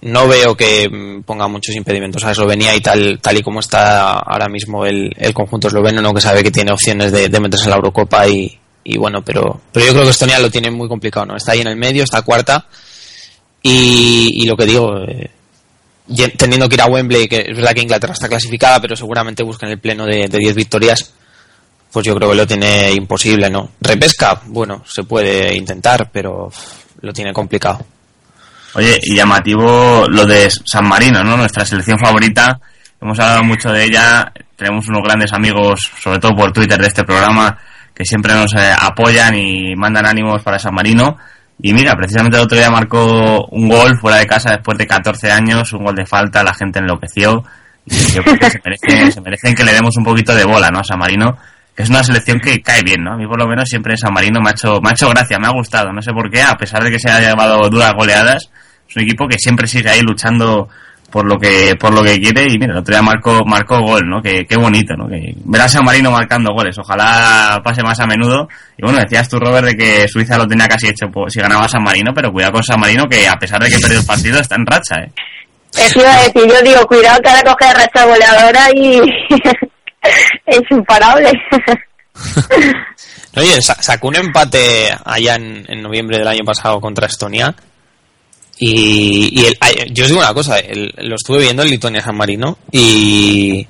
no 0.00 0.28
veo 0.28 0.56
que 0.56 1.20
ponga 1.26 1.48
muchos 1.48 1.76
impedimentos 1.76 2.24
a 2.24 2.30
Eslovenia 2.30 2.74
y 2.74 2.80
tal 2.80 3.18
tal 3.20 3.36
y 3.36 3.42
como 3.42 3.60
está 3.60 4.20
ahora 4.20 4.48
mismo 4.48 4.86
el, 4.86 5.12
el 5.18 5.34
conjunto 5.34 5.68
esloveno, 5.68 6.00
no 6.00 6.14
que 6.14 6.22
sabe 6.22 6.42
que 6.42 6.50
tiene 6.50 6.72
opciones 6.72 7.12
de, 7.12 7.28
de 7.28 7.40
meterse 7.40 7.64
en 7.64 7.70
la 7.70 7.76
Eurocopa 7.76 8.26
y, 8.26 8.58
y 8.88 8.98
bueno, 8.98 9.22
pero, 9.22 9.60
pero 9.72 9.86
yo 9.86 9.92
creo 9.92 10.04
que 10.04 10.10
Estonia 10.10 10.38
lo 10.38 10.50
tiene 10.50 10.70
muy 10.70 10.88
complicado, 10.88 11.26
¿no? 11.26 11.36
Está 11.36 11.52
ahí 11.52 11.60
en 11.60 11.66
el 11.68 11.76
medio, 11.76 12.04
está 12.04 12.22
cuarta 12.22 12.66
y, 13.62 14.46
lo 14.46 14.56
que 14.56 14.64
digo, 14.64 14.96
eh, 14.98 15.30
teniendo 16.36 16.68
que 16.68 16.76
ir 16.76 16.82
a 16.82 16.86
Wembley, 16.86 17.26
que 17.26 17.46
es 17.48 17.56
verdad 17.56 17.72
que 17.74 17.82
Inglaterra 17.82 18.12
está 18.12 18.28
clasificada, 18.28 18.80
pero 18.80 18.94
seguramente 18.94 19.42
buscan 19.42 19.70
el 19.70 19.80
pleno 19.80 20.06
de 20.06 20.28
10 20.28 20.54
victorias, 20.54 21.12
pues 21.90 22.06
yo 22.06 22.14
creo 22.14 22.30
que 22.30 22.36
lo 22.36 22.46
tiene 22.46 22.92
imposible, 22.92 23.50
¿no? 23.50 23.70
Repesca, 23.80 24.40
bueno, 24.46 24.84
se 24.86 25.02
puede 25.02 25.54
intentar, 25.56 26.10
pero 26.12 26.52
lo 27.00 27.12
tiene 27.12 27.32
complicado. 27.32 27.84
Oye, 28.74 29.00
y 29.02 29.16
llamativo 29.16 30.06
lo 30.08 30.26
de 30.26 30.48
San 30.50 30.86
Marino, 30.86 31.24
¿no? 31.24 31.36
Nuestra 31.36 31.64
selección 31.64 31.98
favorita, 31.98 32.60
hemos 33.00 33.18
hablado 33.18 33.42
mucho 33.42 33.72
de 33.72 33.84
ella, 33.84 34.32
tenemos 34.54 34.86
unos 34.88 35.02
grandes 35.02 35.32
amigos, 35.32 35.90
sobre 36.00 36.20
todo 36.20 36.36
por 36.36 36.52
Twitter 36.52 36.78
de 36.78 36.86
este 36.86 37.02
programa, 37.02 37.58
que 37.96 38.04
siempre 38.04 38.34
nos 38.34 38.52
eh, 38.54 38.72
apoyan 38.78 39.34
y 39.34 39.74
mandan 39.74 40.04
ánimos 40.04 40.42
para 40.42 40.58
San 40.58 40.74
Marino. 40.74 41.16
Y 41.62 41.72
mira, 41.72 41.94
precisamente 41.94 42.36
el 42.36 42.42
otro 42.42 42.58
día 42.58 42.70
marcó 42.70 43.46
un 43.46 43.70
gol 43.70 43.96
fuera 43.98 44.18
de 44.18 44.26
casa 44.26 44.50
después 44.50 44.76
de 44.76 44.86
14 44.86 45.32
años, 45.32 45.72
un 45.72 45.82
gol 45.82 45.94
de 45.94 46.04
falta, 46.04 46.44
la 46.44 46.52
gente 46.52 46.78
enloqueció. 46.78 47.42
Y 47.86 47.96
yo 48.12 48.22
creo 48.22 48.36
que 48.36 48.50
se 48.50 48.60
merecen, 48.62 49.12
se 49.12 49.20
merecen 49.22 49.54
que 49.54 49.64
le 49.64 49.72
demos 49.72 49.96
un 49.96 50.04
poquito 50.04 50.34
de 50.34 50.44
bola, 50.44 50.68
¿no? 50.68 50.80
A 50.80 50.84
San 50.84 50.98
Marino, 50.98 51.38
que 51.74 51.84
es 51.84 51.88
una 51.88 52.04
selección 52.04 52.38
que 52.38 52.60
cae 52.60 52.82
bien, 52.82 53.02
¿no? 53.02 53.14
A 53.14 53.16
mí 53.16 53.26
por 53.26 53.38
lo 53.38 53.48
menos 53.48 53.66
siempre 53.66 53.96
San 53.96 54.12
Marino 54.12 54.40
me 54.42 54.50
ha 54.50 54.52
hecho, 54.52 54.78
me 54.82 54.90
ha 54.90 54.92
hecho 54.92 55.08
gracia, 55.08 55.38
me 55.38 55.46
ha 55.46 55.52
gustado, 55.52 55.90
no 55.90 56.02
sé 56.02 56.12
por 56.12 56.30
qué, 56.30 56.42
a 56.42 56.54
pesar 56.56 56.84
de 56.84 56.90
que 56.90 56.98
se 56.98 57.10
haya 57.10 57.30
llevado 57.30 57.66
duras 57.70 57.94
goleadas, 57.96 58.50
es 58.86 58.96
un 58.96 59.02
equipo 59.04 59.26
que 59.26 59.38
siempre 59.38 59.66
sigue 59.66 59.88
ahí 59.88 60.02
luchando 60.02 60.68
por 61.10 61.26
lo 61.26 61.38
que 61.38 61.76
por 61.78 61.94
lo 61.94 62.02
que 62.02 62.18
quiere. 62.20 62.44
Y 62.44 62.58
mira 62.58 62.72
el 62.72 62.78
otro 62.78 62.94
día 62.94 63.02
marcó 63.02 63.44
marcó 63.44 63.80
gol 63.80 64.02
no 64.08 64.20
que 64.20 64.44
qué 64.46 64.56
bonito 64.56 64.94
no 64.96 65.08
que 65.08 65.34
ver 65.44 65.60
a 65.60 65.68
San 65.68 65.84
Marino 65.84 66.10
marcando 66.10 66.52
goles. 66.52 66.76
Ojalá 66.78 67.60
pase 67.64 67.82
más 67.82 67.98
a 68.00 68.06
menudo. 68.06 68.48
Y 68.76 68.82
bueno 68.82 68.98
decías 68.98 69.28
tú 69.28 69.38
Robert 69.38 69.66
de 69.66 69.76
que 69.76 70.08
Suiza 70.08 70.36
lo 70.36 70.46
tenía 70.46 70.68
casi 70.68 70.88
hecho 70.88 71.06
si 71.28 71.40
ganaba 71.40 71.68
San 71.68 71.82
Marino 71.82 72.12
pero 72.14 72.32
cuidado 72.32 72.54
con 72.54 72.62
San 72.62 72.80
Marino 72.80 73.06
que 73.08 73.28
a 73.28 73.36
pesar 73.36 73.62
de 73.62 73.70
que 73.70 73.78
perdió 73.78 74.00
el 74.00 74.06
partido 74.06 74.40
está 74.40 74.56
en 74.56 74.66
racha 74.66 74.96
eh 74.96 75.12
eso 75.76 76.00
iba 76.00 76.12
a 76.12 76.22
decir 76.22 76.42
yo 76.48 76.62
digo 76.62 76.86
cuidado 76.86 77.20
que 77.20 77.28
ahora 77.28 77.42
coge 77.42 77.74
racha 77.74 78.06
goleadora 78.06 78.70
y 78.74 78.98
es 80.46 80.62
imparable. 80.70 81.32
Oye, 83.36 83.60
sacó 83.60 84.08
un 84.08 84.16
empate 84.16 84.88
allá 85.04 85.34
en, 85.34 85.64
en 85.68 85.82
noviembre 85.82 86.16
del 86.16 86.28
año 86.28 86.44
pasado 86.44 86.80
contra 86.80 87.06
Estonia 87.06 87.54
y, 88.58 89.40
y 89.40 89.92
yo 89.92 90.04
os 90.04 90.08
digo 90.08 90.20
una 90.20 90.32
cosa, 90.32 90.56
lo 90.98 91.16
estuve 91.16 91.40
viendo 91.40 91.62
en 91.62 91.70
Lituania 91.70 92.00
San 92.00 92.16
Marino 92.16 92.58
y, 92.72 93.66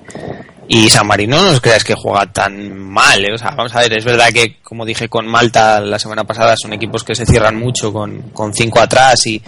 y 0.68 0.88
San 0.88 1.06
Marino 1.06 1.40
no 1.42 1.50
os 1.50 1.60
creáis 1.60 1.82
que 1.82 1.94
juega 1.94 2.26
tan 2.32 2.78
mal, 2.78 3.24
¿eh? 3.24 3.34
o 3.34 3.38
sea, 3.38 3.50
vamos 3.50 3.74
a 3.74 3.80
ver, 3.80 3.98
es 3.98 4.04
verdad 4.04 4.28
que 4.32 4.58
como 4.62 4.84
dije 4.84 5.08
con 5.08 5.26
Malta 5.26 5.80
la 5.80 5.98
semana 5.98 6.24
pasada 6.24 6.56
son 6.56 6.72
equipos 6.72 7.02
que 7.02 7.16
se 7.16 7.26
cierran 7.26 7.56
mucho 7.56 7.92
con, 7.92 8.30
con 8.30 8.54
cinco 8.54 8.80
atrás 8.80 9.26
y 9.26 9.42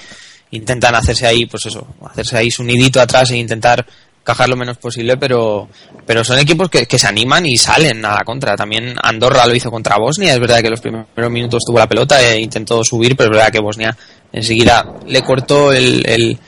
intentan 0.51 0.95
hacerse 0.95 1.27
ahí, 1.27 1.47
pues 1.47 1.67
eso, 1.67 1.87
hacerse 2.05 2.37
ahí 2.37 2.51
su 2.51 2.65
nidito 2.65 3.01
atrás 3.01 3.31
e 3.31 3.37
intentar 3.37 3.87
cajar 4.29 4.51
lo 4.51 4.57
menos 4.57 4.77
posible, 4.77 5.17
pero, 5.17 5.71
pero 6.05 6.23
son 6.23 6.39
equipos 6.39 6.69
que, 6.69 6.85
que, 6.85 6.99
se 6.99 7.07
animan 7.07 7.47
y 7.47 7.57
salen 7.57 8.05
a 8.05 8.15
la 8.15 8.25
contra. 8.25 8.57
También 8.57 8.95
Andorra 9.03 9.47
lo 9.47 9.55
hizo 9.55 9.71
contra 9.71 9.97
Bosnia, 9.97 10.35
es 10.35 10.39
verdad 10.39 10.61
que 10.61 10.69
los 10.69 10.83
primeros 10.83 11.31
minutos 11.31 11.63
tuvo 11.67 11.79
la 11.79 11.89
pelota 11.89 12.21
e 12.21 12.39
intentó 12.39 12.85
subir, 12.85 13.17
pero 13.17 13.31
es 13.31 13.37
verdad 13.39 13.51
que 13.51 13.59
Bosnia 13.59 13.97
enseguida 14.33 14.85
le 15.07 15.23
cortó 15.23 15.73
el, 15.73 16.39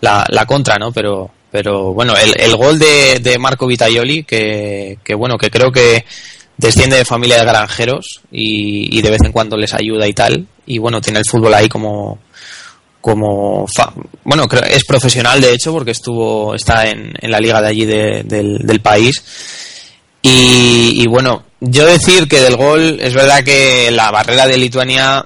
la, 0.00 0.26
la, 0.28 0.46
contra, 0.46 0.76
¿no? 0.76 0.92
Pero, 0.92 1.30
pero 1.50 1.92
bueno, 1.92 2.14
el, 2.16 2.34
el 2.40 2.56
gol 2.56 2.78
de, 2.78 3.18
de 3.20 3.38
Marco 3.38 3.66
Vitaioli, 3.66 4.24
que, 4.24 4.98
que 5.02 5.14
bueno, 5.14 5.38
que 5.38 5.50
creo 5.50 5.70
que 5.70 6.04
desciende 6.56 6.96
de 6.96 7.04
familia 7.04 7.38
de 7.38 7.44
granjeros 7.44 8.20
y, 8.32 8.96
y 8.96 9.02
de 9.02 9.10
vez 9.10 9.20
en 9.22 9.32
cuando 9.32 9.56
les 9.56 9.74
ayuda 9.74 10.06
y 10.08 10.14
tal, 10.14 10.46
y 10.66 10.78
bueno, 10.78 11.00
tiene 11.00 11.18
el 11.18 11.26
fútbol 11.26 11.54
ahí 11.54 11.68
como 11.68 12.18
como 13.06 13.68
bueno 14.24 14.48
creo, 14.48 14.64
es 14.64 14.84
profesional 14.84 15.40
de 15.40 15.52
hecho 15.52 15.70
porque 15.70 15.92
estuvo 15.92 16.56
está 16.56 16.88
en, 16.90 17.14
en 17.20 17.30
la 17.30 17.38
liga 17.38 17.62
de 17.62 17.68
allí 17.68 17.84
del, 17.84 18.26
del, 18.26 18.80
país 18.80 19.22
y, 20.22 21.00
y, 21.00 21.06
bueno 21.06 21.44
yo 21.60 21.86
decir 21.86 22.26
que 22.26 22.40
del 22.40 22.56
gol 22.56 22.98
es 23.00 23.14
verdad 23.14 23.44
que 23.44 23.92
la 23.92 24.10
barrera 24.10 24.48
de 24.48 24.58
Lituania 24.58 25.24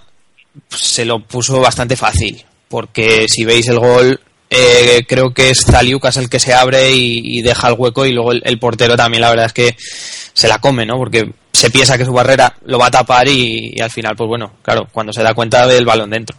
se 0.68 1.04
lo 1.04 1.20
puso 1.20 1.60
bastante 1.60 1.96
fácil 1.96 2.44
porque 2.68 3.26
si 3.28 3.44
veis 3.44 3.68
el 3.68 3.78
gol 3.78 4.20
eh, 4.48 5.04
creo 5.06 5.32
que 5.32 5.50
es 5.50 5.64
Zaliukas 5.64 6.16
el 6.16 6.28
que 6.28 6.40
se 6.40 6.52
abre 6.52 6.90
y, 6.90 7.40
deja 7.42 7.68
el 7.68 7.74
hueco 7.78 8.04
y 8.04 8.12
luego 8.12 8.32
el, 8.32 8.58
portero 8.58 8.96
también 8.96 9.20
la 9.20 9.30
verdad 9.30 9.46
es 9.46 9.52
que 9.52 9.76
se 9.78 10.48
la 10.48 10.58
come, 10.58 10.84
¿no? 10.84 10.96
Porque 10.96 11.32
se 11.52 11.70
piensa 11.70 11.96
que 11.96 12.04
su 12.04 12.12
barrera 12.12 12.56
lo 12.64 12.78
va 12.78 12.86
a 12.86 12.90
tapar 12.90 13.28
y, 13.28 13.80
al 13.80 13.90
final, 13.90 14.16
pues 14.16 14.26
bueno, 14.26 14.54
claro, 14.62 14.88
cuando 14.90 15.12
se 15.12 15.22
da 15.22 15.34
cuenta 15.34 15.66
ve 15.66 15.76
el 15.76 15.84
balón 15.84 16.10
dentro. 16.10 16.36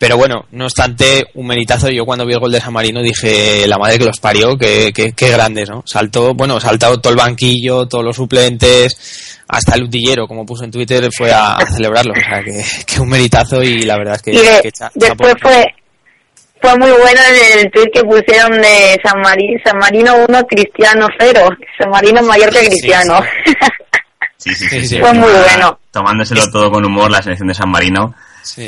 Pero 0.00 0.16
bueno, 0.16 0.46
no 0.52 0.64
obstante, 0.64 1.26
un 1.34 1.46
meritazo. 1.46 1.90
Yo 1.90 2.06
cuando 2.06 2.24
vi 2.24 2.32
el 2.32 2.40
gol 2.40 2.50
de 2.50 2.58
San 2.58 2.72
Marino 2.72 3.02
dije, 3.02 3.66
la 3.66 3.76
madre 3.76 3.98
que 3.98 4.06
los 4.06 4.18
parió, 4.18 4.56
qué, 4.56 4.94
qué, 4.94 5.30
grandes, 5.30 5.68
¿no? 5.68 5.82
Saltó, 5.84 6.32
bueno, 6.32 6.58
saltó 6.58 6.98
todo 6.98 7.12
el 7.12 7.18
banquillo, 7.18 7.86
todos 7.86 8.02
los 8.02 8.16
suplentes, 8.16 9.36
hasta 9.46 9.74
el 9.74 9.82
utillero, 9.82 10.26
como 10.26 10.46
puso 10.46 10.64
en 10.64 10.70
Twitter, 10.70 11.06
fue 11.14 11.30
a, 11.30 11.58
celebrarlo. 11.70 12.14
O 12.14 12.14
sea, 12.14 12.42
que, 12.42 12.98
un 12.98 13.10
meritazo 13.10 13.62
y 13.62 13.82
la 13.82 13.98
verdad 13.98 14.14
es 14.14 14.22
que... 14.22 14.72
después 14.94 15.34
fue, 15.42 15.66
fue 16.62 16.78
muy 16.78 16.92
bueno 16.92 17.20
el 17.58 17.70
tweet 17.70 17.90
que 17.92 18.02
pusieron 18.02 18.52
de 18.52 18.98
San, 19.04 19.22
San 19.62 19.78
Marino 19.78 20.14
1, 20.26 20.42
Cristiano 20.46 21.08
0. 21.18 21.40
San 21.78 21.90
Marino 21.90 22.22
mayor 22.22 22.48
que 22.48 22.60
Cristiano. 22.60 23.20
Sí, 24.38 24.54
sí, 24.54 24.86
sí. 24.86 24.98
fue 24.98 25.12
muy 25.12 25.30
bueno. 25.30 25.78
Tomándoselo 25.90 26.50
todo 26.50 26.70
con 26.70 26.82
humor 26.86 27.10
la 27.10 27.20
selección 27.20 27.48
de 27.48 27.54
San 27.54 27.70
Marino. 27.70 28.14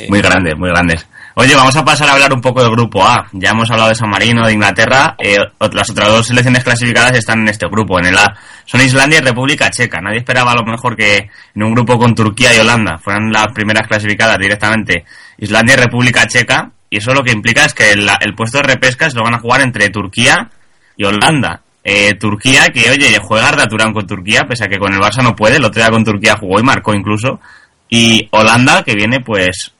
Muy 0.08 0.20
grandes, 0.20 0.54
muy 0.58 0.68
grandes. 0.68 1.06
Oye, 1.34 1.54
vamos 1.54 1.74
a 1.76 1.84
pasar 1.84 2.08
a 2.08 2.12
hablar 2.12 2.32
un 2.32 2.40
poco 2.40 2.62
del 2.62 2.70
grupo 2.70 3.06
A. 3.06 3.26
Ya 3.32 3.50
hemos 3.50 3.70
hablado 3.70 3.88
de 3.88 3.94
San 3.94 4.10
Marino, 4.10 4.46
de 4.46 4.52
Inglaterra. 4.52 5.16
Eh, 5.18 5.38
las 5.72 5.90
otras 5.90 6.08
dos 6.08 6.26
selecciones 6.26 6.62
clasificadas 6.62 7.16
están 7.16 7.40
en 7.40 7.48
este 7.48 7.66
grupo, 7.66 7.98
en 7.98 8.06
el 8.06 8.18
A. 8.18 8.36
Son 8.66 8.80
Islandia 8.80 9.18
y 9.18 9.22
República 9.22 9.70
Checa. 9.70 10.00
Nadie 10.00 10.18
esperaba 10.18 10.52
a 10.52 10.56
lo 10.56 10.64
mejor 10.64 10.94
que 10.94 11.30
en 11.54 11.62
un 11.62 11.74
grupo 11.74 11.98
con 11.98 12.14
Turquía 12.14 12.54
y 12.54 12.58
Holanda 12.58 12.98
fueran 12.98 13.32
las 13.32 13.48
primeras 13.52 13.88
clasificadas 13.88 14.38
directamente 14.38 15.04
Islandia 15.38 15.74
y 15.74 15.78
República 15.78 16.26
Checa 16.26 16.70
y 16.92 16.98
eso 16.98 17.14
lo 17.14 17.22
que 17.22 17.32
implica 17.32 17.64
es 17.64 17.72
que 17.72 17.92
el, 17.92 18.34
puesto 18.36 18.58
de 18.58 18.64
repesca 18.64 19.08
se 19.08 19.16
lo 19.16 19.24
van 19.24 19.34
a 19.34 19.38
jugar 19.38 19.62
entre 19.62 19.88
Turquía 19.88 20.50
y 20.94 21.04
Holanda. 21.04 21.62
Eh, 21.82 22.16
Turquía, 22.16 22.68
que 22.68 22.90
oye, 22.90 23.18
juega 23.18 23.48
Arda 23.48 23.66
con 23.66 24.06
Turquía, 24.06 24.42
pese 24.46 24.64
a 24.64 24.68
que 24.68 24.78
con 24.78 24.92
el 24.92 25.00
Barça 25.00 25.22
no 25.22 25.34
puede, 25.34 25.56
el 25.56 25.64
otro 25.64 25.80
día 25.80 25.90
con 25.90 26.04
Turquía 26.04 26.36
jugó 26.36 26.60
y 26.60 26.62
marcó 26.62 26.92
incluso. 26.92 27.40
Y 27.88 28.28
Holanda, 28.30 28.82
que 28.82 28.94
viene 28.94 29.20
pues, 29.20 29.71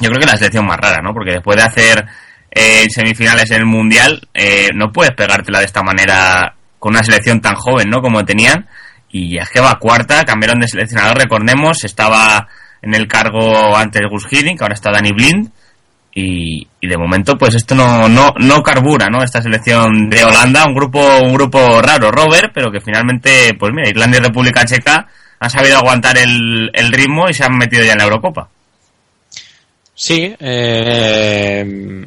yo 0.00 0.10
creo 0.10 0.20
que 0.20 0.26
la 0.26 0.36
selección 0.36 0.66
más 0.66 0.78
rara, 0.78 1.00
¿no? 1.02 1.12
Porque 1.12 1.32
después 1.32 1.56
de 1.56 1.62
hacer 1.62 2.06
eh, 2.50 2.86
semifinales 2.88 3.50
en 3.50 3.58
el 3.58 3.66
Mundial, 3.66 4.28
eh, 4.32 4.70
no 4.74 4.92
puedes 4.92 5.12
pegártela 5.12 5.58
de 5.58 5.66
esta 5.66 5.82
manera 5.82 6.54
con 6.78 6.92
una 6.92 7.02
selección 7.02 7.40
tan 7.40 7.54
joven, 7.54 7.88
¿no? 7.90 8.00
Como 8.00 8.24
tenían. 8.24 8.68
Y 9.10 9.38
es 9.38 9.48
que 9.50 9.60
va 9.60 9.78
cuarta, 9.78 10.24
cambiaron 10.24 10.60
de 10.60 10.68
seleccionador, 10.68 11.16
recordemos, 11.16 11.84
estaba 11.84 12.48
en 12.82 12.94
el 12.94 13.06
cargo 13.06 13.76
antes 13.76 14.02
Gus 14.10 14.26
Hiddink, 14.30 14.60
ahora 14.60 14.74
está 14.74 14.90
Danny 14.90 15.12
Blind 15.12 15.50
y, 16.14 16.68
de 16.80 16.96
momento 16.96 17.36
pues 17.36 17.54
esto 17.54 17.74
no, 17.74 18.08
no, 18.08 18.32
no 18.38 18.62
carbura, 18.62 19.08
¿no? 19.08 19.22
Esta 19.22 19.42
selección 19.42 20.08
de 20.08 20.24
Holanda, 20.24 20.64
un 20.66 20.74
grupo, 20.74 21.00
un 21.18 21.34
grupo 21.34 21.82
raro, 21.82 22.10
Robert, 22.10 22.52
pero 22.54 22.70
que 22.70 22.80
finalmente, 22.80 23.54
pues 23.58 23.72
mira, 23.74 23.88
Islandia 23.88 24.20
y 24.20 24.24
República 24.24 24.64
Checa 24.64 25.08
han 25.40 25.50
sabido 25.50 25.78
aguantar 25.78 26.16
el, 26.18 26.70
el 26.72 26.92
ritmo 26.92 27.28
y 27.28 27.34
se 27.34 27.44
han 27.44 27.56
metido 27.56 27.84
ya 27.84 27.92
en 27.92 27.98
la 27.98 28.04
Eurocopa. 28.04 28.48
Sí, 29.94 30.34
eh, 30.40 32.04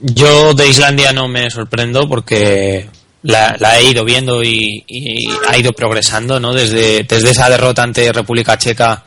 yo 0.00 0.54
de 0.54 0.68
Islandia 0.68 1.12
no 1.12 1.28
me 1.28 1.50
sorprendo 1.50 2.08
porque 2.08 2.86
la, 3.22 3.56
he 3.78 3.90
ido 3.90 4.04
viendo 4.04 4.42
y, 4.42 4.84
y, 4.86 5.28
ha 5.48 5.56
ido 5.58 5.72
progresando, 5.72 6.38
¿no? 6.38 6.52
Desde, 6.52 7.04
desde 7.04 7.30
esa 7.30 7.48
derrota 7.48 7.82
ante 7.82 8.12
República 8.12 8.58
Checa 8.58 9.04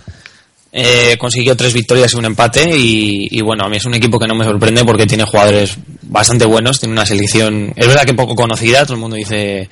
eh, 0.76 1.18
consiguió 1.20 1.56
tres 1.56 1.72
victorias 1.72 2.12
y 2.14 2.18
un 2.18 2.26
empate 2.26 2.68
y, 2.76 3.40
bueno, 3.42 3.64
a 3.64 3.70
mí 3.70 3.78
es 3.78 3.86
un 3.86 3.94
equipo 3.94 4.18
que 4.18 4.26
no 4.26 4.34
me 4.34 4.44
sorprende 4.44 4.84
porque 4.84 5.06
tiene 5.06 5.24
jugadores 5.24 5.78
bastante 6.02 6.46
buenos, 6.46 6.80
tiene 6.80 6.94
una 6.94 7.06
selección, 7.06 7.72
es 7.76 7.88
verdad 7.88 8.06
que 8.06 8.16
poco 8.16 8.36
conocida, 8.36 8.84
todo 8.84 8.96
el 8.96 9.00
mundo 9.00 9.16
dice, 9.16 9.70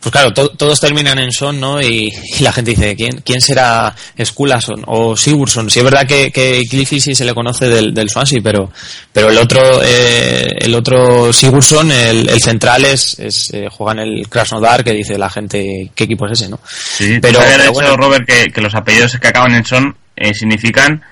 pues 0.00 0.10
claro, 0.10 0.32
todos 0.32 0.80
terminan 0.80 1.20
en 1.20 1.30
Son, 1.30 1.60
¿no? 1.60 1.80
Y, 1.80 2.12
la 2.40 2.52
gente 2.52 2.72
dice, 2.72 2.96
¿quién, 2.96 3.20
quién 3.24 3.40
será 3.40 3.94
Skulason 4.20 4.82
o 4.88 5.16
Sigurdsson? 5.16 5.70
Sí 5.70 5.78
es 5.78 5.84
verdad 5.84 6.08
que, 6.08 6.32
que 6.32 6.62
Cliffy 6.68 7.00
sí 7.00 7.14
se 7.14 7.24
le 7.24 7.34
conoce 7.34 7.68
del, 7.68 7.94
del 7.94 8.10
Swansea, 8.10 8.40
pero, 8.42 8.72
pero 9.12 9.30
el 9.30 9.38
otro, 9.38 9.80
eh, 9.84 10.56
el 10.58 10.74
otro 10.74 11.32
Sigurdsson, 11.32 11.92
el, 11.92 12.28
el 12.28 12.40
central 12.40 12.84
es, 12.84 13.16
es 13.20 13.54
eh, 13.54 13.68
juega 13.70 13.92
en 13.92 14.08
el 14.08 14.28
Krasnodar, 14.28 14.82
que 14.82 14.92
dice 14.92 15.16
la 15.16 15.30
gente, 15.30 15.92
¿qué 15.94 16.04
equipo 16.04 16.26
es 16.26 16.32
ese, 16.32 16.48
no? 16.48 16.58
Sí, 16.66 17.20
pero, 17.22 17.38
pero 17.78 17.96
Robert, 17.96 18.26
que, 18.26 18.50
que 18.50 18.60
los 18.60 18.74
apellidos 18.74 19.16
que 19.20 19.28
acaban 19.28 19.54
en 19.54 19.64
Son 19.64 20.01
eh, 20.22 20.34
significan 20.34 21.02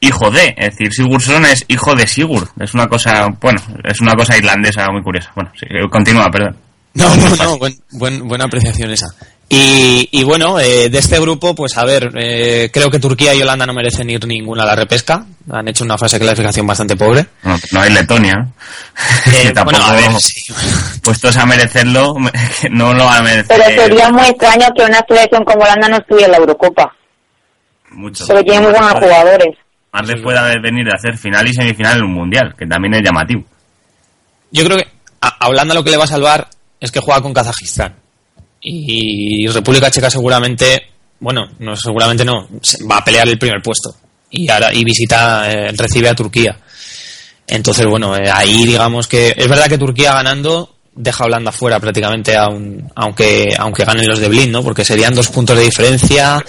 hijo 0.00 0.30
de, 0.30 0.54
es 0.56 0.76
decir, 0.76 0.92
Sigurdsson 0.92 1.44
es 1.46 1.64
hijo 1.68 1.94
de 1.94 2.06
Sigurd. 2.06 2.48
Es 2.60 2.74
una 2.74 2.86
cosa, 2.86 3.28
bueno, 3.40 3.60
es 3.84 4.00
una 4.00 4.12
cosa 4.12 4.36
irlandesa 4.36 4.86
muy 4.90 5.02
curiosa. 5.02 5.32
Bueno, 5.34 5.50
sí, 5.58 5.66
continúa, 5.90 6.26
perdón. 6.30 6.56
No, 6.94 7.14
no, 7.16 7.36
no, 7.36 7.58
buen, 7.92 8.26
buena 8.26 8.44
apreciación 8.44 8.90
esa. 8.90 9.06
Y, 9.48 10.08
y 10.10 10.24
bueno, 10.24 10.58
eh, 10.58 10.88
de 10.88 10.98
este 10.98 11.20
grupo, 11.20 11.54
pues 11.54 11.76
a 11.78 11.84
ver, 11.84 12.10
eh, 12.16 12.68
creo 12.72 12.90
que 12.90 12.98
Turquía 12.98 13.32
y 13.32 13.42
Holanda 13.42 13.64
no 13.66 13.74
merecen 13.74 14.10
ir 14.10 14.26
ninguna 14.26 14.64
a 14.64 14.66
la 14.66 14.74
repesca. 14.74 15.24
Han 15.52 15.68
hecho 15.68 15.84
una 15.84 15.96
fase 15.96 16.18
de 16.18 16.24
clasificación 16.24 16.66
bastante 16.66 16.96
pobre. 16.96 17.26
No, 17.44 17.56
no 17.70 17.80
hay 17.80 17.92
Letonia. 17.92 18.48
Eh, 19.26 19.52
tampoco, 19.52 19.78
bueno, 19.78 19.86
a 19.86 19.92
ver, 19.92 20.10
puestos 21.02 21.36
a 21.36 21.46
merecerlo, 21.46 22.14
no 22.70 22.92
lo 22.94 23.04
van 23.04 23.18
a 23.18 23.22
merecer. 23.22 23.46
Pero 23.56 23.82
sería 23.82 24.10
muy 24.10 24.26
extraño 24.26 24.66
que 24.76 24.84
una 24.84 25.00
selección 25.06 25.44
como 25.44 25.62
Holanda 25.62 25.88
no 25.90 25.96
estuviera 25.98 26.26
en 26.26 26.32
la 26.32 26.38
Eurocopa. 26.38 26.92
Mucho. 27.96 28.24
Pero 28.26 28.44
tiene 28.44 28.60
muy 28.60 28.70
buenos 28.70 28.92
jugadores. 28.92 29.56
Más 29.92 30.06
le 30.06 30.22
pueda 30.22 30.42
venir 30.60 30.86
a 30.90 30.96
hacer 30.96 31.16
final 31.16 31.48
y 31.48 31.54
semifinal 31.54 31.98
en 31.98 32.04
un 32.04 32.12
mundial, 32.12 32.54
que 32.56 32.66
también 32.66 32.94
es 32.94 33.02
llamativo. 33.02 33.42
Yo 34.52 34.64
creo 34.64 34.76
que 34.76 34.86
a 35.20 35.48
Holanda 35.48 35.74
lo 35.74 35.82
que 35.82 35.90
le 35.90 35.96
va 35.96 36.04
a 36.04 36.08
salvar 36.08 36.48
es 36.78 36.92
que 36.92 37.00
juega 37.00 37.22
con 37.22 37.32
Kazajistán. 37.32 37.94
Y 38.60 39.46
República 39.48 39.90
Checa 39.90 40.10
seguramente, 40.10 40.82
bueno, 41.20 41.46
no 41.58 41.76
seguramente 41.76 42.24
no, 42.24 42.48
va 42.90 42.98
a 42.98 43.04
pelear 43.04 43.28
el 43.28 43.38
primer 43.38 43.62
puesto. 43.62 43.94
Y 44.30 44.50
ahora 44.50 44.74
y 44.74 44.84
visita, 44.84 45.50
eh, 45.50 45.72
recibe 45.72 46.08
a 46.08 46.14
Turquía. 46.14 46.58
Entonces, 47.46 47.86
bueno, 47.86 48.16
eh, 48.16 48.28
ahí 48.30 48.64
digamos 48.64 49.06
que 49.06 49.34
es 49.36 49.48
verdad 49.48 49.68
que 49.68 49.78
Turquía 49.78 50.12
ganando 50.12 50.74
deja 50.94 51.24
a 51.24 51.26
Holanda 51.26 51.52
fuera 51.52 51.78
prácticamente 51.78 52.34
aunque 52.36 53.54
aunque 53.56 53.84
ganen 53.84 54.08
los 54.08 54.18
de 54.18 54.28
Blin, 54.28 54.50
¿no? 54.50 54.62
Porque 54.62 54.84
serían 54.84 55.14
dos 55.14 55.28
puntos 55.28 55.56
de 55.56 55.64
diferencia 55.64 56.42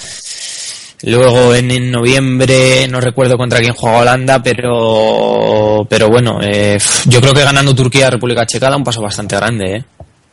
Luego 1.03 1.53
en, 1.53 1.91
noviembre, 1.91 2.87
no 2.87 2.99
recuerdo 2.99 3.37
contra 3.37 3.59
quién 3.59 3.73
juega 3.73 3.99
Holanda, 3.99 4.41
pero, 4.41 5.85
pero 5.87 6.09
bueno, 6.09 6.39
eh, 6.41 6.79
yo 7.05 7.21
creo 7.21 7.33
que 7.33 7.43
ganando 7.43 7.75
Turquía, 7.75 8.09
República 8.09 8.45
Checa 8.47 8.69
da 8.69 8.77
un 8.77 8.83
paso 8.83 9.01
bastante 9.01 9.35
grande, 9.35 9.75
¿eh? 9.75 9.85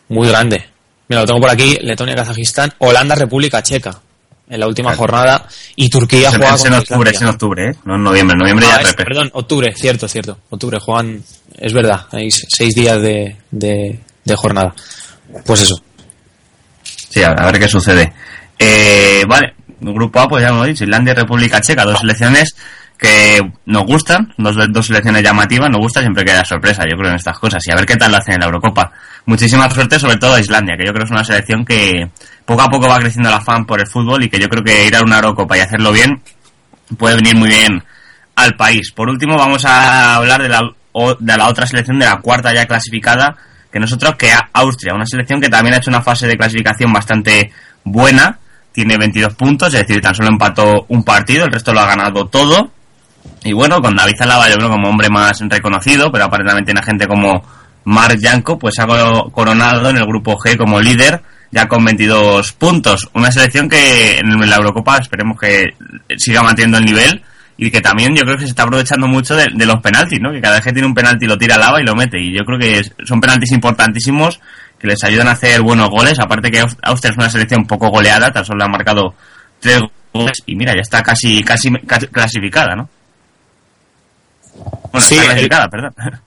Muy 0.08 0.28
grande. 0.28 0.64
Mira, 1.08 1.20
lo 1.20 1.26
tengo 1.26 1.40
por 1.40 1.50
aquí, 1.50 1.78
Letonia, 1.82 2.14
Kazajistán, 2.14 2.72
Holanda, 2.78 3.14
República 3.14 3.62
Checa. 3.62 4.00
En 4.48 4.60
la 4.60 4.66
última 4.66 4.94
jornada 4.94 5.48
y 5.74 5.88
Turquía 5.88 6.30
juega 6.30 6.54
en 6.66 6.74
octubre, 6.74 7.10
es 7.10 7.20
en 7.20 7.28
octubre, 7.28 7.70
¿eh? 7.70 7.74
no 7.86 7.94
en 7.94 8.02
noviembre, 8.02 8.36
noviembre 8.36 8.66
ya 8.66 8.76
ah, 8.76 8.94
Perdón, 8.94 9.30
octubre, 9.32 9.72
cierto, 9.74 10.06
cierto. 10.06 10.38
Octubre 10.50 10.78
juegan, 10.78 11.22
es 11.58 11.72
verdad, 11.72 12.06
hay 12.12 12.30
seis 12.30 12.74
días 12.74 13.00
de, 13.00 13.36
de, 13.50 14.00
de 14.22 14.36
jornada. 14.36 14.74
Pues 15.46 15.62
eso. 15.62 15.82
Sí, 16.82 17.22
a 17.22 17.32
ver 17.32 17.58
qué 17.58 17.68
sucede. 17.68 18.12
Eh, 18.58 19.24
vale, 19.26 19.54
grupo 19.92 20.20
A, 20.20 20.28
pues 20.28 20.42
ya 20.42 20.50
hemos 20.50 20.66
dicho, 20.66 20.84
Islandia 20.84 21.12
y 21.12 21.16
República 21.16 21.60
Checa, 21.60 21.84
dos 21.84 21.98
selecciones 22.00 22.54
que 22.96 23.40
nos 23.66 23.84
gustan, 23.84 24.32
dos, 24.38 24.56
dos 24.70 24.86
selecciones 24.86 25.22
llamativas, 25.22 25.68
nos 25.68 25.80
gusta 25.80 26.00
siempre 26.00 26.24
que 26.24 26.30
haya 26.30 26.44
sorpresa, 26.44 26.84
yo 26.88 26.96
creo, 26.96 27.10
en 27.10 27.16
estas 27.16 27.38
cosas, 27.38 27.66
y 27.66 27.72
a 27.72 27.76
ver 27.76 27.86
qué 27.86 27.96
tal 27.96 28.12
lo 28.12 28.18
hacen 28.18 28.34
en 28.34 28.40
la 28.40 28.46
Eurocopa. 28.46 28.92
Muchísima 29.26 29.68
suerte, 29.70 29.98
sobre 29.98 30.16
todo 30.16 30.34
a 30.34 30.40
Islandia, 30.40 30.76
que 30.76 30.86
yo 30.86 30.92
creo 30.92 31.04
que 31.04 31.08
es 31.08 31.10
una 31.10 31.24
selección 31.24 31.64
que 31.64 32.08
poco 32.44 32.62
a 32.62 32.70
poco 32.70 32.88
va 32.88 32.98
creciendo 32.98 33.30
la 33.30 33.40
fan 33.40 33.64
por 33.64 33.80
el 33.80 33.86
fútbol 33.86 34.22
y 34.22 34.28
que 34.28 34.38
yo 34.38 34.48
creo 34.48 34.62
que 34.62 34.86
ir 34.86 34.94
a 34.94 35.02
una 35.02 35.16
Eurocopa 35.16 35.56
y 35.56 35.60
hacerlo 35.60 35.92
bien 35.92 36.22
puede 36.98 37.16
venir 37.16 37.36
muy 37.36 37.48
bien 37.48 37.82
al 38.36 38.54
país. 38.56 38.92
Por 38.92 39.08
último, 39.08 39.36
vamos 39.36 39.64
a 39.64 40.16
hablar 40.16 40.42
de 40.42 40.48
la, 40.48 40.60
de 41.18 41.36
la 41.36 41.48
otra 41.48 41.66
selección, 41.66 41.98
de 41.98 42.06
la 42.06 42.20
cuarta 42.20 42.52
ya 42.52 42.66
clasificada, 42.66 43.36
que 43.72 43.80
nosotros, 43.80 44.14
que 44.16 44.30
Austria, 44.52 44.94
una 44.94 45.06
selección 45.06 45.40
que 45.40 45.48
también 45.48 45.74
ha 45.74 45.78
hecho 45.78 45.90
una 45.90 46.02
fase 46.02 46.26
de 46.26 46.36
clasificación 46.36 46.92
bastante 46.92 47.52
buena, 47.82 48.38
tiene 48.74 48.98
22 48.98 49.34
puntos, 49.34 49.72
es 49.72 49.86
decir, 49.86 50.02
tan 50.02 50.16
solo 50.16 50.30
empató 50.30 50.84
un 50.88 51.04
partido, 51.04 51.44
el 51.44 51.52
resto 51.52 51.72
lo 51.72 51.80
ha 51.80 51.86
ganado 51.86 52.26
todo. 52.26 52.72
Y 53.44 53.52
bueno, 53.52 53.80
con 53.80 53.94
David 53.94 54.16
Zalaba 54.18 54.48
yo 54.48 54.56
creo 54.56 54.68
como 54.68 54.88
hombre 54.88 55.08
más 55.08 55.40
reconocido, 55.48 56.10
pero 56.10 56.24
aparentemente 56.24 56.72
tiene 56.72 56.82
gente 56.84 57.06
como 57.06 57.40
Marc 57.84 58.18
Janko, 58.20 58.58
pues 58.58 58.80
ha 58.80 58.86
coronado 59.30 59.90
en 59.90 59.98
el 59.98 60.04
grupo 60.04 60.36
G 60.36 60.56
como 60.56 60.80
líder, 60.80 61.22
ya 61.52 61.68
con 61.68 61.84
22 61.84 62.52
puntos. 62.54 63.08
Una 63.14 63.30
selección 63.30 63.68
que 63.68 64.18
en 64.18 64.50
la 64.50 64.56
Eurocopa 64.56 64.98
esperemos 64.98 65.38
que 65.38 65.68
siga 66.16 66.42
manteniendo 66.42 66.78
el 66.78 66.84
nivel 66.84 67.22
y 67.56 67.70
que 67.70 67.80
también 67.80 68.16
yo 68.16 68.22
creo 68.22 68.36
que 68.36 68.42
se 68.42 68.50
está 68.50 68.64
aprovechando 68.64 69.06
mucho 69.06 69.36
de, 69.36 69.50
los 69.50 69.80
penaltis, 69.80 70.20
¿no? 70.20 70.32
Que 70.32 70.40
cada 70.40 70.56
vez 70.56 70.64
que 70.64 70.72
tiene 70.72 70.88
un 70.88 70.94
penalti 70.94 71.26
lo 71.26 71.38
tira 71.38 71.56
lava 71.56 71.80
y 71.80 71.84
lo 71.84 71.94
mete. 71.94 72.20
Y 72.20 72.36
yo 72.36 72.44
creo 72.44 72.58
que 72.58 72.82
son 73.04 73.20
penaltis 73.20 73.52
importantísimos 73.52 74.40
que 74.84 74.90
les 74.90 75.02
ayudan 75.02 75.28
a 75.28 75.32
hacer 75.32 75.62
buenos 75.62 75.88
goles. 75.88 76.18
Aparte 76.20 76.50
que 76.50 76.60
Austria 76.60 77.10
es 77.10 77.16
una 77.16 77.30
selección 77.30 77.62
un 77.62 77.66
poco 77.66 77.88
goleada, 77.88 78.30
tan 78.30 78.44
solo 78.44 78.58
le 78.58 78.64
han 78.64 78.70
marcado 78.70 79.14
tres 79.58 79.80
goles 80.12 80.42
y 80.44 80.54
mira, 80.54 80.74
ya 80.74 80.82
está 80.82 81.02
casi, 81.02 81.42
casi, 81.42 81.70
clasificada, 82.12 82.76
¿no? 82.76 82.88
Bueno, 84.92 84.98
está 84.98 85.24
clasificada, 85.24 85.68
perdón. 85.68 85.94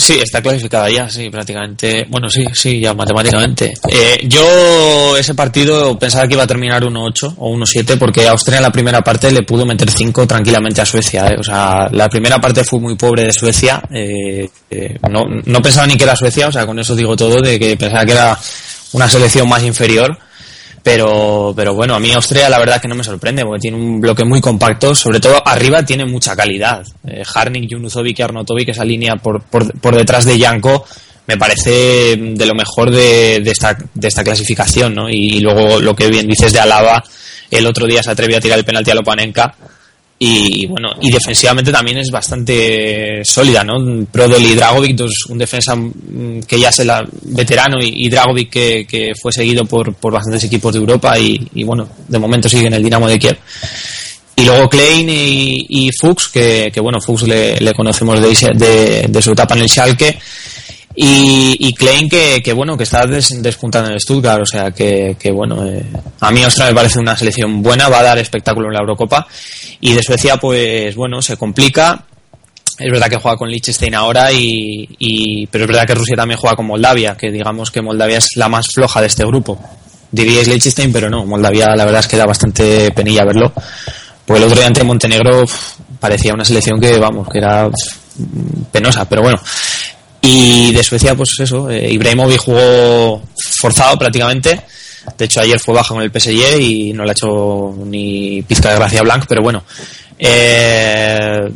Sí, 0.00 0.18
está 0.18 0.40
clasificada 0.40 0.88
ya, 0.90 1.08
sí, 1.10 1.28
prácticamente. 1.28 2.06
Bueno, 2.08 2.30
sí, 2.30 2.42
sí, 2.54 2.80
ya 2.80 2.94
matemáticamente. 2.94 3.74
Eh, 3.88 4.20
yo 4.24 5.14
ese 5.16 5.34
partido 5.34 5.98
pensaba 5.98 6.26
que 6.26 6.34
iba 6.34 6.44
a 6.44 6.46
terminar 6.46 6.82
1-8 6.82 7.34
o 7.36 7.54
1-7 7.54 7.98
porque 7.98 8.26
Austria 8.26 8.56
en 8.56 8.62
la 8.62 8.72
primera 8.72 9.02
parte 9.02 9.30
le 9.30 9.42
pudo 9.42 9.66
meter 9.66 9.90
5 9.90 10.26
tranquilamente 10.26 10.80
a 10.80 10.86
Suecia. 10.86 11.28
Eh. 11.28 11.36
O 11.38 11.44
sea, 11.44 11.88
la 11.92 12.08
primera 12.08 12.40
parte 12.40 12.64
fue 12.64 12.80
muy 12.80 12.96
pobre 12.96 13.24
de 13.24 13.32
Suecia. 13.32 13.82
Eh, 13.92 14.48
no, 15.10 15.26
no 15.44 15.60
pensaba 15.60 15.86
ni 15.86 15.96
que 15.96 16.04
era 16.04 16.16
Suecia, 16.16 16.48
o 16.48 16.52
sea, 16.52 16.64
con 16.64 16.78
eso 16.78 16.96
digo 16.96 17.14
todo, 17.14 17.42
de 17.42 17.58
que 17.58 17.76
pensaba 17.76 18.06
que 18.06 18.12
era 18.12 18.38
una 18.92 19.08
selección 19.08 19.48
más 19.48 19.62
inferior 19.62 20.18
pero, 20.82 21.52
pero 21.54 21.74
bueno, 21.74 21.94
a 21.94 22.00
mí 22.00 22.12
Austria 22.12 22.48
la 22.48 22.58
verdad 22.58 22.80
que 22.80 22.88
no 22.88 22.94
me 22.94 23.04
sorprende 23.04 23.44
porque 23.44 23.60
tiene 23.60 23.76
un 23.76 24.00
bloque 24.00 24.24
muy 24.24 24.40
compacto, 24.40 24.94
sobre 24.94 25.20
todo 25.20 25.42
arriba 25.46 25.84
tiene 25.84 26.06
mucha 26.06 26.34
calidad. 26.34 26.86
Eh, 27.06 27.22
Harnik, 27.34 27.70
Junuzovic 27.70 28.18
y 28.18 28.22
Arnotovic, 28.22 28.68
esa 28.70 28.84
línea 28.84 29.16
por, 29.16 29.42
por, 29.42 29.78
por 29.78 29.94
detrás 29.94 30.24
de 30.24 30.38
Janko, 30.38 30.84
me 31.26 31.36
parece 31.36 32.16
de 32.16 32.46
lo 32.46 32.54
mejor 32.54 32.90
de, 32.90 33.40
de, 33.40 33.50
esta, 33.50 33.76
de 33.94 34.08
esta 34.08 34.24
clasificación, 34.24 34.94
¿no? 34.94 35.08
Y, 35.08 35.40
luego 35.40 35.80
lo 35.80 35.94
que 35.94 36.08
bien 36.08 36.26
dices 36.26 36.52
de 36.52 36.60
Alaba, 36.60 37.04
el 37.50 37.66
otro 37.66 37.86
día 37.86 38.02
se 38.02 38.10
atrevió 38.10 38.38
a 38.38 38.40
tirar 38.40 38.58
el 38.58 38.64
penalti 38.64 38.90
a 38.90 38.94
Lopanenka 38.94 39.54
y 40.22 40.66
bueno, 40.66 40.90
y 41.00 41.10
defensivamente 41.10 41.72
también 41.72 41.96
es 41.96 42.10
bastante 42.10 43.22
sólida, 43.24 43.64
¿no? 43.64 44.04
Prodel 44.12 44.44
y 44.44 44.54
Dragovic, 44.54 45.00
un 45.30 45.38
defensa 45.38 45.74
mm, 45.74 46.40
que 46.46 46.60
ya 46.60 46.68
es 46.68 46.80
el 46.80 46.90
veterano 47.22 47.78
y, 47.80 48.06
Dragovic 48.10 48.50
que, 48.50 49.12
fue 49.18 49.32
seguido 49.32 49.64
por, 49.64 49.94
por 49.94 50.12
bastantes 50.12 50.44
equipos 50.44 50.74
de 50.74 50.78
Europa 50.78 51.18
y, 51.18 51.64
bueno, 51.64 51.88
de 52.06 52.18
momento 52.18 52.50
sigue 52.50 52.66
en 52.66 52.74
el 52.74 52.82
Dinamo 52.82 53.08
de 53.08 53.18
Kiev. 53.18 53.38
Y 54.36 54.44
luego 54.44 54.68
Klein 54.68 55.08
y, 55.08 55.90
Fuchs, 55.98 56.28
que, 56.28 56.70
bueno, 56.82 57.00
Fuchs 57.00 57.22
le, 57.22 57.72
conocemos 57.72 58.20
de, 58.20 59.06
de, 59.08 59.22
su 59.22 59.32
etapa 59.32 59.54
en 59.54 59.62
el 59.62 59.70
Schalke 59.70 60.18
y, 61.02 61.56
y 61.58 61.72
Klein 61.72 62.10
que, 62.10 62.42
que, 62.44 62.52
bueno 62.52 62.76
que 62.76 62.82
está 62.82 63.06
despuntando 63.06 63.90
en 63.90 63.98
Stuttgart 63.98 64.42
o 64.42 64.44
sea 64.44 64.70
que, 64.70 65.16
que 65.18 65.30
bueno 65.30 65.66
eh, 65.66 65.82
a 66.20 66.30
mí 66.30 66.42
Austria 66.42 66.66
me 66.66 66.74
parece 66.74 66.98
una 66.98 67.16
selección 67.16 67.62
buena 67.62 67.88
va 67.88 68.00
a 68.00 68.02
dar 68.02 68.18
espectáculo 68.18 68.66
en 68.66 68.74
la 68.74 68.80
Eurocopa. 68.80 69.26
Y 69.80 69.94
de 69.94 70.02
Suecia 70.02 70.36
pues 70.36 70.94
bueno 70.94 71.22
se 71.22 71.38
complica. 71.38 72.04
Es 72.78 72.92
verdad 72.92 73.08
que 73.08 73.16
juega 73.16 73.38
con 73.38 73.48
Liechtenstein 73.48 73.94
ahora 73.94 74.30
y, 74.30 74.88
y, 74.98 75.46
pero 75.46 75.64
es 75.64 75.68
verdad 75.68 75.86
que 75.86 75.94
Rusia 75.94 76.16
también 76.16 76.38
juega 76.38 76.54
con 76.54 76.66
Moldavia 76.66 77.16
que 77.16 77.30
digamos 77.30 77.70
que 77.70 77.80
Moldavia 77.80 78.18
es 78.18 78.36
la 78.36 78.50
más 78.50 78.66
floja 78.68 79.00
de 79.00 79.06
este 79.06 79.24
grupo. 79.24 79.58
Diríais 80.12 80.48
Liechtenstein 80.48 80.92
pero 80.92 81.08
no 81.08 81.24
Moldavia 81.24 81.74
la 81.76 81.86
verdad 81.86 82.00
es 82.00 82.08
que 82.08 82.18
da 82.18 82.26
bastante 82.26 82.90
penilla 82.90 83.24
verlo. 83.24 83.54
Porque 84.26 84.42
el 84.42 84.44
otro 84.44 84.58
día 84.58 84.66
ante 84.66 84.84
Montenegro 84.84 85.46
parecía 85.98 86.34
una 86.34 86.44
selección 86.44 86.78
que 86.78 86.98
vamos 86.98 87.26
que 87.32 87.38
era 87.38 87.70
penosa 88.70 89.08
pero 89.08 89.22
bueno 89.22 89.40
y 90.22 90.72
de 90.72 90.82
Suecia, 90.82 91.14
pues 91.14 91.30
eso, 91.38 91.70
eh, 91.70 91.90
Ibrahimovic 91.92 92.40
jugó 92.40 93.22
forzado 93.58 93.98
prácticamente. 93.98 94.60
De 95.16 95.24
hecho, 95.24 95.40
ayer 95.40 95.58
fue 95.58 95.74
baja 95.74 95.94
con 95.94 96.02
el 96.02 96.10
PSG 96.10 96.60
y 96.60 96.92
no 96.92 97.04
le 97.04 97.10
ha 97.10 97.12
hecho 97.12 97.74
ni 97.84 98.42
pizca 98.42 98.70
de 98.70 98.76
gracia 98.76 99.00
a 99.00 99.02
Blanc, 99.02 99.24
pero 99.26 99.42
bueno. 99.42 99.64
Eh, 100.18 101.50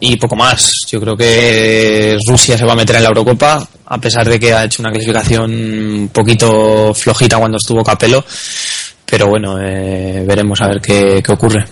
y 0.00 0.16
poco 0.16 0.36
más. 0.36 0.70
Yo 0.90 1.00
creo 1.00 1.16
que 1.16 2.18
Rusia 2.28 2.58
se 2.58 2.66
va 2.66 2.72
a 2.72 2.76
meter 2.76 2.96
en 2.96 3.02
la 3.02 3.08
Eurocopa, 3.08 3.66
a 3.86 3.98
pesar 3.98 4.28
de 4.28 4.38
que 4.38 4.52
ha 4.52 4.64
hecho 4.64 4.82
una 4.82 4.90
clasificación 4.90 5.50
un 5.50 6.10
poquito 6.12 6.92
flojita 6.92 7.38
cuando 7.38 7.56
estuvo 7.56 7.82
Capello. 7.82 8.24
Pero 9.06 9.28
bueno, 9.28 9.58
eh, 9.60 10.24
veremos 10.26 10.60
a 10.60 10.68
ver 10.68 10.80
qué, 10.80 11.22
qué 11.24 11.32
ocurre. 11.32 11.64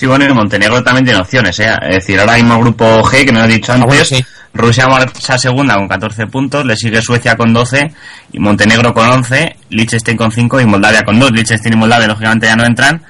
Sí, 0.00 0.06
bueno, 0.06 0.24
y 0.24 0.32
Montenegro 0.32 0.82
también 0.82 1.04
tiene 1.04 1.20
opciones, 1.20 1.58
¿eh? 1.60 1.68
Es 1.90 1.96
decir, 1.96 2.18
ahora 2.18 2.36
mismo 2.36 2.58
grupo 2.60 3.02
G, 3.02 3.26
que 3.26 3.32
me 3.32 3.40
lo 3.40 3.44
he 3.44 3.48
dicho 3.48 3.72
ah, 3.72 3.74
antes, 3.74 4.24
Rusia 4.52 4.88
marcha 4.88 5.38
segunda 5.38 5.76
con 5.76 5.88
14 5.88 6.26
puntos, 6.26 6.64
le 6.64 6.76
sigue 6.76 7.00
Suecia 7.00 7.36
con 7.36 7.52
12, 7.52 7.92
y 8.32 8.38
Montenegro 8.38 8.92
con 8.92 9.08
11, 9.08 9.56
Liechtenstein 9.70 10.16
con 10.16 10.32
5 10.32 10.60
y 10.60 10.66
Moldavia 10.66 11.02
con 11.02 11.18
2. 11.18 11.30
Liechtenstein 11.32 11.74
y 11.74 11.76
Moldavia, 11.76 12.08
lógicamente, 12.08 12.46
ya 12.46 12.56
no 12.56 12.64
entran, 12.64 13.02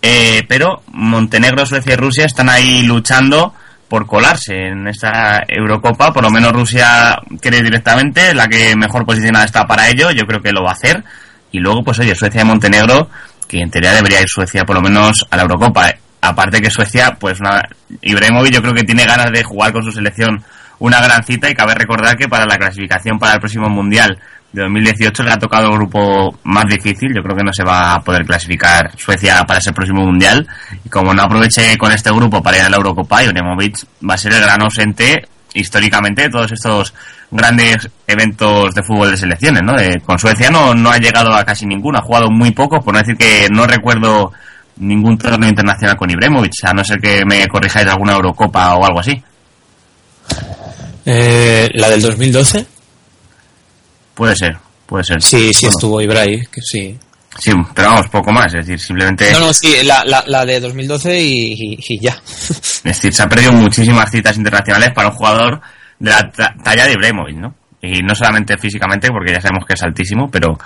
eh, 0.00 0.42
pero 0.48 0.82
Montenegro, 0.92 1.66
Suecia 1.66 1.94
y 1.94 1.96
Rusia 1.96 2.26
están 2.26 2.48
ahí 2.48 2.82
luchando 2.82 3.54
por 3.88 4.06
colarse 4.06 4.54
en 4.54 4.88
esta 4.88 5.42
Eurocopa, 5.46 6.12
por 6.12 6.22
lo 6.22 6.30
menos 6.30 6.52
Rusia 6.52 7.16
quiere 7.40 7.58
ir 7.58 7.64
directamente, 7.64 8.34
la 8.34 8.46
que 8.46 8.74
mejor 8.76 9.04
posicionada 9.04 9.44
está 9.44 9.64
para 9.66 9.88
ello, 9.88 10.10
yo 10.10 10.24
creo 10.26 10.40
que 10.40 10.52
lo 10.52 10.62
va 10.62 10.70
a 10.70 10.74
hacer, 10.74 11.04
y 11.50 11.58
luego, 11.58 11.84
pues 11.84 11.98
oye, 11.98 12.14
Suecia 12.14 12.42
y 12.42 12.44
Montenegro, 12.44 13.08
que 13.46 13.58
en 13.58 13.70
teoría 13.70 13.92
debería 13.92 14.20
ir 14.20 14.28
Suecia 14.28 14.64
por 14.64 14.76
lo 14.76 14.82
menos 14.82 15.26
a 15.30 15.36
la 15.36 15.42
Eurocopa. 15.42 15.92
Aparte 16.20 16.60
que 16.60 16.70
Suecia, 16.70 17.16
pues 17.20 17.38
una, 17.40 17.62
Ibrahimovic 18.00 18.54
yo 18.54 18.62
creo 18.62 18.72
que 18.72 18.82
tiene 18.82 19.04
ganas 19.04 19.30
de 19.30 19.42
jugar 19.44 19.72
con 19.72 19.84
su 19.84 19.92
selección 19.92 20.42
una 20.84 21.00
gran 21.00 21.24
cita 21.24 21.48
y 21.48 21.54
cabe 21.54 21.74
recordar 21.74 22.14
que 22.14 22.28
para 22.28 22.44
la 22.44 22.58
clasificación 22.58 23.18
para 23.18 23.34
el 23.34 23.40
próximo 23.40 23.70
Mundial 23.70 24.18
de 24.52 24.62
2018 24.62 25.22
le 25.22 25.32
ha 25.32 25.38
tocado 25.38 25.68
el 25.68 25.72
grupo 25.72 26.38
más 26.44 26.66
difícil, 26.66 27.08
yo 27.14 27.22
creo 27.22 27.34
que 27.34 27.42
no 27.42 27.54
se 27.54 27.64
va 27.64 27.94
a 27.94 28.00
poder 28.00 28.26
clasificar 28.26 28.90
Suecia 28.98 29.42
para 29.46 29.60
ese 29.60 29.72
próximo 29.72 30.02
Mundial 30.04 30.46
y 30.84 30.88
como 30.90 31.14
no 31.14 31.22
aproveche 31.22 31.78
con 31.78 31.90
este 31.90 32.10
grupo 32.10 32.42
para 32.42 32.58
ir 32.58 32.64
a 32.64 32.68
la 32.68 32.76
Eurocopa, 32.76 33.24
Ibrahimovic 33.24 33.78
va 34.08 34.14
a 34.14 34.18
ser 34.18 34.34
el 34.34 34.42
gran 34.42 34.60
ausente 34.60 35.26
históricamente 35.54 36.22
de 36.22 36.28
todos 36.28 36.52
estos 36.52 36.92
grandes 37.30 37.88
eventos 38.06 38.74
de 38.74 38.82
fútbol 38.82 39.10
de 39.10 39.16
selecciones, 39.16 39.62
¿no? 39.62 39.72
con 40.04 40.18
Suecia 40.18 40.50
no, 40.50 40.74
no 40.74 40.90
ha 40.90 40.98
llegado 40.98 41.34
a 41.34 41.44
casi 41.44 41.64
ninguno, 41.64 41.98
ha 41.98 42.02
jugado 42.02 42.28
muy 42.30 42.50
poco, 42.50 42.80
por 42.80 42.92
no 42.92 43.00
decir 43.00 43.16
que 43.16 43.48
no 43.50 43.66
recuerdo 43.66 44.32
ningún 44.76 45.16
torneo 45.16 45.48
internacional 45.48 45.96
con 45.96 46.10
Ibrahimovic, 46.10 46.52
a 46.64 46.74
no 46.74 46.84
ser 46.84 47.00
que 47.00 47.24
me 47.24 47.48
corrijáis 47.48 47.86
alguna 47.86 48.12
Eurocopa 48.12 48.74
o 48.74 48.84
algo 48.84 49.00
así. 49.00 49.22
Eh, 51.06 51.68
¿La 51.74 51.90
del 51.90 52.02
2012? 52.02 52.66
Puede 54.14 54.36
ser, 54.36 54.56
puede 54.86 55.04
ser. 55.04 55.22
Sí, 55.22 55.52
sí 55.52 55.66
estuvo 55.66 56.00
Ibrahimovic, 56.00 56.50
que 56.50 56.60
sí. 56.62 56.98
Sí, 57.38 57.50
pero 57.74 57.88
vamos, 57.88 58.08
poco 58.08 58.30
más, 58.32 58.46
es 58.54 58.64
decir, 58.64 58.78
simplemente... 58.78 59.32
No, 59.32 59.40
no, 59.40 59.52
sí, 59.52 59.74
la, 59.82 60.04
la, 60.04 60.44
de 60.44 60.60
2012 60.60 61.20
y, 61.20 61.76
y, 61.80 62.00
ya. 62.00 62.16
Es 62.28 62.82
decir, 62.84 63.12
se 63.12 63.22
ha 63.22 63.28
perdido 63.28 63.52
muchísimas 63.52 64.10
citas 64.10 64.36
internacionales 64.36 64.92
para 64.94 65.08
un 65.08 65.14
jugador 65.14 65.60
de 65.98 66.10
la 66.10 66.30
talla 66.62 66.86
de 66.86 66.92
Ibrahimovic, 66.92 67.36
¿no? 67.36 67.54
y 67.86 68.02
no 68.02 68.14
solamente 68.14 68.56
físicamente, 68.56 69.08
porque 69.10 69.32
ya 69.32 69.40
sabemos 69.40 69.66
que 69.66 69.74
es 69.74 69.82
altísimo, 69.82 70.30
pero 70.30 70.58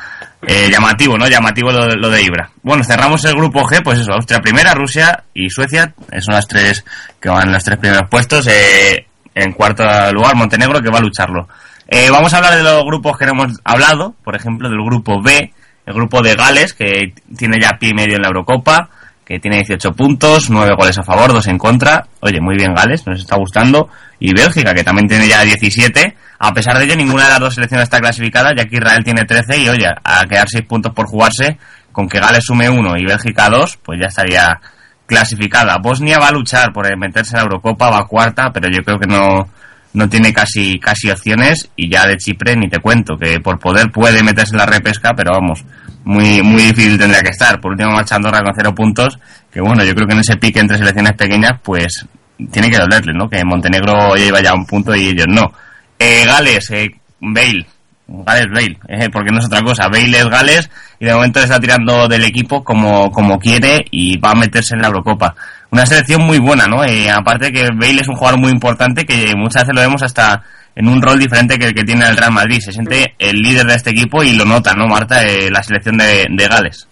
eh, 0.46 0.68
llamativo, 0.70 1.18
¿no? 1.18 1.26
Llamativo 1.26 1.72
lo, 1.72 2.10
de 2.10 2.22
Ibra. 2.22 2.50
Bueno, 2.62 2.84
cerramos 2.84 3.24
el 3.24 3.34
grupo 3.34 3.60
G, 3.62 3.82
pues 3.82 3.98
eso, 3.98 4.12
Austria 4.12 4.38
primera, 4.38 4.72
Rusia 4.72 5.24
y 5.34 5.50
Suecia, 5.50 5.92
son 6.20 6.34
las 6.34 6.46
tres 6.46 6.84
que 7.20 7.28
van 7.28 7.48
en 7.48 7.54
los 7.54 7.64
tres 7.64 7.78
primeros 7.78 8.08
puestos, 8.08 8.46
eh, 8.46 9.07
en 9.42 9.52
cuarto 9.52 9.84
lugar 10.12 10.36
Montenegro 10.36 10.80
que 10.80 10.90
va 10.90 10.98
a 10.98 11.02
lucharlo. 11.02 11.48
Eh, 11.86 12.10
vamos 12.10 12.32
a 12.34 12.38
hablar 12.38 12.56
de 12.56 12.62
los 12.62 12.84
grupos 12.84 13.16
que 13.16 13.24
hemos 13.24 13.60
hablado, 13.64 14.14
por 14.22 14.36
ejemplo, 14.36 14.68
del 14.68 14.82
grupo 14.84 15.22
B, 15.22 15.52
el 15.86 15.94
grupo 15.94 16.20
de 16.20 16.34
Gales, 16.34 16.74
que 16.74 17.14
tiene 17.36 17.56
ya 17.60 17.78
pie 17.78 17.90
y 17.90 17.94
medio 17.94 18.16
en 18.16 18.22
la 18.22 18.28
Eurocopa, 18.28 18.90
que 19.24 19.38
tiene 19.38 19.56
18 19.58 19.92
puntos, 19.92 20.50
9 20.50 20.74
goles 20.76 20.98
a 20.98 21.02
favor, 21.02 21.32
2 21.32 21.46
en 21.46 21.58
contra. 21.58 22.06
Oye, 22.20 22.40
muy 22.40 22.56
bien 22.56 22.74
Gales, 22.74 23.06
nos 23.06 23.20
está 23.20 23.36
gustando. 23.36 23.88
Y 24.18 24.34
Bélgica, 24.34 24.74
que 24.74 24.84
también 24.84 25.08
tiene 25.08 25.28
ya 25.28 25.42
17. 25.42 26.14
A 26.40 26.52
pesar 26.52 26.78
de 26.78 26.84
ello, 26.84 26.96
ninguna 26.96 27.24
de 27.24 27.30
las 27.30 27.40
dos 27.40 27.54
selecciones 27.54 27.84
está 27.84 28.00
clasificada, 28.00 28.54
ya 28.54 28.66
que 28.66 28.76
Israel 28.76 29.02
tiene 29.02 29.24
13 29.24 29.58
y, 29.58 29.68
oye, 29.68 29.86
a 29.86 30.24
quedar 30.26 30.46
6 30.48 30.66
puntos 30.66 30.92
por 30.92 31.06
jugarse, 31.06 31.58
con 31.90 32.06
que 32.06 32.20
Gales 32.20 32.44
sume 32.44 32.68
1 32.68 32.96
y 32.98 33.04
Bélgica 33.04 33.48
2, 33.48 33.78
pues 33.82 33.98
ya 34.00 34.08
estaría 34.08 34.60
clasificada. 35.08 35.78
Bosnia 35.78 36.18
va 36.18 36.28
a 36.28 36.32
luchar 36.32 36.70
por 36.72 36.84
meterse 36.96 37.34
en 37.34 37.38
la 37.38 37.44
Eurocopa, 37.44 37.90
va 37.90 38.06
cuarta, 38.06 38.52
pero 38.52 38.68
yo 38.70 38.84
creo 38.84 38.98
que 38.98 39.06
no, 39.06 39.48
no 39.94 40.08
tiene 40.08 40.34
casi, 40.34 40.78
casi 40.78 41.10
opciones. 41.10 41.70
Y 41.74 41.90
ya 41.90 42.06
de 42.06 42.18
Chipre 42.18 42.54
ni 42.54 42.68
te 42.68 42.78
cuento, 42.78 43.16
que 43.16 43.40
por 43.40 43.58
poder 43.58 43.90
puede 43.90 44.22
meterse 44.22 44.52
en 44.52 44.58
la 44.58 44.66
repesca, 44.66 45.14
pero 45.16 45.32
vamos, 45.32 45.64
muy, 46.04 46.42
muy 46.42 46.62
difícil 46.62 46.98
tendría 46.98 47.22
que 47.22 47.30
estar. 47.30 47.58
Por 47.58 47.72
último, 47.72 47.92
marcha 47.92 48.16
Andorra 48.16 48.42
con 48.42 48.52
cero 48.54 48.74
puntos, 48.74 49.18
que 49.50 49.62
bueno, 49.62 49.82
yo 49.82 49.94
creo 49.94 50.06
que 50.06 50.12
en 50.12 50.20
ese 50.20 50.36
pique 50.36 50.60
entre 50.60 50.76
selecciones 50.76 51.14
pequeñas, 51.14 51.58
pues 51.62 52.06
tiene 52.52 52.70
que 52.70 52.78
dolerle, 52.78 53.14
¿no? 53.14 53.30
Que 53.30 53.42
Montenegro 53.44 54.14
lleva 54.14 54.42
ya 54.42 54.52
un 54.52 54.66
punto 54.66 54.94
y 54.94 55.08
ellos 55.08 55.26
no. 55.26 55.50
Eh, 55.98 56.24
Gales, 56.26 56.70
eh, 56.70 56.90
Bale, 57.20 57.66
Gales 58.08 58.46
Bale, 58.52 58.78
eh, 58.88 59.08
porque 59.12 59.30
no 59.30 59.38
es 59.38 59.46
otra 59.46 59.60
cosa. 59.62 59.88
Bale 59.88 60.18
es 60.18 60.28
Gales 60.28 60.70
y 60.98 61.04
de 61.04 61.14
momento 61.14 61.40
está 61.40 61.60
tirando 61.60 62.08
del 62.08 62.24
equipo 62.24 62.64
como, 62.64 63.10
como 63.10 63.38
quiere 63.38 63.84
y 63.90 64.18
va 64.18 64.30
a 64.30 64.34
meterse 64.34 64.74
en 64.74 64.80
la 64.80 64.88
Eurocopa. 64.88 65.34
Una 65.70 65.84
selección 65.84 66.22
muy 66.22 66.38
buena, 66.38 66.66
¿no? 66.66 66.82
Eh, 66.84 67.10
aparte 67.10 67.52
que 67.52 67.68
Bale 67.74 68.00
es 68.00 68.08
un 68.08 68.16
jugador 68.16 68.40
muy 68.40 68.50
importante 68.50 69.04
que 69.04 69.34
muchas 69.36 69.62
veces 69.62 69.74
lo 69.74 69.82
vemos 69.82 70.02
hasta 70.02 70.42
en 70.74 70.88
un 70.88 71.02
rol 71.02 71.18
diferente 71.18 71.58
que 71.58 71.66
el 71.66 71.74
que 71.74 71.84
tiene 71.84 72.06
el 72.06 72.16
Real 72.16 72.32
Madrid. 72.32 72.60
Se 72.60 72.72
siente 72.72 73.14
el 73.18 73.36
líder 73.36 73.66
de 73.66 73.74
este 73.74 73.90
equipo 73.90 74.22
y 74.22 74.32
lo 74.32 74.46
nota, 74.46 74.72
¿no, 74.72 74.86
Marta? 74.86 75.22
Eh, 75.22 75.50
la 75.50 75.62
selección 75.62 75.98
de, 75.98 76.48
Gales. 76.48 76.88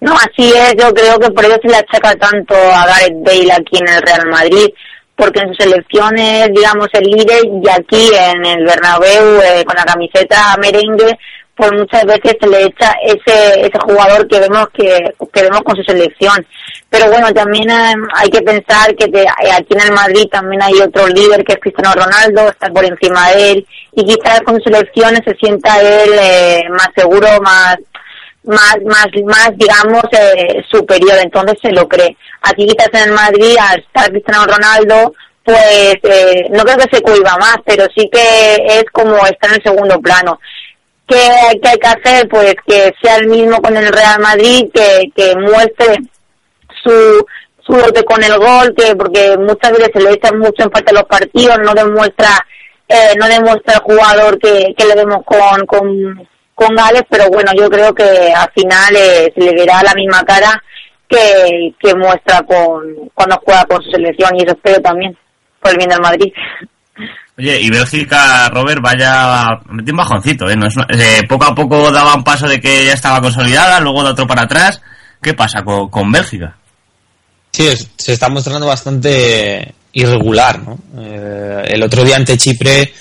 No, 0.00 0.14
así 0.14 0.52
es, 0.52 0.74
yo 0.78 0.92
creo 0.92 1.18
que 1.18 1.30
por 1.30 1.44
eso 1.44 1.56
se 1.62 1.68
le 1.68 1.76
achaca 1.76 2.14
tanto 2.16 2.54
a 2.54 2.86
Gareth 2.86 3.22
Bale 3.24 3.52
aquí 3.52 3.78
en 3.78 3.88
el 3.88 4.02
Real 4.02 4.26
Madrid, 4.30 4.66
porque 5.20 5.40
en 5.40 5.54
sus 5.54 5.66
elecciones, 5.66 6.48
digamos, 6.54 6.88
el 6.94 7.04
líder 7.04 7.44
y 7.44 7.68
aquí 7.68 8.10
en 8.14 8.44
el 8.44 8.64
Bernabéu 8.64 9.40
eh, 9.42 9.64
con 9.66 9.76
la 9.76 9.84
camiseta 9.84 10.56
merengue, 10.58 11.18
pues 11.54 11.72
muchas 11.72 12.04
veces 12.06 12.36
se 12.40 12.48
le 12.48 12.62
echa 12.64 12.94
ese 13.04 13.60
ese 13.60 13.78
jugador 13.80 14.26
que 14.26 14.40
vemos 14.40 14.68
que, 14.72 15.12
que 15.30 15.42
vemos 15.42 15.60
con 15.60 15.76
su 15.76 15.82
selección. 15.82 16.44
Pero 16.88 17.10
bueno, 17.10 17.32
también 17.34 17.68
eh, 17.68 17.94
hay 18.14 18.30
que 18.30 18.40
pensar 18.40 18.96
que 18.96 19.04
eh, 19.04 19.26
aquí 19.52 19.74
en 19.74 19.82
el 19.82 19.92
Madrid 19.92 20.24
también 20.32 20.62
hay 20.62 20.80
otro 20.80 21.06
líder 21.08 21.44
que 21.44 21.52
es 21.52 21.60
Cristiano 21.60 21.92
Ronaldo, 21.94 22.48
está 22.48 22.68
por 22.70 22.84
encima 22.84 23.30
de 23.32 23.50
él 23.50 23.66
y 23.92 24.04
quizás 24.04 24.40
con 24.40 24.54
sus 24.54 24.64
selecciones 24.64 25.20
se 25.24 25.34
sienta 25.34 25.80
él 25.82 26.70
más 26.70 26.88
seguro, 26.96 27.28
más 27.42 27.76
más, 28.44 28.76
más, 28.84 29.06
más 29.24 29.50
digamos, 29.56 30.04
eh, 30.12 30.62
superior, 30.70 31.16
entonces 31.22 31.58
se 31.62 31.72
lo 31.72 31.88
cree. 31.88 32.16
Aquí 32.42 32.66
quizás 32.66 32.88
en 33.06 33.12
Madrid, 33.12 33.56
al 33.58 33.80
estar 33.80 34.10
Cristiano 34.10 34.46
Ronaldo, 34.46 35.14
pues 35.44 35.94
eh, 36.02 36.46
no 36.50 36.62
creo 36.64 36.76
que 36.76 36.96
se 36.96 37.02
cuiva 37.02 37.36
más, 37.38 37.56
pero 37.64 37.86
sí 37.94 38.08
que 38.10 38.54
es 38.66 38.84
como 38.92 39.16
estar 39.26 39.50
en 39.50 39.56
el 39.56 39.62
segundo 39.62 40.00
plano. 40.00 40.38
¿Qué, 41.06 41.16
hay 41.16 41.58
que 41.58 41.88
hacer? 41.88 42.28
Pues 42.28 42.54
que 42.66 42.92
sea 43.02 43.16
el 43.16 43.28
mismo 43.28 43.60
con 43.60 43.76
el 43.76 43.88
Real 43.88 44.20
Madrid, 44.20 44.68
que, 44.72 45.10
que 45.14 45.34
muestre 45.36 45.96
su, 46.84 47.26
su 47.66 47.72
dote 47.72 48.04
con 48.04 48.22
el 48.22 48.38
gol, 48.38 48.74
que 48.76 48.94
porque 48.94 49.36
muchas 49.36 49.72
veces 49.72 49.90
se 49.92 50.00
le 50.00 50.12
echan 50.12 50.38
mucho 50.38 50.62
en 50.62 50.70
parte 50.70 50.94
los 50.94 51.04
partidos, 51.04 51.58
no 51.58 51.74
demuestra 51.74 52.28
eh, 52.92 53.14
no 53.16 53.28
demuestra 53.28 53.74
el 53.74 53.80
jugador 53.80 54.36
que, 54.40 54.74
que 54.76 54.84
le 54.84 54.96
vemos 54.96 55.24
con, 55.24 55.64
con 55.66 56.28
con 56.60 56.76
Gales, 56.76 57.04
pero 57.08 57.26
bueno, 57.30 57.52
yo 57.56 57.70
creo 57.70 57.94
que 57.94 58.32
al 58.34 58.50
final 58.52 58.94
eh, 58.94 59.32
se 59.34 59.42
le 59.42 59.52
verá 59.52 59.82
la 59.82 59.94
misma 59.94 60.22
cara 60.24 60.62
que, 61.08 61.74
que 61.80 61.94
muestra 61.94 62.42
con 62.42 63.08
cuando 63.14 63.40
juega 63.42 63.64
con 63.64 63.82
su 63.82 63.90
selección 63.90 64.30
y 64.36 64.42
eso 64.42 64.52
espero 64.52 64.78
también 64.82 65.16
por 65.58 65.70
el 65.70 65.78
bien 65.78 65.88
del 65.88 66.00
Madrid. 66.00 66.30
Oye, 67.38 67.60
y 67.62 67.70
Bélgica, 67.70 68.50
Robert, 68.50 68.82
vaya, 68.82 69.46
metí 69.70 69.90
un 69.90 69.96
bajoncito, 69.96 70.50
¿eh? 70.50 70.56
No 70.56 70.66
es 70.66 70.74
eh, 70.90 71.22
poco 71.26 71.46
a 71.46 71.54
poco 71.54 71.90
daba 71.90 72.14
un 72.14 72.24
paso 72.24 72.46
de 72.46 72.60
que 72.60 72.84
ya 72.84 72.92
estaba 72.92 73.22
consolidada, 73.22 73.80
luego 73.80 74.04
de 74.04 74.10
otro 74.10 74.26
para 74.26 74.42
atrás. 74.42 74.82
¿Qué 75.22 75.32
pasa 75.32 75.62
con, 75.62 75.88
con 75.88 76.12
Bélgica? 76.12 76.58
Sí, 77.52 77.74
se 77.96 78.12
está 78.12 78.28
mostrando 78.28 78.66
bastante 78.66 79.74
irregular, 79.92 80.60
¿no? 80.60 80.78
Eh, 81.02 81.62
el 81.68 81.82
otro 81.82 82.04
día 82.04 82.16
ante 82.16 82.36
Chipre 82.36 82.92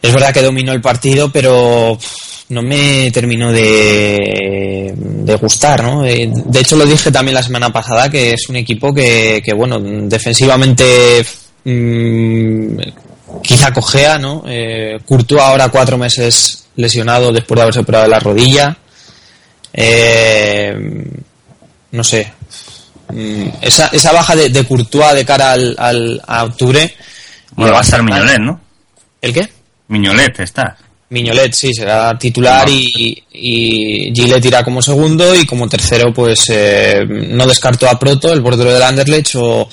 es 0.00 0.12
verdad 0.12 0.32
que 0.32 0.42
dominó 0.42 0.72
el 0.72 0.80
partido, 0.80 1.30
pero 1.32 1.98
no 2.50 2.62
me 2.62 3.10
terminó 3.10 3.52
de, 3.52 4.92
de 4.96 5.34
gustar, 5.36 5.82
¿no? 5.82 6.04
Eh, 6.04 6.30
de 6.32 6.60
hecho, 6.60 6.76
lo 6.76 6.86
dije 6.86 7.10
también 7.10 7.34
la 7.34 7.42
semana 7.42 7.72
pasada, 7.72 8.10
que 8.10 8.32
es 8.32 8.48
un 8.48 8.56
equipo 8.56 8.94
que, 8.94 9.42
que 9.44 9.52
bueno, 9.52 9.78
defensivamente 9.80 11.24
mmm, 11.64 12.78
quizá 13.42 13.72
cojea, 13.72 14.18
¿no? 14.18 14.44
Eh, 14.46 14.98
Courtois 15.06 15.42
ahora 15.42 15.68
cuatro 15.68 15.98
meses 15.98 16.66
lesionado 16.76 17.32
después 17.32 17.56
de 17.56 17.62
haberse 17.62 17.80
operado 17.80 18.06
la 18.06 18.20
rodilla. 18.20 18.76
Eh, 19.72 20.74
no 21.90 22.04
sé. 22.04 22.32
Mm, 23.12 23.48
esa, 23.60 23.88
esa 23.88 24.12
baja 24.12 24.36
de, 24.36 24.48
de 24.48 24.64
Courtois 24.64 25.14
de 25.14 25.24
cara 25.24 25.52
al, 25.52 25.74
al 25.78 26.22
a 26.26 26.44
octubre. 26.44 26.94
Bueno, 27.56 27.72
va 27.72 27.80
a 27.80 27.82
estar 27.82 28.02
Millonet, 28.02 28.38
¿no? 28.38 28.60
¿El 29.20 29.34
qué? 29.34 29.57
Miñolet 29.88 30.40
está. 30.40 30.76
Miñolet, 31.10 31.54
sí, 31.54 31.72
será 31.72 32.18
titular 32.18 32.68
y, 32.68 33.22
y 33.32 34.12
Gillette 34.14 34.44
irá 34.44 34.62
como 34.62 34.82
segundo 34.82 35.34
y 35.34 35.46
como 35.46 35.66
tercero, 35.66 36.12
pues 36.12 36.44
eh, 36.50 37.04
no 37.08 37.46
descarto 37.46 37.88
a 37.88 37.98
Proto, 37.98 38.32
el 38.32 38.42
portero 38.42 38.72
del 38.72 38.82
Anderlecht, 38.82 39.36
o, 39.36 39.66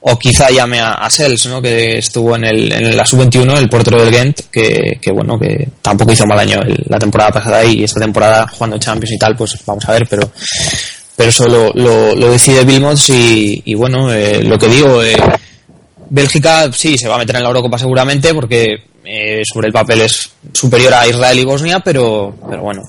o 0.00 0.18
quizá 0.18 0.50
llame 0.50 0.80
a, 0.80 0.92
a 0.92 1.08
Sels, 1.08 1.46
¿no? 1.46 1.62
que 1.62 1.96
estuvo 1.96 2.36
en, 2.36 2.44
el, 2.44 2.70
en 2.70 2.94
la 2.94 3.06
sub-21, 3.06 3.56
el 3.56 3.70
portero 3.70 4.02
del 4.02 4.12
Ghent, 4.12 4.40
que, 4.50 4.98
que 5.00 5.10
bueno, 5.10 5.38
que 5.38 5.68
tampoco 5.80 6.12
hizo 6.12 6.26
mal 6.26 6.38
año 6.38 6.60
el, 6.60 6.84
la 6.86 6.98
temporada 6.98 7.30
pasada 7.30 7.64
y 7.64 7.82
esta 7.82 8.00
temporada 8.00 8.46
jugando 8.46 8.76
Champions 8.76 9.12
y 9.14 9.18
tal, 9.18 9.34
pues 9.34 9.56
vamos 9.64 9.88
a 9.88 9.92
ver, 9.92 10.06
pero 10.08 10.30
pero 11.16 11.28
eso 11.30 11.46
lo, 11.46 11.72
lo, 11.74 12.14
lo 12.14 12.30
decide 12.30 12.64
Bilmots 12.64 13.08
y, 13.10 13.62
y 13.64 13.74
bueno, 13.74 14.12
eh, 14.12 14.42
lo 14.42 14.58
que 14.58 14.68
digo, 14.68 15.02
eh, 15.02 15.16
Bélgica 16.10 16.70
sí 16.72 16.96
se 16.98 17.08
va 17.08 17.16
a 17.16 17.18
meter 17.18 17.36
en 17.36 17.42
la 17.42 17.48
Eurocopa 17.48 17.78
seguramente 17.78 18.32
porque 18.34 18.76
eh, 19.04 19.42
sobre 19.44 19.66
el 19.66 19.72
papel 19.72 20.00
es 20.02 20.30
superior 20.52 20.94
a 20.94 21.06
Israel 21.06 21.38
y 21.38 21.44
Bosnia, 21.44 21.80
pero, 21.80 22.34
pero 22.48 22.62
bueno, 22.62 22.82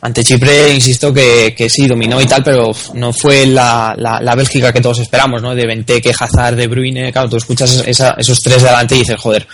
ante 0.00 0.24
Chipre 0.24 0.72
insisto 0.72 1.12
que, 1.12 1.54
que 1.56 1.68
sí 1.68 1.86
dominó 1.86 2.20
y 2.20 2.26
tal, 2.26 2.42
pero 2.42 2.70
no 2.94 3.12
fue 3.12 3.46
la, 3.46 3.94
la, 3.96 4.20
la 4.20 4.34
Bélgica 4.34 4.72
que 4.72 4.80
todos 4.80 5.00
esperamos, 5.00 5.42
¿no? 5.42 5.54
De 5.54 5.66
Benteke, 5.66 6.14
Hazard, 6.18 6.56
De 6.56 6.68
Bruyne, 6.68 7.12
claro, 7.12 7.28
tú 7.28 7.36
escuchas 7.36 7.84
esa, 7.86 8.14
esos 8.16 8.40
tres 8.40 8.62
delante 8.62 8.96
y 8.96 9.00
dices, 9.00 9.20
joder, 9.20 9.46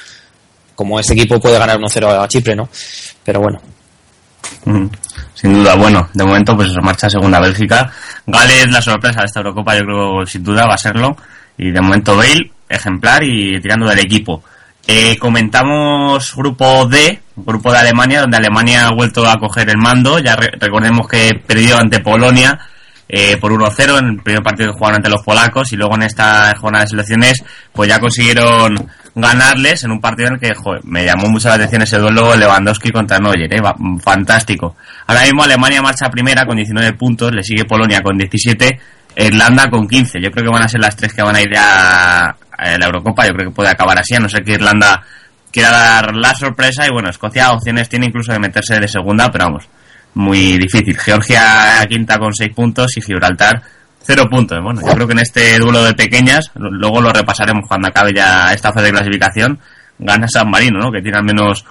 como 0.75 1.01
este 1.01 1.15
equipo 1.15 1.41
puede 1.41 1.59
ganar 1.59 1.79
1-0 1.79 2.23
a 2.23 2.29
Chipre, 2.29 2.55
¿no? 2.55 2.69
Pero 3.25 3.41
bueno. 3.41 3.61
Mm, 4.67 4.87
sin 5.35 5.55
duda, 5.55 5.75
bueno, 5.75 6.09
de 6.13 6.25
momento 6.25 6.55
pues 6.57 6.69
marcha 6.83 7.11
segunda 7.11 7.41
Bélgica. 7.41 7.91
Gales 8.27 8.71
la 8.71 8.81
sorpresa 8.81 9.21
de 9.21 9.27
esta 9.27 9.41
Eurocopa, 9.41 9.77
yo 9.77 9.85
creo 9.85 10.27
sin 10.27 10.45
duda 10.45 10.67
va 10.67 10.75
a 10.75 10.79
serlo. 10.79 11.17
Y 11.57 11.71
de 11.71 11.81
momento 11.81 12.17
Bale, 12.17 12.51
ejemplar 12.69 13.23
y 13.23 13.61
tirando 13.61 13.89
del 13.89 14.01
equipo. 14.01 14.43
Eh, 14.87 15.17
comentamos 15.19 16.35
grupo 16.37 16.87
D, 16.87 17.21
grupo 17.37 17.73
de 17.73 17.79
Alemania, 17.79 18.21
donde 18.21 18.37
Alemania 18.37 18.87
ha 18.87 18.95
vuelto 18.95 19.27
a 19.27 19.39
coger 19.39 19.71
el 19.71 19.79
mando. 19.79 20.19
Ya 20.19 20.37
re 20.37 20.51
recordemos 20.59 21.09
que 21.09 21.31
perdió 21.47 21.79
ante 21.79 22.01
Polonia 22.01 22.59
eh, 23.09 23.37
por 23.39 23.53
1-0 23.53 23.99
en 23.99 24.05
el 24.07 24.23
primer 24.23 24.43
partido 24.43 24.73
que 24.73 24.79
jugaron 24.79 24.97
ante 24.97 25.09
los 25.09 25.23
polacos 25.23 25.73
y 25.73 25.77
luego 25.77 25.95
en 25.95 26.03
esta 26.03 26.55
jornada 26.57 26.85
de 26.85 26.91
selecciones 26.91 27.45
pues 27.73 27.89
ya 27.89 27.99
consiguieron 27.99 28.91
ganarles 29.15 29.85
en 29.85 29.93
un 29.93 30.01
partido 30.01 30.29
en 30.29 30.35
el 30.35 30.41
que 30.41 30.55
joder, 30.55 30.81
me 30.85 31.05
llamó 31.05 31.29
mucho 31.29 31.49
la 31.49 31.55
atención 31.55 31.83
ese 31.83 31.99
duelo 31.99 32.35
Lewandowski 32.35 32.91
contra 32.91 33.19
Neuer, 33.19 33.53
eh, 33.53 33.63
fantástico. 34.03 34.77
Ahora 35.07 35.23
mismo 35.23 35.45
Alemania 35.45 35.83
marcha 35.83 36.11
primera 36.11 36.45
con 36.45 36.57
19 36.57 36.95
puntos, 36.95 37.33
le 37.33 37.43
sigue 37.43 37.65
Polonia 37.65 38.01
con 38.01 38.17
17, 38.17 38.81
Irlanda 39.17 39.71
con 39.71 39.87
15. 39.87 40.21
Yo 40.21 40.31
creo 40.31 40.47
que 40.47 40.53
van 40.53 40.63
a 40.63 40.69
ser 40.69 40.81
las 40.81 40.97
tres 40.97 41.13
que 41.13 41.23
van 41.23 41.37
a 41.37 41.43
ir 41.43 41.57
a, 41.57 42.35
la 42.59 42.87
Eurocopa. 42.87 43.27
Yo 43.27 43.33
creo 43.33 43.51
que 43.51 43.55
puede 43.55 43.71
acabar 43.71 43.99
así, 43.99 44.15
a 44.15 44.21
no 44.21 44.29
ser 44.29 44.45
que 44.45 44.53
Irlanda 44.53 45.03
quiera 45.51 45.71
dar 45.71 46.17
la 46.17 46.35
sorpresa. 46.35 46.87
Y 46.87 46.91
bueno, 46.91 47.11
Escocia 47.11 47.53
opciones 47.53 47.89
tiene 47.89 48.07
incluso 48.07 48.33
de 48.33 48.39
meterse 48.39 48.79
de 48.81 48.89
segunda, 48.89 49.31
pero 49.31 49.47
vamos, 49.47 49.69
muy 50.15 50.59
difícil. 50.59 50.99
Georgia 50.99 51.85
quinta 51.89 52.19
con 52.19 52.35
6 52.35 52.53
puntos 52.55 52.97
y 52.97 53.01
Gibraltar 53.01 53.63
0 54.03 54.25
puntos. 54.31 54.61
Bueno, 54.63 54.81
yo 54.85 54.93
creo 54.95 55.07
que 55.07 55.13
en 55.13 55.21
este 55.21 55.59
duelo 55.59 55.85
de 55.85 55.95
pequeñas, 55.95 56.51
luego 56.55 57.01
lo 57.01 57.13
repasaremos 57.13 57.65
cuando 57.69 57.89
acabe 57.89 58.13
ya 58.15 58.53
esta 58.53 58.73
fase 58.73 58.87
de 58.87 58.93
clasificación, 58.93 59.59
gana 59.99 60.27
San 60.29 60.51
Marino, 60.51 60.79
¿no? 60.79 60.91
Que 60.91 61.01
tiene 61.01 61.19
al 61.19 61.25
menos 61.25 61.65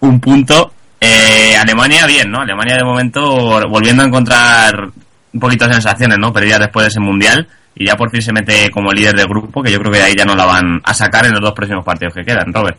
un 0.00 0.20
punto. 0.20 0.72
Eh, 1.00 1.54
Alemania, 1.60 2.06
bien, 2.06 2.30
¿no? 2.30 2.40
Alemania 2.40 2.76
de 2.76 2.84
momento 2.84 3.68
volviendo 3.68 4.02
a 4.02 4.06
encontrar 4.06 4.88
un 5.32 5.40
poquito 5.40 5.66
de 5.66 5.74
sensaciones, 5.74 6.18
¿no? 6.18 6.32
Pero 6.32 6.46
ya 6.46 6.58
después 6.58 6.84
de 6.84 6.88
ese 6.88 7.00
mundial 7.00 7.46
y 7.76 7.86
ya 7.86 7.96
por 7.96 8.10
fin 8.10 8.22
se 8.22 8.32
mete 8.32 8.70
como 8.70 8.90
líder 8.90 9.14
del 9.14 9.26
grupo, 9.26 9.62
que 9.62 9.70
yo 9.70 9.78
creo 9.78 9.92
que 9.92 10.02
ahí 10.02 10.14
ya 10.16 10.24
no 10.24 10.34
la 10.34 10.46
van 10.46 10.80
a 10.82 10.94
sacar 10.94 11.26
en 11.26 11.32
los 11.32 11.40
dos 11.40 11.52
próximos 11.52 11.84
partidos 11.84 12.14
que 12.14 12.24
quedan, 12.24 12.52
Robert. 12.52 12.78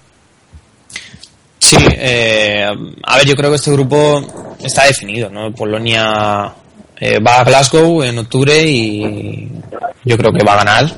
Sí, 1.60 1.78
eh, 1.80 2.66
a 3.04 3.18
ver, 3.18 3.28
yo 3.28 3.36
creo 3.36 3.50
que 3.52 3.58
este 3.58 3.72
grupo 3.72 4.56
está 4.64 4.86
definido, 4.86 5.30
¿no? 5.30 5.52
Polonia 5.52 6.52
eh, 7.00 7.20
va 7.20 7.42
a 7.42 7.44
Glasgow 7.44 8.04
en 8.04 8.18
octubre 8.20 8.60
y 8.64 9.50
yo 10.04 10.18
creo 10.18 10.32
que 10.32 10.44
va 10.44 10.54
a 10.54 10.64
ganar. 10.64 10.92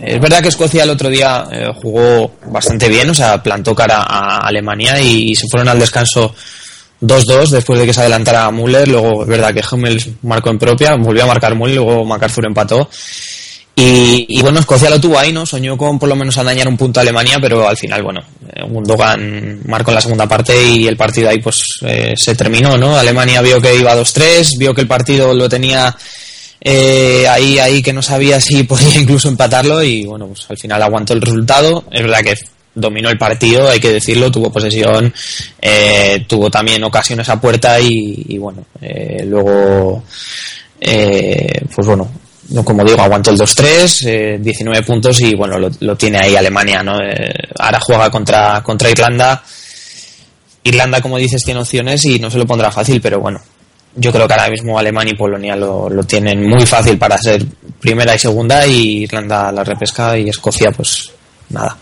Es 0.00 0.20
verdad 0.20 0.40
que 0.40 0.48
Escocia 0.48 0.84
el 0.84 0.90
otro 0.90 1.08
día 1.08 1.46
eh, 1.50 1.68
jugó 1.82 2.32
bastante 2.46 2.88
bien, 2.88 3.10
o 3.10 3.14
sea, 3.14 3.42
plantó 3.42 3.74
cara 3.74 4.02
a 4.02 4.46
Alemania 4.46 5.00
y, 5.00 5.32
y 5.32 5.34
se 5.34 5.48
fueron 5.48 5.68
al 5.68 5.80
descanso 5.80 6.34
2-2 7.02 7.48
después 7.48 7.78
de 7.78 7.86
que 7.86 7.92
se 7.92 8.00
adelantara 8.00 8.50
Müller. 8.50 8.88
Luego 8.88 9.22
es 9.22 9.28
verdad 9.28 9.52
que 9.52 9.62
Hummels 9.70 10.08
marcó 10.22 10.50
en 10.50 10.58
propia, 10.58 10.94
volvió 10.96 11.24
a 11.24 11.26
marcar 11.26 11.54
Müller, 11.54 11.76
luego 11.76 12.04
MacArthur 12.04 12.46
empató. 12.46 12.88
Y, 13.76 14.26
y, 14.28 14.40
bueno, 14.42 14.60
Escocia 14.60 14.88
lo 14.88 15.00
tuvo 15.00 15.18
ahí, 15.18 15.32
¿no? 15.32 15.44
Soñó 15.44 15.76
con 15.76 15.98
por 15.98 16.08
lo 16.08 16.14
menos 16.14 16.36
dañar 16.36 16.68
un 16.68 16.76
punto 16.76 17.00
a 17.00 17.02
Alemania, 17.02 17.38
pero 17.40 17.66
al 17.66 17.76
final, 17.76 18.02
bueno, 18.04 18.22
Gundogan 18.68 19.62
marcó 19.66 19.90
en 19.90 19.96
la 19.96 20.00
segunda 20.00 20.28
parte 20.28 20.54
y 20.64 20.86
el 20.86 20.96
partido 20.96 21.28
ahí 21.28 21.40
pues 21.40 21.64
eh, 21.82 22.14
se 22.16 22.36
terminó, 22.36 22.78
¿no? 22.78 22.96
Alemania 22.96 23.42
vio 23.42 23.60
que 23.60 23.74
iba 23.74 23.96
2-3, 23.96 24.58
vio 24.58 24.74
que 24.74 24.82
el 24.82 24.86
partido 24.86 25.34
lo 25.34 25.48
tenía 25.48 25.96
eh, 26.60 27.26
ahí, 27.28 27.58
ahí 27.58 27.82
que 27.82 27.92
no 27.92 28.00
sabía 28.00 28.40
si 28.40 28.62
podía 28.64 29.00
incluso 29.00 29.28
empatarlo 29.28 29.82
y 29.82 30.04
bueno, 30.04 30.28
pues 30.28 30.46
al 30.48 30.58
final 30.58 30.82
aguantó 30.82 31.12
el 31.12 31.20
resultado. 31.20 31.84
Es 31.90 32.02
verdad 32.02 32.22
que 32.22 32.34
dominó 32.74 33.08
el 33.10 33.18
partido, 33.18 33.68
hay 33.68 33.80
que 33.80 33.92
decirlo, 33.92 34.30
tuvo 34.30 34.50
posesión, 34.50 35.12
eh, 35.60 36.24
tuvo 36.26 36.50
también 36.50 36.82
ocasiones 36.84 37.28
a 37.28 37.40
puerta 37.40 37.78
y, 37.80 38.24
y 38.28 38.38
bueno, 38.38 38.64
eh, 38.80 39.24
luego, 39.24 40.02
eh, 40.80 41.60
pues 41.74 41.86
bueno, 41.86 42.10
como 42.64 42.84
digo, 42.84 43.00
aguantó 43.00 43.30
el 43.30 43.38
2-3, 43.38 44.06
eh, 44.06 44.38
19 44.40 44.82
puntos 44.82 45.20
y 45.20 45.34
bueno, 45.34 45.58
lo, 45.58 45.70
lo 45.80 45.96
tiene 45.96 46.18
ahí 46.18 46.36
Alemania, 46.36 46.82
¿no? 46.82 47.00
Eh, 47.00 47.32
ahora 47.58 47.80
juega 47.80 48.10
contra, 48.10 48.62
contra 48.62 48.90
Irlanda. 48.90 49.42
Irlanda, 50.62 51.00
como 51.00 51.18
dices, 51.18 51.42
tiene 51.44 51.60
opciones 51.60 52.04
y 52.04 52.18
no 52.18 52.30
se 52.30 52.38
lo 52.38 52.46
pondrá 52.46 52.70
fácil, 52.70 53.00
pero 53.00 53.20
bueno, 53.20 53.40
yo 53.96 54.12
creo 54.12 54.26
que 54.26 54.34
ahora 54.34 54.50
mismo 54.50 54.78
Alemania 54.78 55.12
y 55.14 55.16
Polonia 55.16 55.56
lo, 55.56 55.88
lo 55.88 56.02
tienen 56.04 56.46
muy 56.48 56.66
fácil 56.66 56.98
para 56.98 57.16
ser 57.18 57.44
primera 57.80 58.14
y 58.14 58.18
segunda 58.18 58.66
y 58.66 59.04
Irlanda 59.04 59.52
la 59.52 59.64
repesca 59.64 60.16
y 60.18 60.28
Escocia 60.28 60.70
pues 60.72 61.10
nada. 61.50 61.76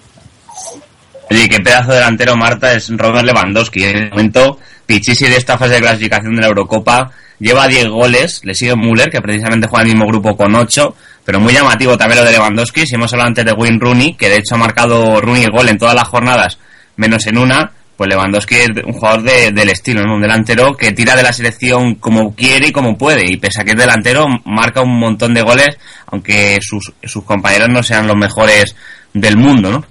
Oye, 1.30 1.48
qué 1.48 1.60
pedazo 1.60 1.92
delantero 1.92 2.36
Marta 2.36 2.74
es 2.74 2.90
Robert 2.90 3.24
Lewandowski. 3.24 3.84
En 3.84 3.96
el 3.96 4.10
momento, 4.10 4.58
Pichichi 4.84 5.26
de 5.26 5.36
esta 5.36 5.56
fase 5.56 5.74
de 5.74 5.80
clasificación 5.80 6.34
de 6.34 6.42
la 6.42 6.48
Eurocopa 6.48 7.10
lleva 7.42 7.66
10 7.68 7.88
goles, 7.88 8.40
le 8.44 8.54
sigue 8.54 8.76
Müller, 8.76 9.10
que 9.10 9.20
precisamente 9.20 9.66
juega 9.68 9.82
el 9.84 9.90
mismo 9.90 10.06
grupo 10.06 10.36
con 10.36 10.54
8, 10.54 10.94
pero 11.24 11.40
muy 11.40 11.52
llamativo 11.52 11.98
también 11.98 12.20
lo 12.20 12.24
de 12.24 12.32
Lewandowski. 12.32 12.86
Si 12.86 12.94
hemos 12.94 13.12
hablado 13.12 13.28
antes 13.28 13.44
de 13.44 13.52
Wayne 13.52 13.78
Rooney, 13.80 14.14
que 14.14 14.28
de 14.28 14.36
hecho 14.36 14.54
ha 14.54 14.58
marcado 14.58 15.20
Rooney 15.20 15.44
el 15.44 15.50
gol 15.50 15.68
en 15.68 15.78
todas 15.78 15.94
las 15.94 16.08
jornadas, 16.08 16.58
menos 16.96 17.26
en 17.26 17.38
una, 17.38 17.72
pues 17.96 18.08
Lewandowski 18.08 18.54
es 18.56 18.68
un 18.84 18.92
jugador 18.92 19.22
de- 19.22 19.50
del 19.52 19.68
estilo, 19.70 20.02
¿no? 20.02 20.14
un 20.14 20.22
delantero 20.22 20.74
que 20.76 20.92
tira 20.92 21.14
de 21.14 21.22
la 21.22 21.32
selección 21.32 21.96
como 21.96 22.34
quiere 22.34 22.68
y 22.68 22.72
como 22.72 22.96
puede, 22.96 23.22
y 23.30 23.36
pese 23.36 23.60
a 23.60 23.64
que 23.64 23.72
es 23.72 23.76
delantero, 23.76 24.26
marca 24.44 24.80
un 24.80 24.98
montón 24.98 25.34
de 25.34 25.42
goles, 25.42 25.76
aunque 26.06 26.58
sus, 26.60 26.92
sus 27.02 27.24
compañeros 27.24 27.68
no 27.68 27.82
sean 27.82 28.06
los 28.06 28.16
mejores 28.16 28.74
del 29.12 29.36
mundo, 29.36 29.70
¿no? 29.70 29.84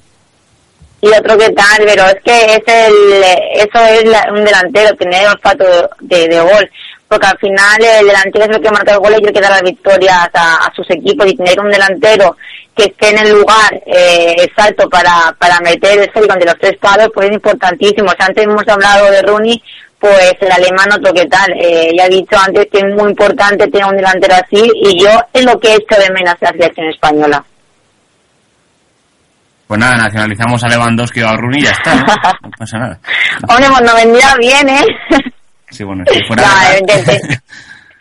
y 1.04 1.08
otro 1.08 1.36
que 1.36 1.50
tal, 1.50 1.82
pero 1.84 2.06
es 2.06 2.16
que 2.24 2.46
es 2.46 2.62
el, 2.68 3.24
eso 3.56 3.84
es 3.86 4.04
la- 4.06 4.28
un 4.32 4.44
delantero, 4.46 4.96
tener 4.98 5.28
olfato 5.28 5.66
de, 6.00 6.28
de 6.28 6.40
gol, 6.42 6.70
porque 7.12 7.28
al 7.28 7.38
final 7.40 7.84
el 7.84 8.08
delantero 8.08 8.46
es 8.46 8.56
el 8.56 8.64
que 8.64 8.72
marca 8.72 8.94
el 8.94 9.00
gol 9.00 9.12
y 9.20 9.26
el 9.26 9.34
que 9.34 9.42
da 9.42 9.50
las 9.50 9.64
victorias 9.64 10.30
a, 10.34 10.56
a 10.66 10.74
sus 10.74 10.90
equipos 10.92 11.28
y 11.28 11.36
tener 11.36 11.60
un 11.60 11.70
delantero 11.70 12.38
que 12.74 12.86
esté 12.86 13.10
en 13.10 13.20
el 13.20 13.34
lugar 13.34 13.74
eh, 13.86 14.34
exacto 14.38 14.88
para, 14.88 15.36
para 15.38 15.60
meter 15.60 16.00
el 16.00 16.06
esférico 16.06 16.36
entre 16.36 16.50
los 16.50 16.58
tres 16.58 16.78
palos, 16.80 17.10
pues 17.14 17.28
es 17.28 17.34
importantísimo. 17.34 18.08
O 18.08 18.16
sea, 18.16 18.28
antes 18.28 18.46
hemos 18.46 18.66
hablado 18.66 19.12
de 19.12 19.22
Rooney, 19.24 19.62
pues 20.00 20.36
el 20.40 20.52
alemán 20.54 20.88
otro 20.94 21.14
que 21.14 21.26
tal. 21.26 21.52
Eh, 21.62 21.92
ya 21.98 22.06
he 22.06 22.10
dicho 22.10 22.38
antes 22.40 22.68
que 22.72 22.78
es 22.80 22.96
muy 22.96 23.10
importante 23.10 23.68
tener 23.68 23.88
un 23.88 23.98
delantero 23.98 24.36
así 24.36 24.72
y 24.74 25.04
yo 25.04 25.10
es 25.34 25.44
lo 25.44 25.60
que 25.60 25.68
he 25.68 25.76
hecho 25.76 26.00
de 26.00 26.14
menos 26.14 26.36
en 26.40 26.48
la 26.48 26.52
selección 26.52 26.88
española. 26.88 27.44
Pues 29.68 29.80
nada, 29.82 29.98
nacionalizamos 29.98 30.64
a 30.64 30.70
Lewandowski 30.70 31.22
o 31.24 31.28
a 31.28 31.36
Rooney 31.36 31.60
y 31.60 31.66
ya 31.66 31.72
está, 31.72 31.94
¿no? 31.94 32.06
No 32.42 32.50
pasa 32.58 32.78
nada. 32.78 33.00
Hombre, 33.50 33.68
pues 33.68 33.82
nos 33.82 33.96
vendría 33.96 34.36
bien, 34.40 34.70
¿eh? 34.70 34.86
Sí, 35.72 35.84
bueno, 35.84 36.04
si 36.12 36.20
fuera 36.28 36.44
No, 36.44 36.48
verdad- 36.50 36.78
evidentemente. 36.78 37.40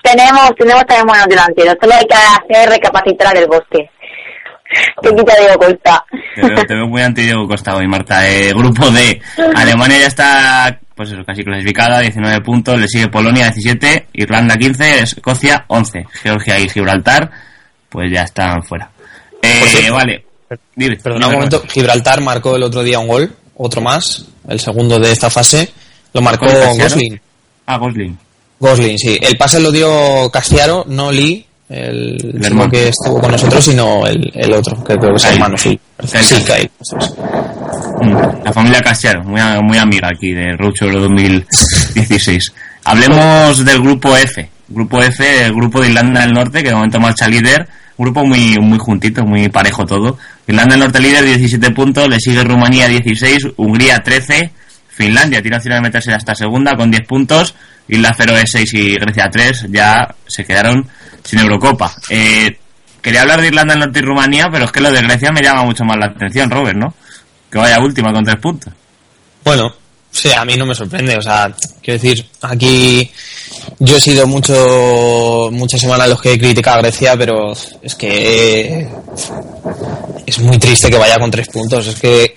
tenemos, 0.03 0.51
tenemos 0.59 0.87
también 0.87 1.07
buenos 1.07 1.27
delanteros. 1.29 1.77
Solo 1.81 1.95
hay 1.95 2.05
que 2.07 2.15
hacer 2.15 2.69
recapacitar 2.69 3.37
el 3.37 3.47
bosque. 3.47 3.89
Que 5.03 5.11
quita 5.11 5.35
Diego 5.37 5.55
Costa. 5.59 6.05
Te 6.37 6.43
veo, 6.43 6.65
te 6.65 6.75
veo 6.75 6.87
muy 6.87 7.03
anti 7.03 7.23
Diego 7.23 7.47
Costa 7.49 7.75
hoy, 7.75 7.89
Marta. 7.89 8.29
Eh, 8.29 8.53
grupo 8.55 8.89
D. 8.91 9.21
Alemania 9.57 9.99
ya 9.99 10.07
está, 10.07 10.79
pues 10.95 11.11
eso, 11.11 11.25
casi 11.27 11.43
clasificada, 11.43 11.99
19 12.01 12.41
puntos. 12.43 12.79
Le 12.79 12.87
sigue 12.87 13.09
Polonia, 13.09 13.47
17. 13.51 14.07
Irlanda, 14.13 14.57
15. 14.57 15.01
Escocia, 15.01 15.65
11. 15.67 16.07
Georgia 16.23 16.61
y 16.61 16.69
Gibraltar, 16.69 17.31
pues 17.89 18.13
ya 18.13 18.23
están 18.23 18.63
fuera. 18.63 18.91
Eh, 19.43 19.91
vale. 19.91 20.25
Dime, 20.77 20.97
Perdona 20.97 21.27
un 21.29 21.33
momento, 21.35 21.63
Gibraltar 21.69 22.21
marcó 22.21 22.55
el 22.57 22.63
otro 22.63 22.83
día 22.85 22.99
un 23.01 23.09
gol, 23.09 23.33
otro 23.57 23.81
más, 23.81 24.27
el 24.49 24.59
segundo 24.61 24.99
de 24.99 25.11
esta 25.13 25.31
fase, 25.31 25.73
lo 26.13 26.21
marcó. 26.23 26.47
Gosling. 26.47 27.21
Ah, 27.73 27.79
Gosling. 27.79 28.19
Gosling, 28.59 28.99
sí. 28.99 29.19
El 29.21 29.37
pase 29.37 29.61
lo 29.61 29.71
dio 29.71 30.31
Castiaro, 30.31 30.85
no 30.89 31.11
Lee, 31.13 31.47
el, 31.69 32.19
chico 32.19 32.47
hermano. 32.47 32.71
que 32.71 32.89
estuvo 32.89 33.21
con 33.21 33.31
nosotros, 33.31 33.65
sino 33.65 34.07
el, 34.07 34.31
el 34.35 34.53
otro, 34.53 34.83
que 34.85 34.97
creo 34.97 35.11
que 35.13 35.17
es 35.17 35.23
Kyle. 35.25 35.35
hermano, 35.35 35.57
sí. 35.57 35.79
Kyle 36.11 36.23
Sí. 36.23 36.35
Kyle. 36.45 36.71
Mm, 38.03 38.45
La 38.45 38.53
familia 38.53 38.81
Castiaro, 38.81 39.23
muy, 39.25 39.41
muy 39.63 39.79
amiga 39.79 40.09
aquí 40.13 40.33
de 40.33 40.51
Euro 40.51 41.01
2016. 41.01 42.53
Hablemos 42.85 43.65
del 43.65 43.81
grupo 43.81 44.17
F. 44.17 44.49
Grupo 44.69 45.03
F, 45.03 45.45
el 45.47 45.53
grupo 45.53 45.81
de 45.81 45.89
Irlanda 45.89 46.23
del 46.23 46.33
Norte, 46.33 46.63
que 46.63 46.69
de 46.71 46.75
momento 46.75 46.99
marcha 47.01 47.29
líder. 47.29 47.69
Grupo 47.99 48.25
muy, 48.25 48.57
muy 48.59 48.79
juntito, 48.79 49.25
muy 49.25 49.49
parejo 49.49 49.85
todo. 49.85 50.17
Irlanda 50.47 50.73
del 50.75 50.81
Norte 50.81 51.01
líder, 51.01 51.25
17 51.25 51.71
puntos. 51.73 52.09
Le 52.09 52.19
sigue 52.19 52.43
Rumanía, 52.43 52.89
16. 52.89 53.49
Hungría, 53.57 53.99
13. 54.03 54.51
Finlandia 55.01 55.41
tiene 55.41 55.57
opción 55.57 55.77
de 55.77 55.81
meterse 55.81 56.13
hasta 56.13 56.35
segunda 56.35 56.77
con 56.77 56.91
10 56.91 57.07
puntos. 57.07 57.55
Isla 57.89 58.13
Feroe 58.13 58.47
6 58.47 58.75
y 58.75 58.95
Grecia 58.97 59.31
3 59.33 59.67
ya 59.71 60.15
se 60.27 60.45
quedaron 60.45 60.87
sin 61.25 61.39
Eurocopa. 61.39 61.95
Eh, 62.11 62.59
quería 63.01 63.23
hablar 63.23 63.41
de 63.41 63.47
Irlanda 63.47 63.73
del 63.73 63.81
Norte 63.81 63.99
y 64.01 64.03
Rumanía, 64.03 64.49
pero 64.53 64.67
es 64.67 64.73
que 64.73 64.83
lo 64.83 64.93
de 64.93 65.01
Grecia 65.01 65.33
me 65.33 65.41
llama 65.41 65.65
mucho 65.65 65.85
más 65.85 65.97
la 65.99 66.07
atención, 66.07 66.51
Robert, 66.51 66.77
¿no? 66.77 66.93
Que 67.51 67.57
vaya 67.57 67.81
última 67.81 68.13
con 68.13 68.23
3 68.25 68.37
puntos. 68.43 68.75
Bueno, 69.43 69.75
sí, 70.11 70.31
a 70.37 70.45
mí 70.45 70.57
no 70.57 70.67
me 70.67 70.75
sorprende. 70.75 71.17
O 71.17 71.23
sea, 71.23 71.51
quiero 71.83 71.99
decir, 71.99 72.27
aquí 72.43 73.11
yo 73.79 73.97
he 73.97 74.01
sido 74.01 74.27
mucho 74.27 75.49
muchas 75.51 75.81
semanas 75.81 76.11
los 76.11 76.21
que 76.21 76.35
he 76.35 76.39
criticado 76.39 76.77
a 76.77 76.83
Grecia, 76.83 77.17
pero 77.17 77.55
es 77.81 77.95
que 77.95 78.87
es 80.27 80.39
muy 80.41 80.59
triste 80.59 80.91
que 80.91 80.99
vaya 80.99 81.19
con 81.19 81.31
tres 81.31 81.49
puntos. 81.49 81.87
Es 81.87 81.99
que 81.99 82.35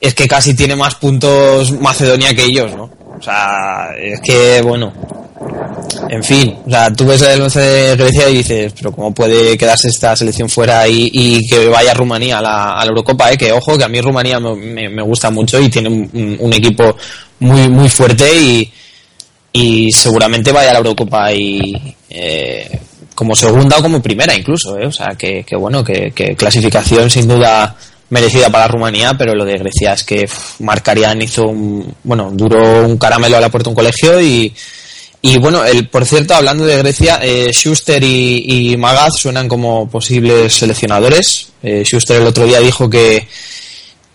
es 0.00 0.14
que 0.14 0.26
casi 0.26 0.54
tiene 0.54 0.76
más 0.76 0.94
puntos 0.96 1.72
Macedonia 1.72 2.34
que 2.34 2.44
ellos, 2.44 2.74
¿no? 2.74 2.90
O 3.18 3.22
sea, 3.22 3.90
es 3.98 4.20
que 4.20 4.60
bueno. 4.62 4.92
En 6.08 6.22
fin, 6.22 6.56
o 6.66 6.70
sea, 6.70 6.92
tú 6.92 7.06
ves 7.06 7.22
el 7.22 7.40
11 7.40 7.60
de 7.60 7.96
Grecia 7.96 8.28
y 8.28 8.38
dices, 8.38 8.72
pero 8.76 8.92
¿cómo 8.92 9.12
puede 9.12 9.56
quedarse 9.56 9.88
esta 9.88 10.16
selección 10.16 10.48
fuera 10.48 10.86
y, 10.88 11.10
y 11.12 11.48
que 11.48 11.68
vaya 11.68 11.94
Rumanía 11.94 12.38
a 12.38 12.42
la, 12.42 12.72
a 12.72 12.84
la 12.84 12.90
Eurocopa? 12.90 13.32
Eh? 13.32 13.38
Que 13.38 13.52
ojo, 13.52 13.76
que 13.76 13.84
a 13.84 13.88
mí 13.88 14.00
Rumanía 14.00 14.40
me, 14.40 15.02
gusta 15.02 15.30
mucho 15.30 15.60
y 15.60 15.68
tiene 15.68 15.88
un, 15.88 16.36
un 16.40 16.52
equipo 16.52 16.96
muy 17.40 17.68
muy 17.68 17.88
fuerte 17.88 18.24
y, 18.34 18.72
y 19.52 19.92
seguramente 19.92 20.52
vaya 20.52 20.70
a 20.70 20.72
la 20.74 20.78
Eurocopa 20.78 21.32
y 21.32 21.72
eh, 22.10 22.80
como 23.14 23.34
segunda 23.34 23.78
o 23.78 23.82
como 23.82 24.02
primera 24.02 24.34
incluso, 24.34 24.78
¿eh? 24.78 24.86
o 24.86 24.92
sea 24.92 25.14
que, 25.16 25.44
que 25.44 25.56
bueno, 25.56 25.82
que, 25.82 26.12
que 26.12 26.36
clasificación 26.36 27.08
sin 27.08 27.26
duda 27.26 27.74
merecida 28.10 28.50
para 28.50 28.68
Rumanía, 28.68 29.14
pero 29.18 29.34
lo 29.34 29.44
de 29.44 29.58
Grecia 29.58 29.92
es 29.94 30.04
que 30.04 30.28
Marcarian 30.60 31.20
hizo 31.22 31.46
un, 31.48 31.94
bueno, 32.04 32.30
duró 32.32 32.86
un 32.86 32.98
caramelo 32.98 33.36
a 33.36 33.40
la 33.40 33.48
puerta 33.50 33.68
de 33.68 33.70
un 33.70 33.76
colegio 33.76 34.20
y, 34.20 34.54
y 35.22 35.38
bueno, 35.38 35.64
el, 35.64 35.88
por 35.88 36.04
cierto, 36.06 36.34
hablando 36.34 36.64
de 36.64 36.76
Grecia, 36.78 37.18
eh, 37.22 37.50
Schuster 37.52 38.02
y, 38.04 38.70
y 38.72 38.76
Magaz 38.76 39.14
suenan 39.16 39.48
como 39.48 39.88
posibles 39.90 40.54
seleccionadores. 40.54 41.48
Eh, 41.62 41.82
Schuster 41.84 42.20
el 42.20 42.26
otro 42.28 42.44
día 42.46 42.60
dijo 42.60 42.88
que, 42.88 43.26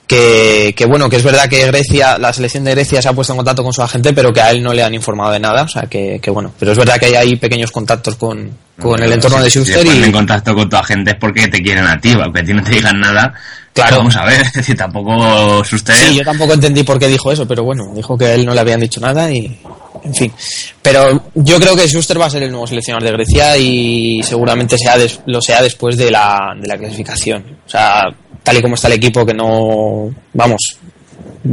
que, 0.07 0.73
que, 0.75 0.85
bueno, 0.85 1.09
que 1.09 1.15
es 1.17 1.23
verdad 1.23 1.49
que 1.49 1.65
Grecia, 1.67 2.17
la 2.17 2.33
selección 2.33 2.63
de 2.65 2.71
Grecia 2.71 3.01
se 3.01 3.07
ha 3.07 3.13
puesto 3.13 3.31
en 3.33 3.37
contacto 3.37 3.63
con 3.63 3.71
su 3.73 3.81
agente, 3.81 4.13
pero 4.13 4.33
que 4.33 4.41
a 4.41 4.51
él 4.51 4.61
no 4.61 4.73
le 4.73 4.83
han 4.83 4.93
informado 4.93 5.31
de 5.31 5.39
nada, 5.39 5.63
o 5.63 5.67
sea 5.67 5.83
que, 5.83 6.19
que 6.21 6.29
bueno, 6.31 6.53
pero 6.59 6.71
es 6.73 6.77
verdad 6.77 6.99
que 6.99 7.05
hay 7.07 7.15
ahí 7.15 7.35
pequeños 7.37 7.71
contactos 7.71 8.15
con, 8.15 8.51
con 8.79 9.01
el 9.01 9.11
entorno 9.13 9.37
Si- 9.37 9.43
de 9.43 9.49
si 9.49 9.59
Schuster 9.59 9.79
te 9.79 9.85
ponen 9.85 10.01
y 10.01 10.05
en 10.05 10.11
contacto 10.11 10.53
con 10.53 10.69
tu 10.69 10.75
agente 10.75 11.11
es 11.11 11.17
porque 11.17 11.47
te 11.47 11.61
quieren 11.61 11.85
a 11.87 11.99
ti, 11.99 12.11
aunque 12.21 12.41
a 12.41 12.43
ti 12.43 12.53
no 12.53 12.63
te 12.63 12.71
digan 12.71 12.99
nada. 12.99 13.33
Claro. 13.73 13.97
Vamos 13.97 14.15
a 14.17 14.25
ver, 14.25 14.41
es 14.41 14.53
decir, 14.53 14.75
tampoco 14.77 15.63
Schuster. 15.63 15.95
Sí, 15.95 16.15
yo 16.15 16.23
tampoco 16.23 16.53
entendí 16.53 16.83
por 16.83 16.99
qué 16.99 17.07
dijo 17.07 17.31
eso, 17.31 17.47
pero 17.47 17.63
bueno, 17.63 17.91
dijo 17.95 18.17
que 18.17 18.25
a 18.25 18.33
él 18.33 18.45
no 18.45 18.53
le 18.53 18.59
habían 18.59 18.81
dicho 18.81 18.99
nada 18.99 19.31
y, 19.31 19.59
en 20.03 20.13
fin. 20.13 20.33
Pero 20.81 21.23
yo 21.35 21.57
creo 21.59 21.75
que 21.75 21.87
Schuster 21.87 22.19
va 22.19 22.25
a 22.25 22.29
ser 22.29 22.43
el 22.43 22.51
nuevo 22.51 22.67
seleccionador 22.67 23.03
de 23.07 23.13
Grecia 23.13 23.55
y 23.57 24.21
seguramente 24.23 24.77
sea 24.77 24.97
des- 24.97 25.21
lo 25.25 25.41
sea 25.41 25.61
después 25.61 25.95
de 25.97 26.11
la, 26.11 26.53
de 26.59 26.67
la 26.67 26.77
clasificación. 26.77 27.59
O 27.65 27.69
sea, 27.69 28.03
tal 28.43 28.57
y 28.57 28.61
como 28.61 28.75
está 28.75 28.87
el 28.87 28.93
equipo, 28.95 29.25
que 29.25 29.33
no, 29.33 30.13
vamos, 30.33 30.61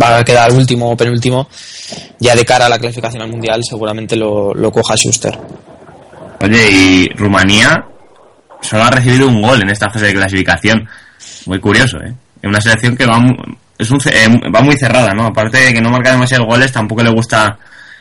va 0.01 0.19
a 0.19 0.25
quedar 0.25 0.53
último 0.53 0.91
o 0.91 0.97
penúltimo, 0.97 1.49
ya 2.19 2.35
de 2.35 2.45
cara 2.45 2.67
a 2.67 2.69
la 2.69 2.79
clasificación 2.81 3.23
al 3.23 3.31
mundial, 3.31 3.61
seguramente 3.63 4.17
lo, 4.17 4.53
lo 4.55 4.73
coja 4.73 4.97
Schuster. 4.97 5.39
Oye, 6.41 6.71
y 6.71 7.09
Rumanía 7.11 7.85
solo 8.61 8.83
ha 8.85 8.91
recibido 8.91 9.29
un 9.29 9.41
gol 9.41 9.63
en 9.63 9.71
esta 9.71 9.89
fase 9.91 10.07
de 10.07 10.15
clasificación. 10.15 10.89
Muy 11.47 11.61
curioso, 11.61 11.99
¿eh? 11.99 12.15
Es 12.41 12.49
una 12.49 12.61
selección 12.61 12.97
que 12.97 13.07
va, 13.07 13.21
es 13.79 13.91
un, 13.91 14.01
eh, 14.07 14.29
va 14.55 14.61
muy 14.61 14.77
cerrada, 14.77 15.13
¿no? 15.13 15.27
Aparte 15.27 15.59
de 15.59 15.73
que 15.73 15.81
no 15.81 15.91
marca 15.91 16.13
demasiados 16.13 16.47
goles, 16.47 16.73
tampoco 16.73 17.03
le 17.03 17.11
gusta 17.11 17.59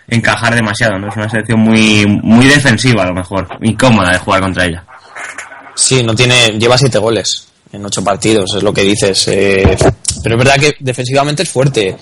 encajar 0.08 0.56
demasiado, 0.56 0.98
¿no? 1.00 1.10
Es 1.10 1.16
una 1.16 1.30
selección 1.30 1.60
muy, 1.60 2.06
muy 2.06 2.46
defensiva, 2.46 3.04
a 3.04 3.08
lo 3.08 3.14
mejor. 3.14 3.48
Incómoda 3.62 4.12
de 4.12 4.20
jugar 4.20 4.42
contra 4.42 4.66
ella. 4.66 4.84
Sí, 5.76 6.04
no 6.04 6.16
tiene, 6.16 6.50
lleva 6.58 6.78
siete 6.78 6.98
goles 6.98 7.48
en 7.72 7.86
ocho 7.86 8.04
partidos, 8.04 8.56
es 8.56 8.64
lo 8.64 8.74
que 8.74 8.84
dices. 8.84 9.28
eh, 9.28 9.78
pero 10.24 10.36
es 10.36 10.46
verdad 10.46 10.60
que 10.60 10.76
defensivamente 10.80 11.44
es 11.44 11.50
fuerte. 11.50 11.96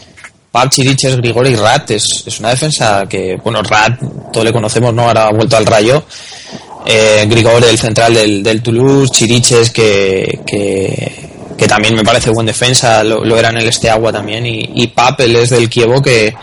Pav, 0.51 0.70
Chiriches, 0.70 1.18
Grigori 1.18 1.49
y 1.49 1.55
Rat 1.55 1.91
es, 1.91 2.24
es 2.26 2.39
una 2.39 2.49
defensa 2.49 3.05
que, 3.09 3.36
bueno, 3.43 3.61
Rat, 3.61 3.99
todos 4.32 4.45
le 4.45 4.53
conocemos, 4.53 4.93
¿no? 4.93 5.03
Ahora 5.03 5.26
ha 5.28 5.32
vuelto 5.32 5.57
al 5.57 5.66
rayo. 5.66 6.05
Eh, 6.88 7.26
Grigori, 7.28 7.66
el 7.68 7.80
central 7.80 8.14
del, 8.14 8.44
del 8.44 8.62
Toulouse, 8.62 9.12
Chiriches, 9.12 9.72
que, 9.72 10.40
que, 10.46 11.68
también 11.68 11.96
me 11.96 12.04
parece 12.04 12.30
buen 12.30 12.46
defensa, 12.46 13.04
lo, 13.04 13.26
lo 13.26 13.38
era 13.40 13.50
en 13.50 13.58
el 13.58 13.68
Esteagua 13.68 14.12
también, 14.12 14.46
y, 14.46 14.70
y 14.76 14.88
Pap, 14.88 15.20
él 15.22 15.36
es 15.36 15.50
del 15.50 15.68
Kievo, 15.68 16.00
que, 16.00 16.34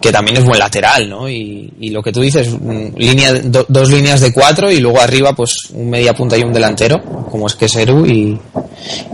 que 0.00 0.10
también 0.10 0.38
es 0.38 0.44
buen 0.44 0.58
lateral, 0.58 1.08
¿no? 1.08 1.28
Y, 1.30 1.72
y 1.80 1.90
lo 1.90 2.02
que 2.02 2.10
tú 2.10 2.20
dices, 2.22 2.48
mm, 2.50 2.96
línea, 2.96 3.34
do- 3.34 3.64
dos 3.68 3.88
líneas 3.88 4.20
de 4.20 4.32
cuatro 4.32 4.68
y 4.70 4.80
luego 4.80 5.00
arriba, 5.00 5.32
pues 5.32 5.54
un 5.72 5.88
media 5.90 6.12
punta 6.12 6.36
y 6.36 6.42
un 6.42 6.52
delantero, 6.52 7.00
como 7.30 7.46
es 7.46 7.54
que 7.54 7.68
Seru. 7.68 8.04
Y, 8.04 8.36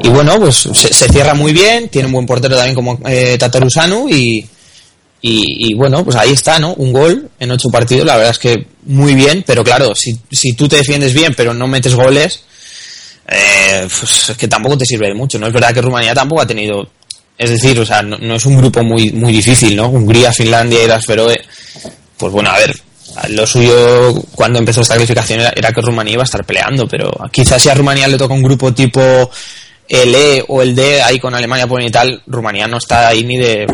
y 0.02 0.08
bueno, 0.08 0.38
pues 0.40 0.56
se, 0.56 0.94
se 0.94 1.08
cierra 1.10 1.34
muy 1.34 1.52
bien, 1.52 1.90
tiene 1.90 2.06
un 2.06 2.12
buen 2.14 2.26
portero 2.26 2.56
también 2.56 2.74
como 2.74 2.98
eh, 3.06 3.36
Tatarusanu 3.38 4.08
y, 4.08 4.46
Y, 5.20 5.74
bueno, 5.74 6.04
pues 6.04 6.16
ahí 6.16 6.32
está, 6.32 6.60
¿no? 6.60 6.74
Un 6.74 6.92
gol 6.92 7.28
en 7.40 7.50
ocho 7.50 7.70
partidos, 7.70 8.06
la 8.06 8.16
verdad 8.16 8.30
es 8.30 8.38
que 8.38 8.66
muy 8.84 9.14
bien, 9.14 9.42
pero 9.44 9.64
claro, 9.64 9.94
si, 9.94 10.16
si 10.30 10.52
tú 10.52 10.68
te 10.68 10.76
defiendes 10.76 11.12
bien 11.12 11.34
pero 11.36 11.52
no 11.52 11.66
metes 11.66 11.94
goles, 11.94 12.44
eh, 13.26 13.86
pues 14.00 14.30
es 14.30 14.36
que 14.36 14.48
tampoco 14.48 14.78
te 14.78 14.86
sirve 14.86 15.08
de 15.08 15.14
mucho. 15.14 15.38
No 15.38 15.48
es 15.48 15.52
verdad 15.52 15.74
que 15.74 15.82
Rumanía 15.82 16.14
tampoco 16.14 16.42
ha 16.42 16.46
tenido, 16.46 16.88
es 17.36 17.50
decir, 17.50 17.78
o 17.80 17.84
sea, 17.84 18.00
no, 18.02 18.34
es 18.34 18.46
un 18.46 18.56
grupo 18.56 18.82
muy 18.82 19.10
muy 19.12 19.32
difícil, 19.32 19.76
¿no? 19.76 19.88
Hungría, 19.88 20.32
Finlandia 20.32 20.84
y 20.84 20.86
las 20.86 21.04
Feroe, 21.04 21.36
pues 22.16 22.32
bueno, 22.32 22.50
a 22.50 22.58
ver, 22.58 22.80
lo 23.30 23.46
suyo 23.46 24.14
cuando 24.34 24.58
empezó 24.58 24.80
esta 24.80 24.94
clasificación 24.94 25.40
era, 25.40 25.72
que 25.72 25.80
Rumanía 25.80 26.14
iba 26.14 26.22
a 26.22 26.24
estar 26.24 26.44
peleando, 26.44 26.86
pero 26.86 27.10
quizás 27.32 27.60
si 27.60 27.68
a 27.68 27.74
Rumanía 27.74 28.08
le 28.08 28.16
toca 28.16 28.34
un 28.34 28.42
grupo 28.42 28.72
tipo 28.72 29.30
el 29.88 30.14
E 30.14 30.44
o 30.46 30.62
el 30.62 30.74
D 30.74 31.02
ahí 31.02 31.18
con 31.18 31.34
Alemania, 31.34 31.66
por 31.66 31.82
y 31.82 31.90
tal, 31.90 32.22
Rumanía 32.26 32.66
no 32.66 32.78
está 32.78 33.08
ahí 33.08 33.24
ni 33.24 33.36
de 33.36 33.66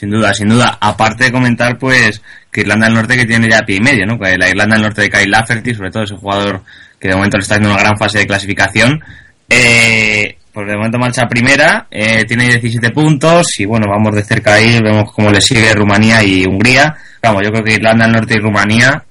sin 0.00 0.08
duda, 0.08 0.32
sin 0.32 0.48
duda. 0.48 0.78
Aparte 0.80 1.24
de 1.24 1.32
comentar, 1.32 1.76
pues, 1.76 2.22
que 2.50 2.62
Irlanda 2.62 2.86
del 2.86 2.94
Norte 2.94 3.16
que 3.18 3.26
tiene 3.26 3.50
ya 3.50 3.60
pie 3.60 3.76
y 3.76 3.80
medio, 3.80 4.06
¿no? 4.06 4.16
La 4.16 4.48
Irlanda 4.48 4.76
del 4.76 4.84
Norte 4.84 5.02
de 5.02 5.10
Kyle 5.10 5.30
Lafferty, 5.30 5.74
sobre 5.74 5.90
todo 5.90 6.04
ese 6.04 6.16
jugador 6.16 6.62
que 6.98 7.08
de 7.08 7.14
momento 7.14 7.36
le 7.36 7.42
está 7.42 7.56
haciendo 7.56 7.74
una 7.74 7.82
gran 7.82 7.98
fase 7.98 8.20
de 8.20 8.26
clasificación. 8.26 8.98
Eh, 9.46 10.38
pues 10.54 10.66
de 10.66 10.74
momento 10.74 10.98
marcha 10.98 11.26
primera, 11.28 11.86
eh, 11.90 12.24
tiene 12.24 12.44
17 12.44 12.90
puntos 12.90 13.46
y 13.58 13.66
bueno, 13.66 13.86
vamos 13.90 14.14
de 14.14 14.24
cerca 14.24 14.54
ahí, 14.54 14.80
vemos 14.82 15.12
cómo 15.12 15.30
le 15.30 15.40
sigue 15.42 15.74
Rumanía 15.74 16.24
y 16.24 16.46
Hungría. 16.46 16.96
Vamos, 17.22 17.42
yo 17.44 17.50
creo 17.50 17.64
que 17.64 17.74
Irlanda 17.74 18.06
del 18.06 18.14
Norte 18.14 18.34
y 18.36 18.40
Rumanía 18.40 19.04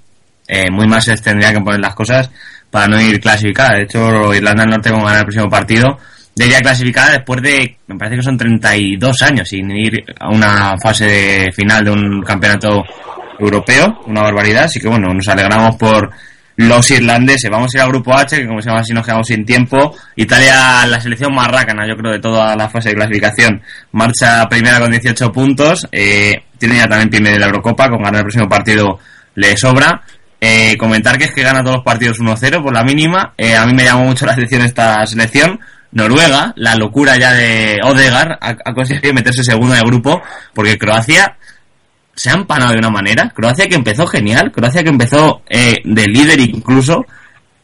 eh, 0.48 0.72
muy 0.72 0.88
más 0.88 1.06
se 1.06 1.16
tendrían 1.18 1.54
que 1.54 1.62
poner 1.62 1.82
las 1.82 1.94
cosas 1.94 2.32
para 2.72 2.88
no 2.88 3.00
ir 3.00 3.20
clasificada. 3.20 3.78
De 3.78 3.84
hecho, 3.84 4.34
Irlanda 4.34 4.64
del 4.64 4.72
Norte, 4.72 4.90
como 4.90 5.06
ganar 5.06 5.20
el 5.20 5.26
próximo 5.26 5.50
partido, 5.50 6.00
ya 6.48 6.62
clasificada 6.62 7.12
después 7.12 7.42
de, 7.42 7.78
me 7.88 7.98
parece 7.98 8.18
que 8.18 8.24
son 8.24 8.38
32 8.38 9.22
años 9.24 9.50
sin 9.50 9.70
ir 9.72 10.04
a 10.20 10.30
una 10.30 10.76
fase 10.82 11.06
de 11.06 11.52
final 11.52 11.84
de 11.84 11.92
un 11.92 12.22
campeonato 12.22 12.84
europeo, 13.40 14.02
una 14.08 14.22
barbaridad, 14.22 14.66
así 14.66 14.80
que 14.80 14.88
bueno, 14.88 15.14
nos 15.14 15.28
alegramos 15.28 15.76
por 15.76 16.12
los 16.60 16.92
irlandeses. 16.92 17.50
Vamos 17.50 17.74
a 17.74 17.78
ir 17.78 17.82
al 17.84 17.90
grupo 17.90 18.14
H, 18.14 18.36
que 18.36 18.46
como 18.46 18.62
se 18.62 18.68
llama 18.68 18.82
así 18.82 18.94
nos 18.94 19.06
quedamos 19.06 19.28
sin 19.28 19.46
tiempo. 19.46 19.96
Italia, 20.18 20.86
la 20.88 21.00
selección 21.00 21.34
más 21.34 21.48
rácana, 21.48 21.88
yo 21.88 21.96
creo, 21.96 22.12
de 22.12 22.20
toda 22.20 22.54
la 22.58 22.68
fase 22.68 22.90
de 22.90 22.96
clasificación. 22.96 23.62
Marcha 23.94 24.46
primera 24.50 24.80
con 24.80 24.92
18 24.92 25.32
puntos, 25.32 25.88
eh, 25.92 26.36
tiene 26.58 26.76
ya 26.76 26.88
también 26.88 27.10
pie 27.10 27.22
de 27.22 27.40
la 27.40 27.46
Eurocopa, 27.46 27.90
con 27.90 28.00
ganar 28.00 28.18
el 28.18 28.24
próximo 28.24 28.50
partido 28.50 29.00
le 29.36 29.56
sobra. 29.56 30.04
Eh, 30.42 30.76
comentar 30.78 31.18
que 31.18 31.26
es 31.26 31.34
que 31.34 31.44
gana 31.44 31.62
todos 31.62 31.78
los 31.78 31.86
partidos 31.86 32.20
1-0 32.20 32.62
por 32.62 32.74
la 32.74 32.84
mínima. 32.84 33.34
Eh, 33.38 33.56
a 33.56 33.66
mí 33.66 33.74
me 33.74 33.86
llamó 33.86 34.04
mucho 34.04 34.26
la 34.26 34.34
atención 34.34 34.62
esta 34.62 35.06
selección. 35.06 35.62
Noruega, 35.92 36.54
la 36.56 36.76
locura 36.76 37.18
ya 37.18 37.34
de 37.34 37.80
Odegar, 37.84 38.38
ha, 38.42 38.74
conseguido 38.74 39.14
meterse 39.14 39.44
segundo 39.44 39.76
el 39.76 39.82
grupo, 39.82 40.22
porque 40.54 40.78
Croacia 40.78 41.38
se 42.16 42.30
ha 42.30 42.34
empanado 42.34 42.74
de 42.74 42.80
una 42.80 42.90
manera. 42.90 43.32
Croacia 43.36 43.68
que 43.68 43.76
empezó 43.76 44.06
genial, 44.06 44.52
Croacia 44.52 44.84
que 44.84 44.90
empezó 44.90 45.42
eh, 45.50 45.78
de 45.84 46.06
líder 46.06 46.40
incluso, 46.42 47.06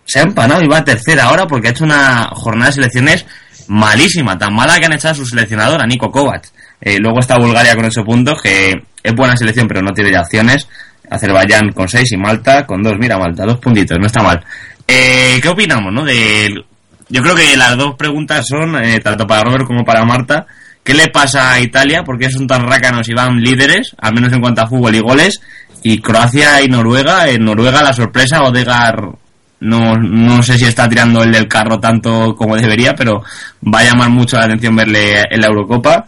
se 0.06 0.20
ha 0.20 0.24
empanado 0.24 0.64
y 0.64 0.68
va 0.68 0.78
a 0.78 0.84
tercera 0.84 1.26
ahora 1.26 1.48
porque 1.48 1.68
ha 1.68 1.72
hecho 1.72 1.84
una 1.84 2.30
jornada 2.32 2.68
de 2.68 2.76
selecciones 2.76 3.26
malísima, 3.68 4.38
tan 4.38 4.54
mala 4.54 4.80
que 4.80 4.86
han 4.86 4.94
echado 4.94 5.14
a 5.14 5.16
su 5.16 5.26
seleccionador, 5.26 5.82
a 5.82 5.88
Nico 5.88 6.12
Kovac. 6.12 6.48
Eh, 6.82 7.00
luego 7.00 7.20
está 7.20 7.38
Bulgaria 7.38 7.76
con 7.76 7.86
8 7.86 8.04
puntos, 8.04 8.42
que 8.42 8.74
es 9.02 9.14
buena 9.16 9.36
selección 9.36 9.68
pero 9.68 9.82
no 9.82 9.92
tiene 9.92 10.12
ya 10.12 10.22
opciones. 10.22 10.68
Azerbaiyán 11.10 11.72
con 11.72 11.88
6 11.88 12.12
y 12.14 12.18
Malta 12.18 12.66
con 12.66 12.82
2. 12.82 12.94
Mira, 13.00 13.18
Malta, 13.18 13.46
dos 13.46 13.60
puntitos, 13.60 13.98
no 14.00 14.08
está 14.08 14.22
mal. 14.24 14.44
Eh, 14.88 15.40
¿Qué 15.42 15.50
opinamos, 15.50 15.94
no? 15.94 16.04
Del 16.04 16.66
yo 17.10 17.22
creo 17.22 17.36
que 17.36 17.56
las 17.58 17.78
dos 17.78 17.96
preguntas 17.96 18.46
son, 18.48 18.76
eh, 18.84 19.00
tanto 19.00 19.28
para 19.28 19.44
Robert 19.44 19.66
como 19.66 19.84
para 19.84 20.06
Marta, 20.06 20.46
¿qué 20.84 20.94
le 20.94 21.08
pasa 21.08 21.52
a 21.52 21.60
Italia? 21.60 22.04
¿Por 22.04 22.18
qué 22.18 22.30
son 22.30 22.48
tan 22.48 22.68
rácanos 22.68 23.08
y 23.10 23.14
van 23.14 23.42
líderes, 23.42 23.96
al 24.00 24.14
menos 24.14 24.34
en 24.34 24.42
cuanto 24.42 24.62
a 24.62 24.68
fútbol 24.68 24.96
y 24.96 25.00
goles? 25.00 25.42
Y 25.84 26.00
Croacia 26.00 26.62
y 26.62 26.68
Noruega, 26.68 27.30
en 27.30 27.46
Noruega 27.46 27.84
la 27.84 27.94
sorpresa, 27.94 28.44
Odegar 28.44 29.16
no, 29.60 29.96
no 29.96 30.44
sé 30.44 30.58
si 30.58 30.66
está 30.66 30.88
tirando 30.88 31.24
el 31.24 31.32
del 31.32 31.48
carro 31.48 31.80
tanto 31.80 32.36
como 32.36 32.56
debería, 32.56 32.94
pero 32.94 33.24
va 33.64 33.80
a 33.80 33.84
llamar 33.84 34.10
mucho 34.10 34.38
la 34.38 34.46
atención 34.46 34.76
verle 34.76 35.24
en 35.30 35.42
la 35.42 35.48
Eurocopa. 35.48 36.06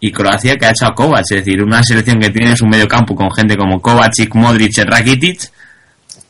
Y 0.00 0.12
Croacia 0.12 0.56
que 0.56 0.66
ha 0.66 0.70
hecho 0.70 0.86
a 0.86 0.94
Kovac, 0.94 1.22
es 1.22 1.44
decir, 1.44 1.60
una 1.60 1.82
selección 1.82 2.20
que 2.20 2.30
tiene 2.30 2.56
su 2.56 2.66
medio 2.66 2.86
campo 2.86 3.16
con 3.16 3.32
gente 3.32 3.56
como 3.56 3.80
Kovacic, 3.80 4.32
Modric, 4.34 4.78
Rakitic, 4.84 5.50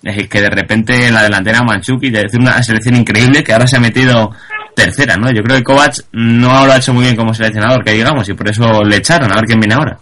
es 0.03 0.29
que 0.29 0.41
de 0.41 0.51
repente 0.51 1.07
en 1.07 1.15
la 1.15 1.23
delantera 1.23 1.63
Manchuki, 1.63 2.11
decir 2.11 2.41
una 2.41 2.63
selección 2.63 2.97
increíble 2.97 3.43
que 3.43 3.53
ahora 3.53 3.67
se 3.67 3.77
ha 3.77 3.81
metido 3.81 4.31
tercera, 4.75 5.17
¿no? 5.17 5.31
Yo 5.31 5.43
creo 5.43 5.57
que 5.57 5.65
Kovac 5.65 5.95
no 6.13 6.67
lo 6.67 6.73
ha 6.73 6.77
hecho 6.77 6.95
muy 6.95 7.05
bien 7.05 7.17
como 7.17 7.35
seleccionador, 7.35 7.85
que 7.85 7.93
digamos, 7.93 8.29
y 8.29 8.35
por 8.35 8.49
eso 8.49 8.83
le 8.85 8.97
echaron, 8.97 9.33
a 9.33 9.37
ver 9.37 9.45
quién 9.45 9.61
viene 9.61 9.75
ahora. 9.75 9.99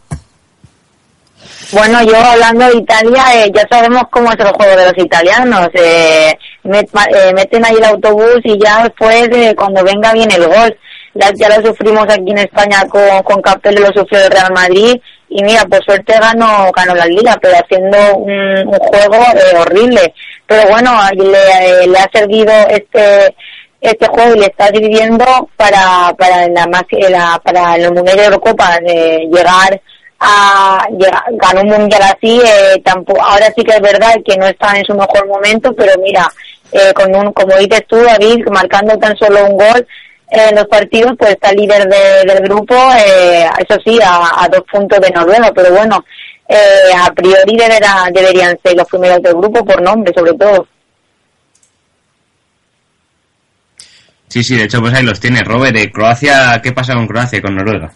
Bueno, 1.73 2.01
yo 2.05 2.17
hablando 2.17 2.69
de 2.69 2.77
Italia, 2.77 3.25
eh, 3.35 3.51
ya 3.53 3.67
sabemos 3.69 4.05
cómo 4.11 4.31
es 4.31 4.39
el 4.39 4.53
juego 4.53 4.77
de 4.77 4.85
los 4.85 5.05
italianos. 5.05 5.69
Eh, 5.75 6.33
eh 6.65 7.33
meten 7.35 7.65
ahí 7.65 7.75
el 7.77 7.85
autobús 7.85 8.41
y 8.45 8.57
ya 8.63 8.85
después, 8.85 9.29
cuando 9.57 9.83
venga, 9.83 10.13
viene 10.13 10.37
el 10.37 10.47
gol. 10.47 10.77
Ya, 11.19 11.33
ya 11.35 11.49
lo 11.49 11.67
sufrimos 11.67 12.05
aquí 12.05 12.31
en 12.31 12.39
España 12.39 12.85
con, 12.89 13.23
con 13.23 13.43
Capello, 13.43 13.81
lo 13.81 14.01
sufrió 14.01 14.25
el 14.25 14.31
Real 14.31 14.53
Madrid 14.53 14.97
y 15.29 15.43
mira, 15.43 15.65
por 15.65 15.83
suerte 15.85 16.15
ganó, 16.21 16.71
ganó 16.73 16.95
la 16.95 17.07
liga, 17.07 17.37
pero 17.41 17.57
haciendo 17.57 18.17
un, 18.17 18.71
juego 18.73 19.17
eh, 19.35 19.57
horrible. 19.59 20.15
Pero 20.47 20.69
bueno, 20.69 20.93
le, 21.15 21.23
eh, 21.23 21.87
le, 21.87 21.99
ha 21.99 22.09
servido 22.13 22.53
este 22.71 23.35
este 23.81 24.07
juego 24.07 24.35
y 24.35 24.41
le 24.41 24.47
está 24.47 24.69
sirviendo 24.69 25.25
para 25.57 26.13
para 26.17 26.49
la 26.49 26.67
más 26.67 26.85
la, 26.91 27.41
para 27.45 27.77
el 27.77 27.93
mundial 27.93 28.17
de 28.17 28.25
Eurocopa 28.25 28.79
de 28.81 29.29
llegar 29.31 29.81
a 30.19 30.87
llegar, 30.99 31.25
ganar 31.33 31.65
un 31.65 31.71
mundial 31.71 32.03
así 32.03 32.41
eh, 32.41 32.81
tampoco 32.83 33.23
ahora 33.23 33.53
sí 33.55 33.63
que 33.63 33.75
es 33.75 33.81
verdad 33.81 34.15
que 34.25 34.37
no 34.39 34.47
está 34.47 34.73
en 34.77 34.85
su 34.85 34.95
mejor 34.95 35.29
momento 35.29 35.75
pero 35.75 35.93
mira 36.01 36.27
eh, 36.73 36.93
con 36.95 37.15
un 37.15 37.33
como 37.33 37.55
dices 37.59 37.85
tú 37.87 37.97
David 37.97 38.47
marcando 38.51 38.97
tan 38.99 39.15
solo 39.17 39.45
un 39.45 39.57
gol 39.59 39.87
en 40.29 40.55
los 40.57 40.67
partidos, 40.67 41.13
pues 41.19 41.33
está 41.33 41.53
líder 41.53 41.89
del 41.89 42.41
grupo, 42.41 42.75
eh, 42.99 43.49
eso 43.59 43.81
sí, 43.85 43.99
a, 44.03 44.49
dos 44.51 44.63
puntos 44.71 45.01
de 45.01 45.11
Noruega, 45.11 45.53
pero 45.55 45.73
bueno, 45.73 46.05
eh, 46.49 46.93
a 46.97 47.13
priori 47.13 47.57
deberá, 47.57 48.09
deberían 48.13 48.59
ser 48.63 48.77
los 48.77 48.89
primeros 48.89 49.23
del 49.23 49.35
grupo 49.35 49.65
por 49.65 49.81
nombre, 49.81 50.13
sobre 50.15 50.33
todo. 50.35 50.67
Sí, 54.29 54.43
sí, 54.43 54.57
de 54.57 54.65
hecho, 54.65 54.81
pues 54.81 54.93
ahí 54.93 55.05
los 55.05 55.21
tiene. 55.21 55.43
Robert, 55.45 55.75
de 55.75 55.91
Croacia, 55.91 56.61
¿qué 56.63 56.73
pasa 56.73 56.95
con 56.95 57.07
Croacia 57.07 57.39
y 57.39 57.43
con 57.43 57.55
Noruega? 57.55 57.93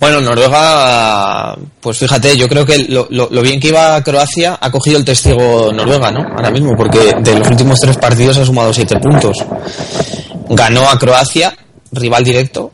Bueno, 0.00 0.20
Noruega, 0.20 1.54
pues 1.80 1.98
fíjate, 1.98 2.36
yo 2.36 2.48
creo 2.48 2.64
que 2.64 2.78
lo, 2.88 3.06
lo, 3.10 3.42
bien 3.42 3.60
que 3.60 3.68
iba 3.68 4.02
Croacia 4.02 4.58
ha 4.60 4.70
cogido 4.70 4.98
el 4.98 5.04
testigo 5.04 5.70
Noruega, 5.72 6.10
¿no? 6.10 6.20
Ahora 6.34 6.50
mismo, 6.50 6.74
porque 6.76 7.14
de 7.20 7.38
los 7.38 7.48
últimos 7.48 7.78
tres 7.78 7.98
partidos 7.98 8.38
ha 8.38 8.44
sumado 8.44 8.72
siete 8.72 8.98
puntos 8.98 9.36
ganó 10.52 10.88
a 10.88 10.98
Croacia, 10.98 11.54
rival 11.92 12.24
directo, 12.24 12.72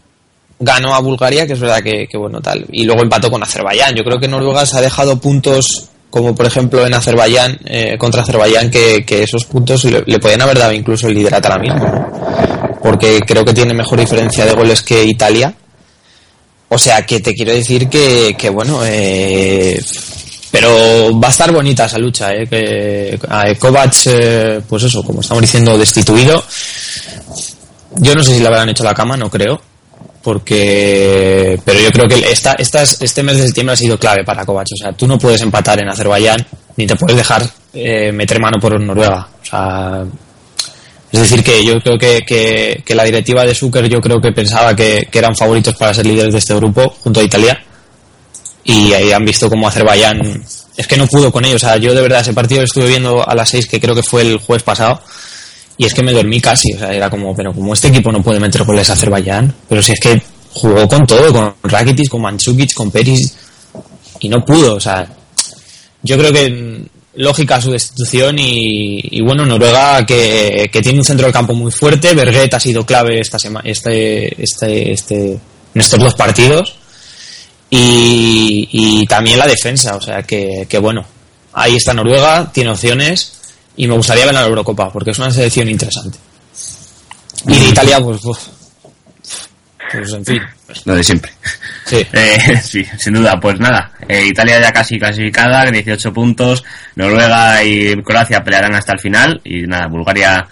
ganó 0.58 0.94
a 0.94 1.00
Bulgaria, 1.00 1.46
que 1.46 1.52
es 1.52 1.60
verdad 1.60 1.82
que, 1.82 2.08
bueno, 2.18 2.40
tal, 2.40 2.66
y 2.70 2.84
luego 2.84 3.02
empató 3.02 3.30
con 3.30 3.42
Azerbaiyán. 3.42 3.94
Yo 3.94 4.04
creo 4.04 4.18
que 4.18 4.28
Noruega 4.28 4.66
se 4.66 4.78
ha 4.78 4.80
dejado 4.80 5.18
puntos, 5.18 5.88
como 6.10 6.34
por 6.34 6.46
ejemplo 6.46 6.86
en 6.86 6.94
Azerbaiyán, 6.94 7.58
eh, 7.64 7.96
contra 7.98 8.22
Azerbaiyán, 8.22 8.70
que, 8.70 9.04
esos 9.22 9.44
puntos 9.44 9.84
le, 9.84 10.02
le, 10.06 10.18
podían 10.18 10.42
haber 10.42 10.58
dado 10.58 10.72
incluso 10.72 11.08
el 11.08 11.14
liderato 11.14 11.48
ahora 11.48 11.62
mismo, 11.62 12.78
porque 12.82 13.20
creo 13.20 13.44
que 13.44 13.54
tiene 13.54 13.74
mejor 13.74 14.00
diferencia 14.00 14.44
de 14.44 14.54
goles 14.54 14.82
que 14.82 15.04
Italia. 15.04 15.54
O 16.70 16.78
sea 16.78 17.06
que 17.06 17.20
te 17.20 17.34
quiero 17.34 17.52
decir 17.52 17.88
que, 17.88 18.36
que 18.36 18.50
bueno, 18.50 18.80
eh, 18.84 19.80
pero 20.50 21.18
va 21.18 21.28
a 21.28 21.30
estar 21.30 21.52
bonita 21.52 21.84
esa 21.84 21.98
lucha, 21.98 22.32
¿eh? 22.34 22.46
Que 22.46 23.18
a 23.28 23.54
Kovac, 23.54 23.94
eh, 24.06 24.60
pues 24.68 24.82
eso, 24.84 25.02
como 25.02 25.20
estamos 25.20 25.42
diciendo, 25.42 25.76
destituido. 25.76 26.42
Yo 27.96 28.14
no 28.14 28.22
sé 28.22 28.34
si 28.34 28.40
le 28.40 28.46
habrán 28.46 28.68
hecho 28.68 28.84
la 28.84 28.94
cama, 28.94 29.16
no 29.16 29.30
creo. 29.30 29.60
Porque, 30.22 31.58
pero 31.64 31.80
yo 31.80 31.90
creo 31.90 32.06
que 32.06 32.30
esta, 32.30 32.52
este 32.54 33.22
mes 33.22 33.36
de 33.36 33.46
septiembre 33.46 33.74
ha 33.74 33.76
sido 33.76 33.98
clave 33.98 34.24
para 34.24 34.44
Kovac. 34.44 34.66
O 34.72 34.76
sea, 34.76 34.92
tú 34.92 35.06
no 35.06 35.18
puedes 35.18 35.40
empatar 35.40 35.80
en 35.80 35.88
Azerbaiyán, 35.88 36.44
ni 36.76 36.86
te 36.86 36.96
puedes 36.96 37.16
dejar 37.16 37.48
eh, 37.72 38.12
meter 38.12 38.40
mano 38.40 38.58
por 38.60 38.78
Noruega. 38.78 39.28
O 39.40 39.44
sea, 39.44 40.04
es 41.10 41.20
decir, 41.20 41.42
que 41.42 41.64
yo 41.64 41.80
creo 41.80 41.98
que, 41.98 42.82
que, 42.84 42.94
la 42.94 43.04
directiva 43.04 43.44
de 43.44 43.54
Zucker 43.54 43.88
yo 43.88 44.00
creo 44.00 44.20
que 44.20 44.32
pensaba 44.32 44.76
que, 44.76 45.08
eran 45.12 45.34
favoritos 45.34 45.74
para 45.76 45.94
ser 45.94 46.04
líderes 46.04 46.32
de 46.32 46.38
este 46.40 46.54
grupo 46.54 46.90
junto 47.02 47.20
a 47.20 47.22
Italia. 47.22 47.64
Y 48.64 48.92
ahí 48.92 49.12
han 49.12 49.24
visto 49.24 49.48
cómo 49.48 49.66
Azerbaiyán 49.66 50.42
es 50.78 50.86
que 50.86 50.96
no 50.96 51.06
pudo 51.08 51.32
con 51.32 51.44
ellos. 51.44 51.62
O 51.62 51.66
sea, 51.66 51.76
yo 51.76 51.92
de 51.92 52.00
verdad 52.00 52.20
ese 52.20 52.32
partido 52.32 52.60
lo 52.60 52.66
estuve 52.66 52.86
viendo 52.86 53.28
a 53.28 53.34
las 53.34 53.48
6, 53.50 53.66
que 53.66 53.80
creo 53.80 53.94
que 53.94 54.02
fue 54.02 54.22
el 54.22 54.38
jueves 54.38 54.62
pasado. 54.62 55.02
Y 55.80 55.86
es 55.86 55.94
que 55.94 56.02
me 56.02 56.12
dormí 56.12 56.40
casi, 56.40 56.72
o 56.74 56.78
sea, 56.78 56.92
era 56.92 57.08
como, 57.08 57.34
pero 57.34 57.54
como 57.54 57.72
este 57.72 57.86
equipo 57.86 58.10
no 58.10 58.20
puede 58.20 58.40
meter 58.40 58.64
goles 58.64 58.90
a 58.90 58.94
Azerbaiyán, 58.94 59.54
pero 59.68 59.80
si 59.80 59.92
es 59.92 60.00
que 60.00 60.20
jugó 60.52 60.88
con 60.88 61.06
todo, 61.06 61.32
con 61.32 61.54
Rakitic, 61.62 62.08
con 62.08 62.22
Mandzukic, 62.22 62.74
con 62.74 62.90
Peris, 62.90 63.36
y 64.18 64.28
no 64.28 64.44
pudo, 64.44 64.74
o 64.74 64.80
sea, 64.80 65.08
yo 66.02 66.18
creo 66.18 66.32
que 66.32 66.82
lógica 67.14 67.60
su 67.60 67.70
destitución 67.70 68.36
y, 68.40 69.20
bueno, 69.20 69.46
Noruega 69.46 70.04
que, 70.04 70.68
tiene 70.82 70.98
un 70.98 71.04
centro 71.04 71.26
del 71.26 71.32
campo 71.32 71.54
muy 71.54 71.70
fuerte, 71.70 72.12
Berget 72.12 72.54
ha 72.54 72.60
sido 72.60 72.84
clave 72.84 73.20
esta 73.20 73.38
semana, 73.38 73.68
este, 73.68 74.42
este, 74.42 74.92
este, 74.92 75.30
en 75.32 75.80
estos 75.80 76.00
dos 76.00 76.14
partidos, 76.14 76.74
y, 77.70 78.68
y 78.72 79.06
también 79.06 79.38
la 79.38 79.46
defensa, 79.46 79.94
o 79.94 80.00
sea 80.00 80.24
que, 80.24 80.66
que 80.68 80.78
bueno, 80.78 81.06
ahí 81.52 81.76
está 81.76 81.94
Noruega, 81.94 82.50
tiene 82.52 82.70
opciones 82.70 83.37
y 83.78 83.86
me 83.86 83.94
gustaría 83.94 84.26
ver 84.26 84.34
la 84.34 84.44
Eurocopa 84.44 84.92
porque 84.92 85.12
es 85.12 85.18
una 85.18 85.30
selección 85.30 85.68
interesante. 85.68 86.18
Y 87.46 87.58
de 87.58 87.68
Italia, 87.68 88.00
pues, 88.00 88.24
uf, 88.24 88.38
pues 89.92 90.12
en 90.12 90.24
fin. 90.24 90.42
Lo 90.84 90.94
de 90.94 91.04
siempre. 91.04 91.32
Sí. 91.86 92.06
Eh, 92.12 92.60
sí, 92.62 92.84
sin 92.98 93.14
duda. 93.14 93.38
Pues 93.40 93.58
nada, 93.58 93.92
eh, 94.06 94.26
Italia 94.26 94.60
ya 94.60 94.72
casi 94.72 94.98
clasificada, 94.98 95.64
18 95.70 96.12
puntos. 96.12 96.62
Noruega 96.96 97.64
y 97.64 97.94
Croacia 98.02 98.42
pelearán 98.42 98.74
hasta 98.74 98.92
el 98.92 99.00
final. 99.00 99.40
Y 99.44 99.62
nada, 99.62 99.86
Bulgaria, 99.86 100.46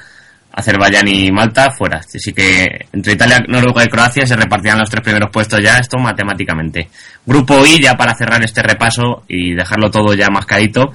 Azerbaiyán 0.52 1.06
y 1.08 1.30
Malta 1.30 1.70
fuera. 1.70 1.98
Así 1.98 2.32
que 2.32 2.86
entre 2.92 3.12
Italia, 3.12 3.44
Noruega 3.48 3.84
y 3.84 3.88
Croacia 3.88 4.26
se 4.26 4.36
repartirán 4.36 4.78
los 4.78 4.88
tres 4.88 5.02
primeros 5.02 5.28
puestos 5.30 5.60
ya, 5.62 5.76
esto 5.76 5.98
matemáticamente. 5.98 6.88
Grupo 7.26 7.66
I, 7.66 7.82
ya 7.82 7.94
para 7.94 8.16
cerrar 8.16 8.42
este 8.42 8.62
repaso 8.62 9.24
y 9.28 9.54
dejarlo 9.54 9.90
todo 9.90 10.14
ya 10.14 10.30
mascadito. 10.30 10.92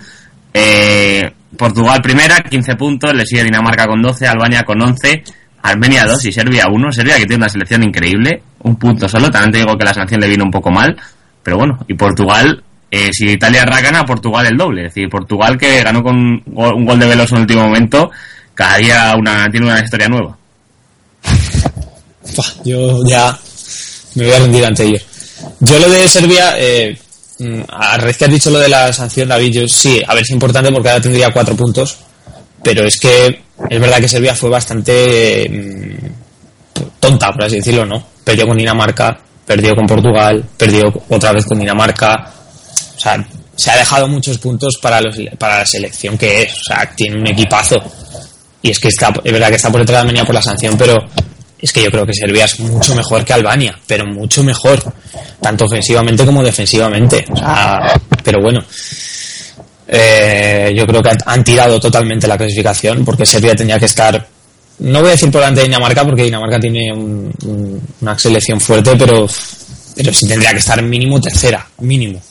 Eh, 0.53 1.31
Portugal 1.57 2.01
primera, 2.01 2.37
15 2.41 2.75
puntos, 2.75 3.13
le 3.13 3.25
sigue 3.25 3.43
Dinamarca 3.43 3.87
con 3.87 4.01
12, 4.01 4.27
Albania 4.27 4.63
con 4.63 4.81
11, 4.81 5.23
Armenia 5.61 6.05
2 6.05 6.25
y 6.25 6.31
Serbia 6.31 6.65
1. 6.71 6.91
Serbia 6.91 7.17
que 7.17 7.25
tiene 7.25 7.43
una 7.43 7.49
selección 7.49 7.83
increíble, 7.83 8.41
un 8.63 8.75
punto 8.77 9.07
solo. 9.07 9.29
También 9.29 9.51
te 9.51 9.57
digo 9.59 9.77
que 9.77 9.85
la 9.85 9.93
sanción 9.93 10.21
le 10.21 10.29
vino 10.29 10.43
un 10.43 10.51
poco 10.51 10.71
mal, 10.71 10.95
pero 11.43 11.57
bueno. 11.57 11.79
Y 11.87 11.93
Portugal, 11.93 12.63
eh, 12.89 13.09
si 13.11 13.29
Italia 13.29 13.63
gana, 13.65 14.03
Portugal 14.03 14.45
el 14.47 14.57
doble. 14.57 14.87
Es 14.87 14.93
decir, 14.93 15.09
Portugal 15.09 15.57
que 15.57 15.83
ganó 15.83 16.03
con 16.03 16.15
un 16.17 16.85
gol, 16.85 16.99
de 16.99 17.07
Veloso 17.07 17.35
en 17.35 17.37
el 17.37 17.43
último 17.43 17.63
momento, 17.63 18.11
cada 18.53 18.77
día 18.77 19.13
una, 19.17 19.47
tiene 19.49 19.67
una 19.67 19.79
historia 19.79 20.07
nueva. 20.07 20.37
Yo 22.63 23.03
ya 23.05 23.37
me 24.15 24.25
voy 24.25 24.33
a 24.33 24.39
rendir 24.39 24.65
ante 24.65 24.83
ellos. 24.83 25.05
Yo 25.59 25.79
lo 25.79 25.89
de 25.89 26.07
Serbia, 26.07 26.53
eh, 26.57 26.97
a 27.69 27.97
raíz 27.97 28.17
que 28.17 28.25
has 28.25 28.31
dicho 28.31 28.49
lo 28.49 28.59
de 28.59 28.69
la 28.69 28.91
sanción, 28.93 29.29
David, 29.29 29.53
yo 29.53 29.67
sí, 29.67 30.01
a 30.05 30.13
ver, 30.13 30.23
es 30.23 30.29
importante 30.31 30.71
porque 30.71 30.89
ahora 30.89 31.01
tendría 31.01 31.31
cuatro 31.31 31.55
puntos, 31.55 31.97
pero 32.63 32.83
es 32.85 32.99
que 32.99 33.41
es 33.69 33.79
verdad 33.79 33.99
que 33.99 34.07
Serbia 34.07 34.35
fue 34.35 34.49
bastante 34.49 35.49
mm, 35.49 36.81
tonta, 36.99 37.31
por 37.31 37.43
así 37.43 37.57
decirlo, 37.57 37.85
¿no? 37.85 38.03
Perdió 38.23 38.47
con 38.47 38.57
Dinamarca, 38.57 39.19
perdió 39.45 39.75
con 39.75 39.85
Portugal, 39.85 40.43
perdió 40.57 40.83
otra 41.09 41.31
vez 41.31 41.45
con 41.45 41.59
Dinamarca, 41.59 42.31
o 42.95 42.99
sea, 42.99 43.25
se 43.55 43.71
ha 43.71 43.77
dejado 43.77 44.07
muchos 44.07 44.37
puntos 44.37 44.77
para, 44.81 45.01
los, 45.01 45.15
para 45.37 45.59
la 45.59 45.65
selección 45.65 46.17
que 46.17 46.43
es, 46.43 46.53
o 46.53 46.63
sea, 46.63 46.91
tiene 46.95 47.19
un 47.19 47.27
equipazo. 47.27 47.77
Y 48.61 48.69
es 48.69 48.79
que 48.79 48.89
está, 48.89 49.13
es 49.23 49.31
verdad 49.31 49.49
que 49.49 49.55
está 49.55 49.71
por 49.71 49.81
detrás 49.81 49.97
de 49.97 50.01
Armenia 50.01 50.25
por 50.25 50.35
la 50.35 50.41
sanción, 50.41 50.77
pero 50.77 50.97
es 51.61 51.71
que 51.71 51.83
yo 51.83 51.91
creo 51.91 52.05
que 52.05 52.13
Serbia 52.13 52.45
es 52.45 52.59
mucho 52.59 52.95
mejor 52.95 53.23
que 53.23 53.33
Albania, 53.33 53.77
pero 53.85 54.05
mucho 54.05 54.43
mejor, 54.43 54.81
tanto 55.39 55.65
ofensivamente 55.65 56.25
como 56.25 56.43
defensivamente. 56.43 57.25
O 57.29 57.35
sea, 57.37 57.99
pero 58.23 58.41
bueno, 58.41 58.63
eh, 59.87 60.73
yo 60.75 60.87
creo 60.87 61.01
que 61.01 61.11
han, 61.25 61.43
tirado 61.43 61.79
totalmente 61.79 62.27
la 62.27 62.37
clasificación 62.37 63.03
porque 63.03 63.25
Serbia 63.25 63.55
tenía 63.55 63.77
que 63.77 63.85
estar, 63.85 64.25
no 64.79 64.99
voy 64.99 65.09
a 65.09 65.11
decir 65.11 65.29
por 65.31 65.41
delante 65.41 65.61
de 65.61 65.67
Dinamarca 65.67 66.05
porque 66.05 66.23
Dinamarca 66.23 66.59
tiene 66.59 66.91
un- 66.93 67.81
una 68.01 68.17
selección 68.17 68.59
fuerte, 68.59 68.95
pero, 68.97 69.27
pero 69.95 70.13
sí 70.13 70.27
tendría 70.27 70.51
que 70.51 70.59
estar 70.59 70.81
mínimo 70.81 71.19
tercera, 71.19 71.67
mínimo. 71.79 72.21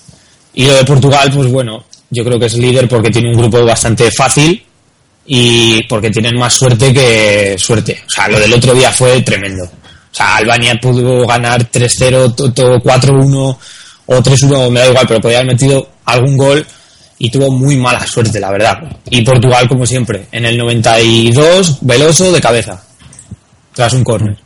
Y 0.55 0.67
lo 0.67 0.75
de 0.75 0.85
Portugal, 0.85 1.31
pues 1.33 1.49
bueno, 1.49 1.85
yo 2.11 2.25
creo 2.25 2.39
que 2.39 2.47
es 2.47 2.55
líder 2.57 2.89
porque 2.89 3.11
tiene 3.11 3.31
un 3.31 3.37
grupo 3.37 3.65
bastante 3.65 4.11
fácil 4.11 4.65
y 5.33 5.85
porque 5.85 6.11
tienen 6.11 6.37
más 6.37 6.55
suerte 6.55 6.93
que 6.93 7.55
suerte. 7.57 8.03
O 8.05 8.11
sea, 8.11 8.27
lo 8.27 8.41
del 8.41 8.53
otro 8.53 8.75
día 8.75 8.91
fue 8.91 9.21
tremendo. 9.23 9.63
O 9.63 10.13
sea, 10.15 10.39
Albania 10.39 10.75
pudo 10.83 11.25
ganar 11.25 11.71
3-0, 11.71 12.35
to- 12.35 12.53
to- 12.53 12.81
4-1 12.81 13.59
o 14.07 14.21
3-1, 14.23 14.71
me 14.73 14.81
da 14.81 14.89
igual, 14.89 15.07
pero 15.07 15.21
podía 15.21 15.39
haber 15.39 15.53
metido 15.53 15.89
algún 16.07 16.37
gol 16.37 16.67
y 17.19 17.31
tuvo 17.31 17.49
muy 17.53 17.77
mala 17.77 18.05
suerte, 18.05 18.41
la 18.41 18.51
verdad. 18.51 18.79
Y 19.09 19.23
Portugal, 19.23 19.69
como 19.69 19.87
siempre, 19.87 20.27
en 20.33 20.47
el 20.47 20.59
92, 20.59 21.79
veloso 21.83 22.33
de 22.33 22.41
cabeza, 22.41 22.83
tras 23.73 23.93
un 23.93 24.03
córner. 24.03 24.37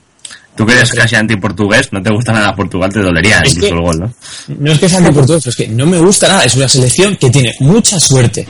Tú 0.55 0.67
que 0.67 0.75
eres 0.75 0.93
casi 0.93 1.17
anti-portugués, 1.17 1.89
no 1.93 2.03
te 2.03 2.11
gusta 2.11 2.33
nada 2.33 2.55
Portugal, 2.55 2.93
te 2.93 3.01
dolería 3.01 3.39
Es 3.41 3.53
incluso 3.55 3.69
que- 3.69 3.75
el 3.75 3.81
gol, 3.87 3.99
¿no? 4.01 4.15
No 4.59 4.73
es 4.73 4.79
que 4.79 4.89
sea 4.91 4.99
antiportugués, 4.99 5.43
pero 5.45 5.51
es 5.51 5.57
que 5.57 5.69
no 5.69 5.87
me 5.87 5.99
gusta 5.99 6.29
nada. 6.29 6.45
Es 6.45 6.55
una 6.57 6.69
selección 6.69 7.17
que 7.17 7.31
tiene 7.31 7.53
mucha 7.61 7.99
suerte. 7.99 8.47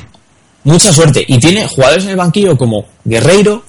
Mucha 0.65 0.93
suerte. 0.93 1.25
Y 1.27 1.39
tiene 1.39 1.67
jugadores 1.69 2.05
en 2.05 2.11
el 2.11 2.17
banquillo 2.17 2.57
como 2.57 2.85
Guerreiro, 3.05 3.65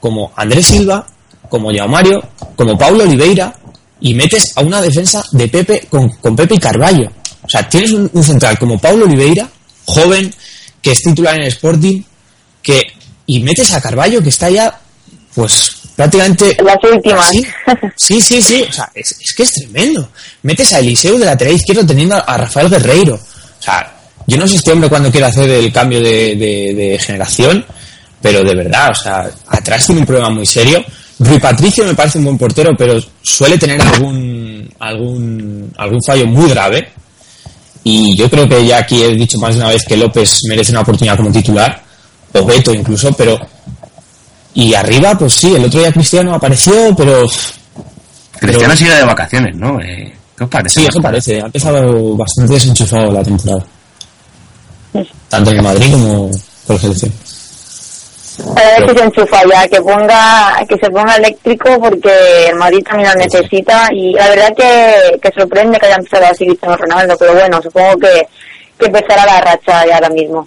como 0.00 0.32
Andrés 0.36 0.66
Silva, 0.66 1.06
como 1.48 1.72
Joao 1.72 1.88
Mario, 1.88 2.22
como 2.54 2.76
Paulo 2.76 3.04
Oliveira. 3.04 3.54
Y 4.00 4.14
metes 4.14 4.52
a 4.54 4.60
una 4.60 4.80
defensa 4.80 5.24
de 5.32 5.48
Pepe 5.48 5.88
con, 5.90 6.08
con 6.08 6.36
Pepe 6.36 6.54
y 6.54 6.58
Carballo. 6.58 7.10
O 7.42 7.48
sea, 7.48 7.68
tienes 7.68 7.90
un, 7.92 8.08
un 8.12 8.22
central 8.22 8.58
como 8.58 8.78
Paulo 8.78 9.06
Oliveira, 9.06 9.48
joven, 9.86 10.32
que 10.80 10.92
es 10.92 11.02
titular 11.02 11.34
en 11.34 11.42
el 11.42 11.48
Sporting, 11.48 12.02
que, 12.62 12.82
y 13.26 13.40
metes 13.40 13.72
a 13.72 13.80
Carballo 13.80 14.22
que 14.22 14.28
está 14.28 14.50
ya, 14.50 14.78
pues, 15.34 15.72
prácticamente 15.96 16.56
Las 16.62 16.76
últimas. 16.82 17.30
Sí, 17.96 18.20
sí, 18.20 18.20
sí, 18.20 18.42
sí. 18.42 18.66
O 18.68 18.72
sea, 18.72 18.90
es, 18.94 19.16
es 19.20 19.34
que 19.34 19.42
es 19.42 19.52
tremendo. 19.52 20.08
Metes 20.42 20.72
a 20.74 20.78
Eliseo 20.78 21.18
de 21.18 21.24
lateral 21.24 21.54
izquierdo 21.54 21.84
teniendo 21.84 22.14
a, 22.14 22.20
a 22.20 22.36
Rafael 22.36 22.68
Guerreiro. 22.68 23.14
O 23.14 23.62
sea, 23.62 23.97
yo 24.28 24.36
no 24.36 24.46
sé 24.46 24.56
este 24.56 24.70
hombre 24.72 24.88
cuándo 24.90 25.10
quiere 25.10 25.26
hacer 25.26 25.48
el 25.48 25.72
cambio 25.72 26.00
de, 26.02 26.36
de- 26.36 26.74
de 26.74 26.98
generación, 27.00 27.64
pero 28.20 28.44
de 28.44 28.54
verdad, 28.54 28.90
o 28.90 28.94
sea, 28.94 29.28
atrás 29.48 29.86
tiene 29.86 30.02
un 30.02 30.06
problema 30.06 30.28
muy 30.30 30.44
serio. 30.46 30.84
Rui 31.20 31.38
Patricio 31.40 31.84
me 31.84 31.94
parece 31.94 32.18
un 32.18 32.24
buen 32.24 32.36
portero, 32.38 32.72
pero 32.76 33.00
suele 33.22 33.56
tener 33.58 33.80
algún, 33.80 34.68
algún, 34.78 35.72
algún 35.76 36.00
fallo 36.06 36.26
muy 36.26 36.48
grave. 36.50 36.88
Y 37.84 38.14
yo 38.16 38.28
creo 38.28 38.46
que 38.48 38.66
ya 38.66 38.78
aquí 38.78 39.02
he 39.02 39.14
dicho 39.14 39.38
más 39.38 39.54
de 39.54 39.60
una 39.62 39.70
vez 39.70 39.82
que 39.84 39.96
López 39.96 40.40
merece 40.48 40.72
una 40.72 40.82
oportunidad 40.82 41.16
como 41.16 41.32
titular, 41.32 41.82
o 42.34 42.44
Beto 42.44 42.74
incluso, 42.74 43.12
pero 43.14 43.38
y 44.54 44.74
arriba, 44.74 45.16
pues 45.16 45.32
sí, 45.34 45.54
el 45.54 45.64
otro 45.64 45.80
día 45.80 45.92
Cristiano 45.92 46.34
apareció, 46.34 46.94
pero 46.96 47.26
Cristiano 48.38 48.76
sigue 48.76 48.94
de 48.94 49.04
vacaciones, 49.04 49.56
¿no? 49.56 49.80
Eh, 49.80 50.12
¿Qué 50.36 50.44
os 50.44 50.50
parece? 50.50 50.80
sí, 50.80 50.86
eso 50.86 51.00
parece. 51.00 51.40
Ha 51.40 51.46
empezado 51.46 52.16
bastante 52.16 52.54
desenchufado 52.54 53.10
la 53.12 53.22
temporada. 53.22 53.64
Tanto 55.28 55.50
en 55.50 55.62
Madrid 55.62 55.92
como 55.92 56.30
por 56.66 56.76
la 56.76 56.80
selección. 56.80 57.12
A 58.56 58.80
ver 58.80 58.88
si 58.88 58.96
se 58.96 59.04
enchufa 59.04 59.42
ya, 59.50 59.68
que 59.68 59.80
ponga, 59.80 60.64
que 60.68 60.76
se 60.76 60.90
ponga 60.90 61.16
eléctrico 61.16 61.80
porque 61.80 62.46
el 62.50 62.56
Madrid 62.56 62.84
también 62.88 63.10
lo 63.10 63.16
necesita 63.16 63.88
y 63.92 64.12
la 64.12 64.28
verdad 64.28 64.54
que, 64.56 65.18
que 65.20 65.30
sorprende 65.36 65.78
que 65.78 65.86
haya 65.86 65.96
empezado 65.96 66.26
así 66.26 66.46
Cristiano 66.46 66.76
Ronaldo, 66.76 67.16
pero 67.18 67.34
bueno, 67.34 67.60
supongo 67.60 67.96
que, 67.96 68.22
que 68.78 68.86
empezará 68.86 69.26
la 69.26 69.40
racha 69.40 69.84
ya 69.86 69.96
ahora 69.96 70.10
mismo. 70.10 70.46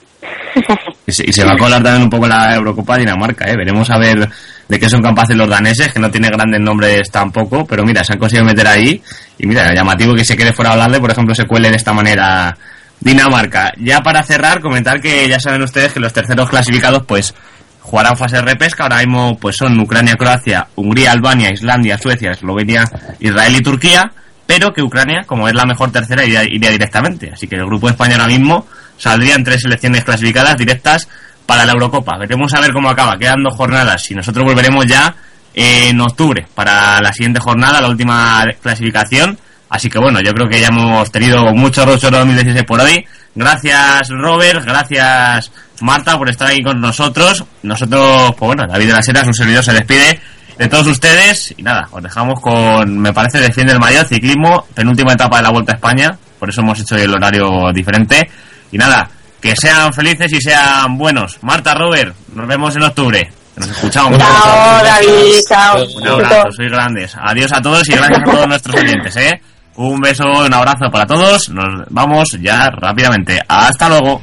Y 1.08 1.12
se, 1.14 1.24
y 1.28 1.34
se 1.34 1.44
va 1.44 1.54
a 1.54 1.58
colar 1.58 1.82
también 1.84 2.04
un 2.04 2.10
poco 2.10 2.28
la 2.28 2.56
Eurocopa 2.56 2.96
Dinamarca, 2.96 3.44
¿eh? 3.50 3.58
Veremos 3.58 3.90
a 3.90 3.98
ver 3.98 4.30
de 4.68 4.80
qué 4.80 4.88
son 4.88 5.02
capaces 5.02 5.36
los 5.36 5.50
daneses, 5.50 5.92
que 5.92 6.00
no 6.00 6.10
tiene 6.10 6.30
grandes 6.30 6.62
nombres 6.62 7.10
tampoco, 7.12 7.66
pero 7.66 7.84
mira, 7.84 8.04
se 8.04 8.14
han 8.14 8.20
conseguido 8.20 8.46
meter 8.46 8.66
ahí. 8.68 9.02
Y 9.38 9.46
mira, 9.46 9.74
llamativo 9.74 10.14
que 10.14 10.24
se 10.24 10.38
quede 10.38 10.54
fuera 10.54 10.70
a 10.70 10.74
hablarle, 10.74 11.02
por 11.02 11.12
ejemplo, 11.12 11.36
se 11.36 11.46
cuele 11.46 11.70
de 11.70 11.76
esta 11.76 11.92
manera 11.92 12.56
Dinamarca. 13.02 13.74
Ya 13.78 14.02
para 14.02 14.24
cerrar, 14.24 14.62
comentar 14.62 15.02
que 15.02 15.28
ya 15.28 15.40
saben 15.40 15.64
ustedes 15.64 15.92
que 15.92 16.00
los 16.00 16.14
terceros 16.14 16.50
clasificados, 16.50 17.04
pues, 17.06 17.34
jugarán 17.82 18.16
fase 18.16 18.42
repesca. 18.42 18.84
Ahora 18.84 18.98
mismo, 18.98 19.38
pues 19.38 19.58
son 19.58 19.78
Ucrania, 19.80 20.16
Croacia, 20.16 20.68
Hungría, 20.76 21.12
Albania, 21.12 21.52
Islandia, 21.52 21.98
Suecia, 21.98 22.32
Eslovenia, 22.32 22.86
Israel 23.20 23.56
y 23.56 23.62
Turquía. 23.62 24.12
Pero 24.46 24.72
que 24.74 24.82
Ucrania, 24.82 25.22
como 25.26 25.48
es 25.48 25.56
la 25.56 25.66
mejor 25.66 25.92
tercera, 25.92 26.24
iría, 26.26 26.42
directamente. 26.44 27.32
Así 27.34 27.48
que 27.48 27.56
el 27.56 27.66
grupo 27.66 27.88
de 27.88 27.94
España 27.94 28.16
ahora 28.16 28.28
mismo 28.28 28.68
saldrían 28.98 29.44
tres 29.44 29.62
selecciones 29.62 30.04
clasificadas 30.04 30.58
directas 30.58 31.08
para 31.46 31.66
la 31.66 31.72
Eurocopa. 31.72 32.18
Veremos 32.18 32.54
a 32.54 32.60
ver 32.60 32.72
cómo 32.72 32.90
acaba. 32.90 33.18
Quedan 33.18 33.44
dos 33.44 33.56
jornadas 33.56 34.10
y 34.12 34.16
nosotros 34.16 34.46
volveremos 34.46 34.86
ya 34.86 35.16
en 35.54 36.00
octubre 36.02 36.46
para 36.54 37.02
la 37.02 37.12
siguiente 37.14 37.40
jornada, 37.40 37.82
la 37.82 37.90
última 37.90 38.46
clasificación. 38.62 39.38
Así 39.72 39.90
que 39.90 40.00
bueno, 40.00 40.20
yo 40.20 40.34
creo 40.34 40.50
que 40.50 40.60
ya 40.60 40.68
hemos 40.68 41.10
tenido 41.12 41.46
mucho 41.54 41.86
Rocho 41.86 42.12
2016 42.12 42.66
por 42.66 42.82
hoy. 42.82 43.06
Gracias 43.34 44.10
Robert, 44.10 44.66
gracias 44.66 45.50
Marta 45.80 46.18
por 46.18 46.30
estar 46.30 46.50
aquí 46.50 46.62
con 46.62 46.82
nosotros. 46.82 47.46
Nosotros, 47.64 48.36
pues 48.38 48.48
bueno, 48.48 48.68
David 48.68 48.88
de 48.88 48.94
las 48.94 49.08
Heras, 49.08 49.26
un 49.26 49.34
servidor 49.34 49.64
se 49.64 49.72
despide 49.72 50.20
de 50.58 50.68
todos 50.68 50.88
ustedes 50.88 51.56
y 51.56 51.64
nada, 51.64 51.88
os 51.90 52.04
dejamos 52.04 52.42
con, 52.42 53.00
me 53.00 53.14
parece, 53.14 53.40
Defiende 53.40 53.72
el 53.72 53.80
Mayor, 53.80 54.06
ciclismo, 54.06 54.68
penúltima 54.76 55.14
etapa 55.14 55.38
de 55.38 55.44
la 55.44 55.52
Vuelta 55.52 55.72
a 55.72 55.76
España, 55.76 56.18
por 56.38 56.50
eso 56.50 56.60
hemos 56.60 56.78
hecho 56.80 56.98
el 56.98 57.14
horario 57.14 57.72
diferente. 57.74 58.30
Y 58.74 58.78
nada, 58.78 59.10
que 59.40 59.56
sean 59.56 59.94
felices 59.94 60.32
y 60.34 60.42
sean 60.42 60.98
buenos. 60.98 61.42
Marta, 61.44 61.74
Robert, 61.74 62.14
nos 62.36 62.48
vemos 62.48 62.76
en 62.76 62.84
octubre. 62.84 63.32
Nos 63.56 63.70
escuchamos. 63.70 64.18
chao 64.18 64.84
David, 64.84 65.40
chao. 65.48 65.84
Un 65.96 66.08
abrazo, 66.08 66.52
sois 66.52 66.72
grandes. 66.72 67.16
Adiós 67.20 67.52
a 67.54 67.62
todos 67.62 67.88
y 67.90 67.94
gracias 67.94 68.20
a 68.20 68.24
todos 68.24 68.48
nuestros 68.48 68.76
oyentes, 68.76 69.16
¿eh? 69.18 69.42
Un 69.84 70.00
beso, 70.00 70.26
un 70.26 70.54
abrazo 70.54 70.92
para 70.92 71.08
todos. 71.08 71.50
Nos 71.50 71.86
vamos 71.90 72.38
ya 72.40 72.70
rápidamente. 72.70 73.40
Hasta 73.48 73.90
luego. 73.90 74.22